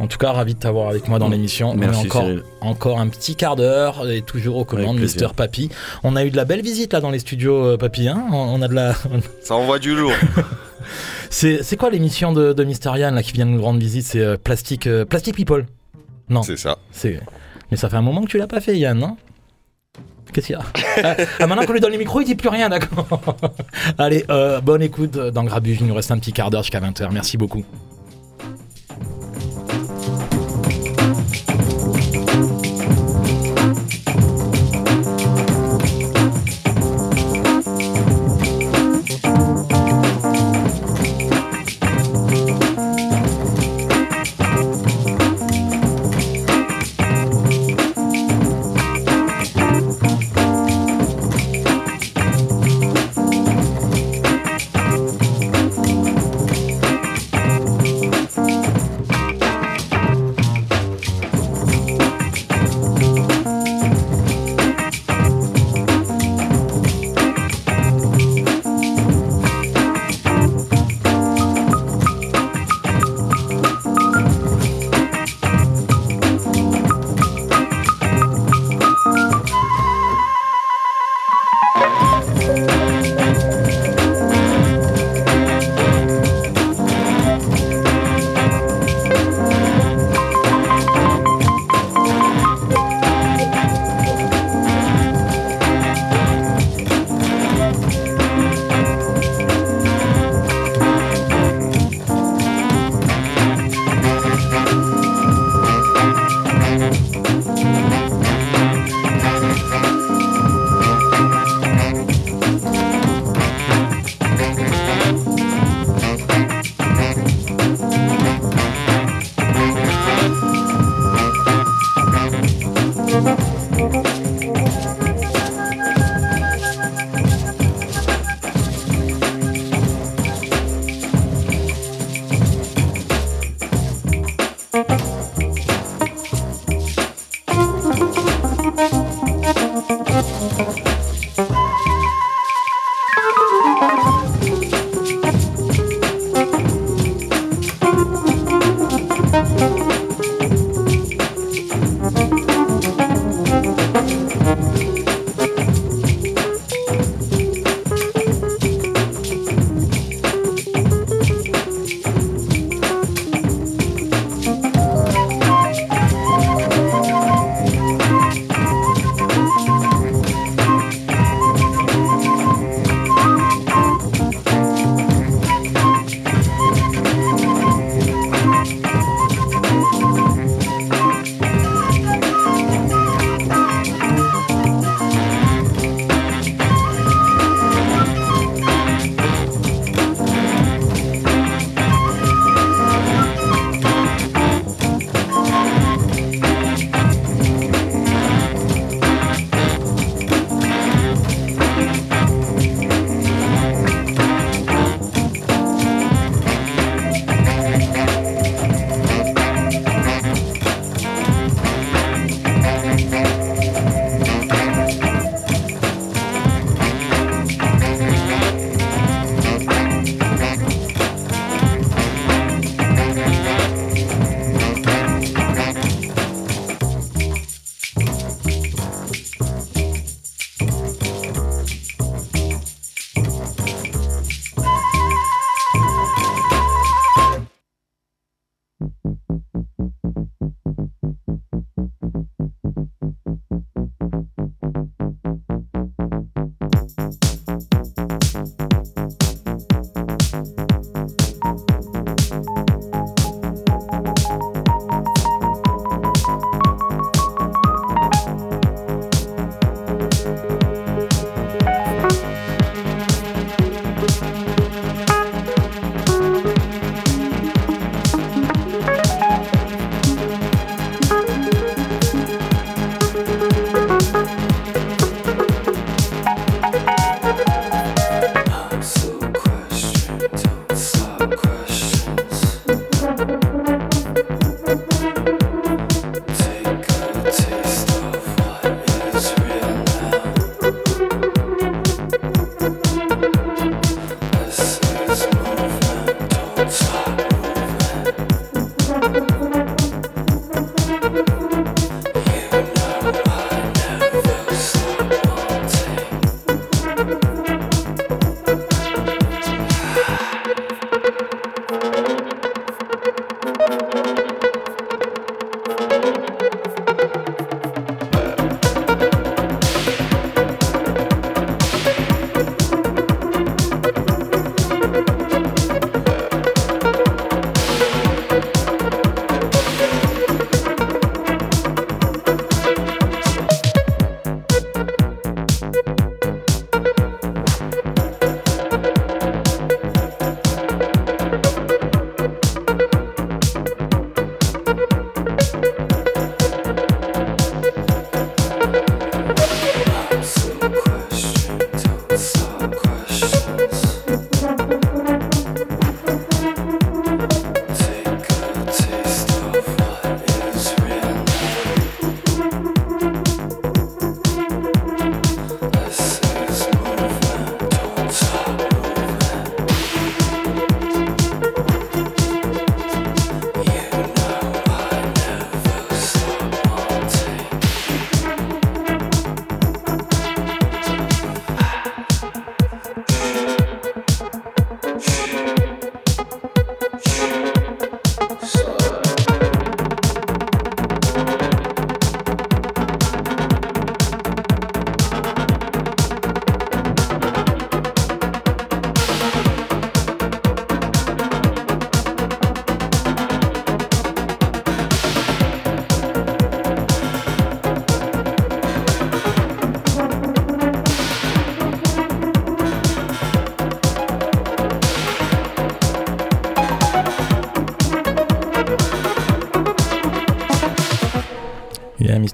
en 0.00 0.06
tout 0.08 0.18
cas, 0.18 0.32
ravi 0.32 0.54
de 0.54 0.58
t'avoir 0.58 0.88
avec 0.88 1.06
moi 1.08 1.18
dans 1.20 1.28
l'émission. 1.28 1.70
On 1.70 1.74
est 1.74 1.76
Merci, 1.86 2.06
encore, 2.06 2.22
Cyril. 2.22 2.42
encore 2.60 2.98
un 3.00 3.06
petit 3.08 3.36
quart 3.36 3.54
d'heure 3.56 4.08
et 4.10 4.22
toujours 4.22 4.56
aux 4.56 4.64
commandes. 4.64 4.98
Mister 4.98 5.28
Papy. 5.36 5.68
On 6.02 6.16
a 6.16 6.24
eu 6.24 6.30
de 6.30 6.36
la 6.36 6.44
belle 6.44 6.62
visite 6.62 6.92
là 6.92 7.00
dans 7.00 7.10
les 7.10 7.20
studios 7.20 7.64
euh, 7.64 7.76
Papy. 7.76 8.08
hein. 8.08 8.24
on, 8.32 8.36
on 8.36 8.62
a 8.62 8.68
de 8.68 8.74
la. 8.74 8.94
Ça 9.42 9.54
envoie 9.54 9.78
du 9.78 9.94
lourd. 9.94 10.12
c'est 11.30 11.62
c'est 11.62 11.76
quoi 11.76 11.90
l'émission 11.90 12.32
de, 12.32 12.52
de 12.52 12.64
Mister 12.64 12.90
Yann 12.96 13.14
là 13.14 13.22
qui 13.22 13.32
vient 13.32 13.44
nous 13.44 13.62
rendre 13.62 13.78
visite? 13.78 14.04
C'est 14.04 14.20
euh, 14.20 14.36
Plastic, 14.36 14.86
euh, 14.86 15.04
Plastic 15.04 15.34
People. 15.36 15.66
Non. 16.28 16.42
C'est 16.42 16.56
ça. 16.56 16.78
C'est. 16.90 17.20
Mais 17.70 17.76
ça 17.76 17.88
fait 17.88 17.96
un 17.96 18.02
moment 18.02 18.22
que 18.22 18.28
tu 18.28 18.38
l'as 18.38 18.46
pas 18.46 18.60
fait, 18.60 18.76
Yann, 18.76 18.98
non? 18.98 19.16
Qu'est-ce 20.32 20.46
qu'il 20.46 20.56
y 20.56 20.58
a 20.58 20.64
ah, 21.04 21.16
ah, 21.40 21.46
maintenant 21.46 21.64
qu'on 21.64 21.72
lui 21.72 21.80
donne 21.80 21.92
les 21.92 21.98
micros, 21.98 22.20
il 22.20 22.24
dit 22.24 22.34
plus 22.34 22.48
rien, 22.48 22.68
d'accord 22.68 23.06
Allez, 23.98 24.24
euh, 24.30 24.60
bonne 24.60 24.82
écoute 24.82 25.16
dans 25.16 25.44
Grabuge. 25.44 25.78
Il 25.80 25.86
nous 25.86 25.94
reste 25.94 26.10
un 26.10 26.18
petit 26.18 26.32
quart 26.32 26.50
d'heure 26.50 26.62
jusqu'à 26.62 26.80
20h. 26.80 27.08
Merci 27.12 27.36
beaucoup. 27.36 27.64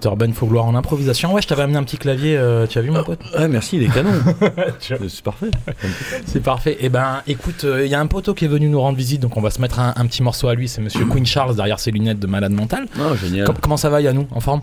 Mr. 0.04 0.16
Ben 0.16 0.32
Faugloire 0.32 0.64
en 0.66 0.74
improvisation. 0.74 1.32
Ouais, 1.32 1.42
je 1.42 1.48
t'avais 1.48 1.62
amené 1.62 1.78
un 1.78 1.82
petit 1.84 1.98
clavier, 1.98 2.36
euh, 2.36 2.66
tu 2.66 2.78
as 2.78 2.82
vu 2.82 2.90
mon 2.90 3.02
pote 3.02 3.20
Ouais, 3.38 3.48
merci, 3.48 3.76
il 3.76 3.82
est 3.84 3.88
canon. 3.92 4.10
C'est 4.80 5.22
parfait. 5.22 5.50
C'est 6.26 6.42
parfait. 6.42 6.76
Eh 6.80 6.88
ben, 6.88 7.22
écoute, 7.26 7.64
il 7.82 7.86
y 7.88 7.94
a 7.94 8.00
un 8.00 8.06
poteau 8.06 8.34
qui 8.34 8.44
est 8.44 8.48
venu 8.48 8.68
nous 8.68 8.80
rendre 8.80 8.96
visite, 8.98 9.20
donc 9.20 9.36
on 9.36 9.40
va 9.40 9.50
se 9.50 9.60
mettre 9.60 9.80
un, 9.80 9.92
un 9.96 10.06
petit 10.06 10.22
morceau 10.22 10.48
à 10.48 10.54
lui. 10.54 10.68
C'est 10.68 10.80
Monsieur 10.80 11.04
Queen 11.06 11.26
Charles 11.26 11.56
derrière 11.56 11.80
ses 11.80 11.90
lunettes 11.90 12.18
de 12.20 12.26
malade 12.26 12.52
mental. 12.52 12.86
Oh, 12.98 13.14
génial. 13.16 13.46
Com- 13.46 13.56
comment 13.60 13.76
ça 13.76 13.90
va, 13.90 14.00
Yannou 14.00 14.26
En 14.32 14.40
forme? 14.40 14.62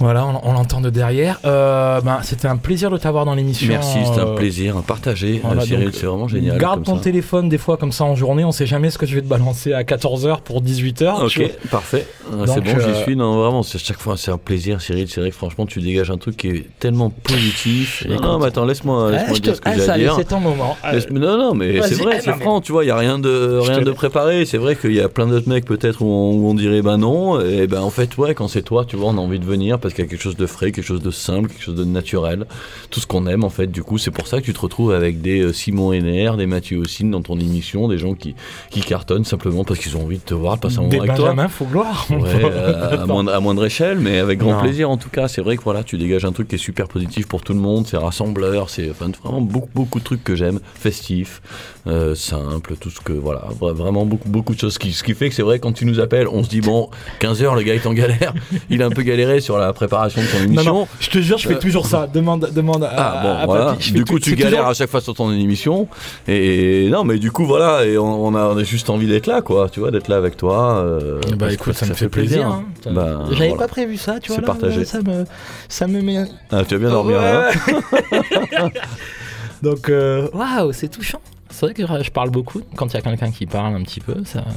Voilà, 0.00 0.24
on, 0.26 0.40
on 0.50 0.52
l'entend 0.52 0.80
de 0.80 0.90
derrière. 0.90 1.40
Euh, 1.44 2.00
ben, 2.02 2.20
c'était 2.22 2.46
un 2.46 2.56
plaisir 2.56 2.88
de 2.88 2.98
t'avoir 2.98 3.24
dans 3.24 3.34
l'émission. 3.34 3.66
Merci, 3.66 3.98
c'était 4.06 4.20
un 4.20 4.26
Euh, 4.28 4.34
plaisir, 4.36 4.76
un 4.76 4.82
partagé. 4.82 5.40
voilà, 5.42 5.62
Euh, 5.62 5.64
Cyril, 5.64 5.90
c'est 5.92 6.06
vraiment 6.06 6.28
génial. 6.28 6.56
Garde 6.56 6.84
ton 6.84 6.98
ça. 6.98 7.02
téléphone 7.02 7.48
des 7.48 7.58
fois 7.58 7.76
comme 7.76 7.90
ça 7.90 8.04
en 8.04 8.14
journée, 8.14 8.44
on 8.44 8.52
sait 8.52 8.66
jamais 8.66 8.90
ce 8.90 8.98
que 8.98 9.06
je 9.06 9.16
vais 9.16 9.22
te 9.22 9.26
balancer 9.26 9.72
à 9.72 9.82
14h 9.82 10.42
pour 10.42 10.62
18h. 10.62 11.24
Ok, 11.24 11.50
parfait. 11.68 12.06
Ah, 12.32 12.44
C'est 12.46 12.60
bon, 12.60 12.78
j'y 12.78 12.86
euh, 12.86 13.02
suis. 13.02 13.16
Non, 13.16 13.38
vraiment, 13.38 13.62
c'est 13.62 13.78
chaque 13.78 13.98
fois, 13.98 14.16
c'est 14.16 14.30
un 14.30 14.38
plaisir, 14.38 14.80
Cyril. 14.80 15.08
C'est 15.08 15.20
vrai 15.20 15.30
que 15.30 15.36
franchement, 15.36 15.66
tu 15.66 15.80
dégages 15.80 16.10
un 16.10 16.18
truc 16.18 16.36
qui 16.36 16.48
est 16.48 16.66
tellement 16.78 17.10
positif. 17.10 18.04
Non, 18.08 18.20
non, 18.20 18.38
mais 18.38 18.46
attends, 18.46 18.64
laisse-moi 18.64 19.10
laisse 19.10 19.40
dire 19.40 19.56
ce 19.56 19.60
que 19.60 19.70
j'ai 19.74 19.88
à 19.88 19.98
dire. 19.98 20.14
c'est 20.16 20.24
ton 20.24 20.40
moment. 20.40 20.76
Non, 21.10 21.38
non, 21.38 21.54
mais 21.54 21.80
c'est 21.82 21.94
vrai, 21.94 22.16
eh, 22.18 22.20
c'est 22.22 22.32
franc, 22.34 22.60
tu 22.60 22.72
vois, 22.72 22.84
il 22.84 22.88
n'y 22.88 22.92
a 22.92 22.96
rien 22.96 23.18
de, 23.18 23.58
rien 23.62 23.80
te 23.80 23.84
de 23.84 23.90
préparé. 23.92 24.44
C'est 24.44 24.58
vrai 24.58 24.76
qu'il 24.76 24.92
y 24.92 25.00
a 25.00 25.08
plein 25.08 25.26
d'autres 25.26 25.48
mecs 25.48 25.64
peut-être 25.64 26.02
où, 26.02 26.06
on- 26.06 26.32
où 26.32 26.48
on 26.50 26.54
dirait 26.54 26.82
ben 26.82 26.98
non. 26.98 27.40
Et 27.40 27.66
ben 27.66 27.80
en 27.80 27.90
fait, 27.90 28.16
ouais, 28.18 28.34
quand 28.34 28.48
c'est 28.48 28.62
toi, 28.62 28.84
tu 28.84 28.96
vois, 28.96 29.10
on 29.10 29.18
a 29.18 29.20
envie 29.20 29.38
de 29.38 29.44
venir 29.44 29.78
parce 29.78 29.94
qu'il 29.94 30.04
y 30.04 30.06
a 30.06 30.10
quelque 30.10 30.22
chose 30.22 30.36
de 30.36 30.46
frais, 30.46 30.72
quelque 30.72 30.84
chose 30.84 31.02
de 31.02 31.10
simple, 31.10 31.48
quelque 31.48 31.62
chose 31.62 31.74
de 31.76 31.84
naturel. 31.84 32.46
Tout 32.90 33.00
ce 33.00 33.06
qu'on 33.06 33.26
aime 33.26 33.44
en 33.44 33.50
fait, 33.50 33.66
du 33.68 33.82
coup, 33.82 33.98
c'est 33.98 34.10
pour 34.10 34.26
ça 34.26 34.40
que 34.40 34.44
tu 34.44 34.52
te 34.52 34.60
retrouves 34.60 34.92
avec 34.92 35.20
des 35.20 35.40
euh, 35.40 35.52
Simon 35.52 35.92
Henner, 35.92 36.32
des 36.36 36.46
Mathieu 36.46 36.78
Ossine 36.78 37.10
dans 37.10 37.22
ton 37.22 37.38
émission, 37.38 37.88
des 37.88 37.98
gens 37.98 38.14
qui, 38.14 38.34
qui 38.70 38.80
cartonnent 38.80 39.24
simplement 39.24 39.64
parce 39.64 39.80
qu'ils 39.80 39.96
ont 39.96 40.02
envie 40.02 40.18
de 40.18 40.22
te 40.22 40.34
voir, 40.34 40.56
de 40.56 40.60
passer 40.60 40.78
un 40.78 40.82
moment 40.82 40.98
avec 40.98 41.14
toi. 41.14 41.30
Benjamin 41.30 41.48
Faugloire. 41.48 42.06
Ouais, 42.22 42.28
euh, 42.44 42.98
à, 43.02 43.06
moindre, 43.06 43.32
à 43.34 43.40
moindre 43.40 43.64
échelle, 43.66 43.98
mais 43.98 44.18
avec 44.18 44.38
grand 44.38 44.52
Non. 44.54 44.60
plaisir 44.60 44.90
en 44.90 44.96
tout 44.96 45.08
cas. 45.10 45.28
C'est 45.28 45.40
vrai 45.42 45.56
que 45.56 45.62
voilà, 45.62 45.82
tu 45.84 45.96
dégages 45.98 46.24
un 46.24 46.32
truc 46.32 46.48
qui 46.48 46.54
est 46.56 46.58
super 46.58 46.88
positif 46.88 47.26
pour 47.28 47.42
tout 47.42 47.52
le 47.54 47.60
monde, 47.60 47.86
c'est 47.86 47.96
rassembleur, 47.96 48.70
c'est 48.70 48.90
enfin, 48.90 49.10
vraiment 49.22 49.40
beaucoup, 49.40 49.68
beaucoup 49.74 49.98
de 49.98 50.04
trucs 50.04 50.24
que 50.24 50.34
j'aime, 50.36 50.60
festif, 50.74 51.40
euh, 51.86 52.14
simple, 52.14 52.74
tout 52.80 52.90
ce 52.90 53.00
que 53.00 53.12
voilà, 53.12 53.44
vra- 53.60 53.72
vraiment 53.72 54.04
beaucoup, 54.04 54.28
beaucoup 54.28 54.54
de 54.54 54.60
choses. 54.60 54.74
Ce 54.74 54.78
qui, 54.78 54.92
ce 54.92 55.02
qui 55.02 55.14
fait 55.14 55.28
que 55.28 55.34
c'est 55.34 55.42
vrai, 55.42 55.58
quand 55.58 55.72
tu 55.72 55.84
nous 55.86 56.00
appelles, 56.00 56.28
on 56.30 56.42
se 56.44 56.48
dit 56.48 56.60
bon, 56.60 56.90
15h, 57.20 57.54
le 57.56 57.62
gars 57.62 57.74
est 57.74 57.86
en 57.86 57.92
galère, 57.94 58.34
il 58.70 58.82
a 58.82 58.86
un 58.86 58.90
peu 58.90 59.02
galéré 59.02 59.40
sur 59.40 59.58
la 59.58 59.72
préparation 59.72 60.20
de 60.20 60.26
son 60.26 60.38
Non, 60.38 60.44
émission. 60.44 60.74
non, 60.74 60.88
je 61.00 61.10
te 61.10 61.18
jure, 61.18 61.38
je 61.38 61.48
fais 61.48 61.54
Euh, 61.54 61.58
toujours 61.58 61.86
ça. 61.86 62.06
Demande, 62.12 62.50
demande 62.54 62.84
à, 62.84 62.90
Ah 62.96 63.22
bon, 63.22 63.36
à 63.42 63.46
voilà. 63.46 63.76
Du 63.92 64.04
coup, 64.04 64.18
tu 64.18 64.34
galères 64.36 64.50
toujours- 64.58 64.70
à 64.70 64.74
chaque 64.74 64.90
fois 64.90 65.00
sur 65.00 65.14
ton 65.14 65.30
émission. 65.32 65.88
Et 66.26 66.88
non, 66.90 67.04
mais 67.04 67.18
du 67.18 67.30
coup, 67.30 67.44
voilà, 67.46 67.84
et 67.84 67.96
on, 67.98 68.26
on 68.26 68.34
a, 68.34 68.44
on 68.46 68.56
a 68.56 68.62
juste 68.64 68.90
envie 68.90 69.06
d'être 69.06 69.26
là, 69.26 69.40
quoi. 69.42 69.68
Tu 69.70 69.80
vois, 69.80 69.90
d'être 69.90 70.08
là 70.08 70.16
avec 70.16 70.36
toi. 70.36 70.76
euh, 70.78 71.20
Bah 71.38 71.52
écoute, 71.52 71.74
ça 71.74 71.86
me 71.86 71.94
fait 71.94 72.07
plaisir. 72.08 72.46
hein. 72.46 72.64
Ça- 72.82 72.90
Bah, 72.90 73.24
J'avais 73.30 73.48
voilà. 73.48 73.62
pas 73.64 73.68
prévu 73.68 73.96
ça, 73.96 74.20
tu 74.20 74.28
vois. 74.28 74.36
C'est 74.36 74.46
partagé. 74.46 74.80
là, 74.80 74.84
Ça 74.84 75.00
me, 75.02 75.24
ça 75.68 75.86
me 75.86 76.00
met. 76.00 76.24
Ah, 76.50 76.62
tu 76.64 76.74
vas 76.74 76.80
bien 76.80 76.90
dormir 76.90 77.20
là. 77.20 77.50
hein 77.50 78.70
Donc, 79.62 79.88
euh, 79.88 80.28
waouh, 80.32 80.72
c'est 80.72 80.88
touchant. 80.88 81.20
C'est 81.58 81.66
vrai 81.66 81.74
que 81.74 81.82
je 82.04 82.10
parle 82.12 82.30
beaucoup 82.30 82.60
quand 82.76 82.86
il 82.86 82.94
y 82.94 82.96
a 82.98 83.00
quelqu'un 83.02 83.32
qui 83.32 83.44
parle 83.44 83.74
un 83.74 83.82
petit 83.82 83.98
peu, 83.98 84.14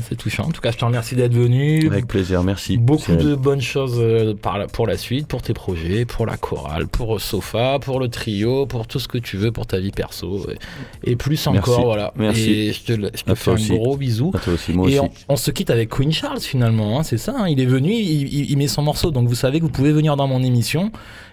c'est 0.07 0.15
touchant. 0.15 0.43
En 0.43 0.51
tout 0.51 0.61
cas, 0.61 0.69
je 0.69 0.77
te 0.77 0.85
remercie 0.85 1.15
d'être 1.15 1.33
venu. 1.33 1.87
Avec 1.87 2.05
plaisir, 2.05 2.43
merci. 2.43 2.77
Beaucoup 2.77 3.15
de 3.15 3.33
bonnes 3.33 3.59
choses 3.61 3.95
euh, 3.97 4.35
pour 4.71 4.85
la 4.85 4.97
suite, 4.97 5.25
pour 5.27 5.41
tes 5.41 5.53
projets, 5.53 6.05
pour 6.05 6.27
la 6.27 6.37
chorale, 6.37 6.85
pour 6.87 7.19
Sofa, 7.19 7.79
pour 7.79 7.99
le 7.99 8.07
trio, 8.07 8.67
pour 8.67 8.85
tout 8.85 8.99
ce 8.99 9.07
que 9.07 9.17
tu 9.17 9.37
veux 9.37 9.51
pour 9.51 9.65
ta 9.65 9.79
vie 9.79 9.89
perso 9.89 10.45
et, 11.03 11.11
et 11.11 11.15
plus 11.15 11.47
encore. 11.47 11.63
Merci. 11.69 11.81
Voilà. 11.83 12.13
Merci. 12.17 12.51
Et 12.51 12.73
je 12.73 12.83
te, 12.83 12.91
je 13.27 13.33
fais 13.33 13.51
un 13.51 13.75
gros 13.77 13.97
bisou. 13.97 14.31
À 14.35 14.37
toi 14.39 14.53
aussi, 14.53 14.71
moi 14.73 14.87
Et 14.87 14.99
aussi. 14.99 15.09
on, 15.27 15.33
on 15.33 15.35
se 15.37 15.49
quitte 15.49 15.71
avec 15.71 15.89
Queen 15.89 16.11
Charles 16.11 16.39
finalement, 16.39 16.99
hein, 16.99 17.03
c'est 17.03 17.17
ça. 17.17 17.33
hein. 17.35 17.47
il 17.47 17.59
est 17.59 17.65
venu, 17.65 17.91
il, 17.93 18.31
il- 18.31 18.51
il 18.51 18.57
met 18.57 18.67
son 18.67 18.83
morceau, 18.83 19.09
donc 19.09 19.27
vous 19.27 19.33
savez 19.35 19.57
que 19.59 19.63
vous 19.65 19.71
pouvez 19.71 19.91
venir 19.91 20.15
dans 20.17 20.27
mon 20.27 20.43
émission 20.43 20.91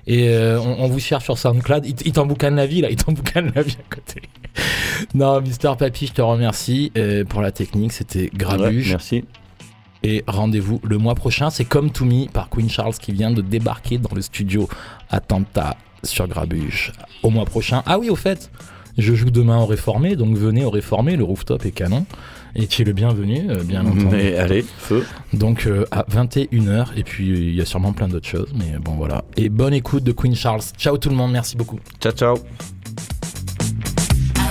et 0.09 0.29
euh, 0.31 0.59
on, 0.61 0.85
on 0.85 0.89
vous 0.89 0.99
cherche 0.99 1.25
sur 1.25 1.39
SoundCloud. 1.39 1.87
Il, 1.87 1.95
il 2.05 2.13
t'emboucane 2.13 2.57
la 2.57 2.67
vie 2.67 2.81
là, 2.81 2.91
il 2.91 2.97
t'emboucane 2.97 3.53
la 3.55 3.63
vie 3.63 3.77
à 3.79 3.95
côté. 3.95 4.23
non, 5.15 5.41
Mister 5.41 5.71
Papy, 5.79 6.07
je 6.09 6.13
te 6.15 6.23
remercie 6.23 6.91
euh, 6.99 7.25
pour 7.25 7.41
la 7.43 7.53
technique, 7.53 7.93
c'était 7.93 8.23
Ouais, 8.23 8.31
grabuge. 8.35 8.91
merci. 8.91 9.25
et 10.03 10.25
rendez-vous 10.27 10.81
le 10.83 10.99
mois 10.99 11.15
prochain. 11.15 11.51
C'est 11.51 11.65
Comme 11.65 11.91
To 11.93 12.05
Me 12.05 12.27
par 12.27 12.49
Queen 12.49 12.69
Charles 12.69 12.95
qui 12.95 13.13
vient 13.13 13.31
de 13.31 13.43
débarquer 13.43 13.99
dans 13.99 14.15
le 14.15 14.23
studio 14.23 14.69
à 15.11 15.21
Tanta 15.21 15.77
sur 16.05 16.27
Grabuche 16.29 16.93
au 17.23 17.31
mois 17.31 17.45
prochain. 17.45 17.83
Ah 17.87 17.99
oui, 17.99 18.09
au 18.09 18.17
fait, 18.17 18.51
je 18.97 19.15
joue 19.15 19.31
demain 19.31 19.59
au 19.59 19.67
Réformé, 19.67 20.17
donc 20.17 20.37
venez 20.37 20.65
au 20.65 20.71
Réformé, 20.71 21.17
le 21.17 21.25
rooftop 21.25 21.65
est 21.67 21.71
canon. 21.73 22.07
Et 22.55 22.67
tu 22.67 22.83
es 22.83 22.85
le 22.85 22.93
bienvenu, 22.93 23.49
euh, 23.49 23.63
bien 23.63 23.85
entendu. 23.87 24.07
Mais 24.11 24.37
allez, 24.37 24.63
feu. 24.63 25.07
Donc 25.33 25.67
euh, 25.67 25.85
à 25.91 26.05
21h, 26.05 26.89
et 26.97 27.05
puis 27.05 27.31
euh, 27.31 27.37
il 27.37 27.55
y 27.55 27.61
a 27.61 27.65
sûrement 27.65 27.93
plein 27.93 28.09
d'autres 28.09 28.29
choses, 28.29 28.53
mais 28.55 28.79
bon 28.81 28.93
voilà. 28.93 29.25
Et 29.37 29.49
bonne 29.49 29.75
écoute 29.75 30.05
de 30.05 30.13
Queen 30.13 30.35
Charles. 30.35 30.63
Ciao 30.77 30.99
tout 30.99 31.11
le 31.11 31.17
monde, 31.17 31.33
merci 31.33 31.57
beaucoup. 31.57 31.79
Ciao, 32.01 32.13
ciao. 32.13 32.37
I 32.37 32.41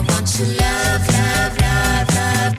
want 0.09 0.25
to 0.25 0.43
love, 0.43 1.07
love, 1.11 1.57
love, 1.59 2.07
love. 2.15 2.55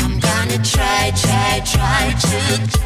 I'm 0.00 0.20
gonna 0.20 0.62
try, 0.62 1.10
try, 1.16 1.60
try 1.64 2.14
to. 2.20 2.81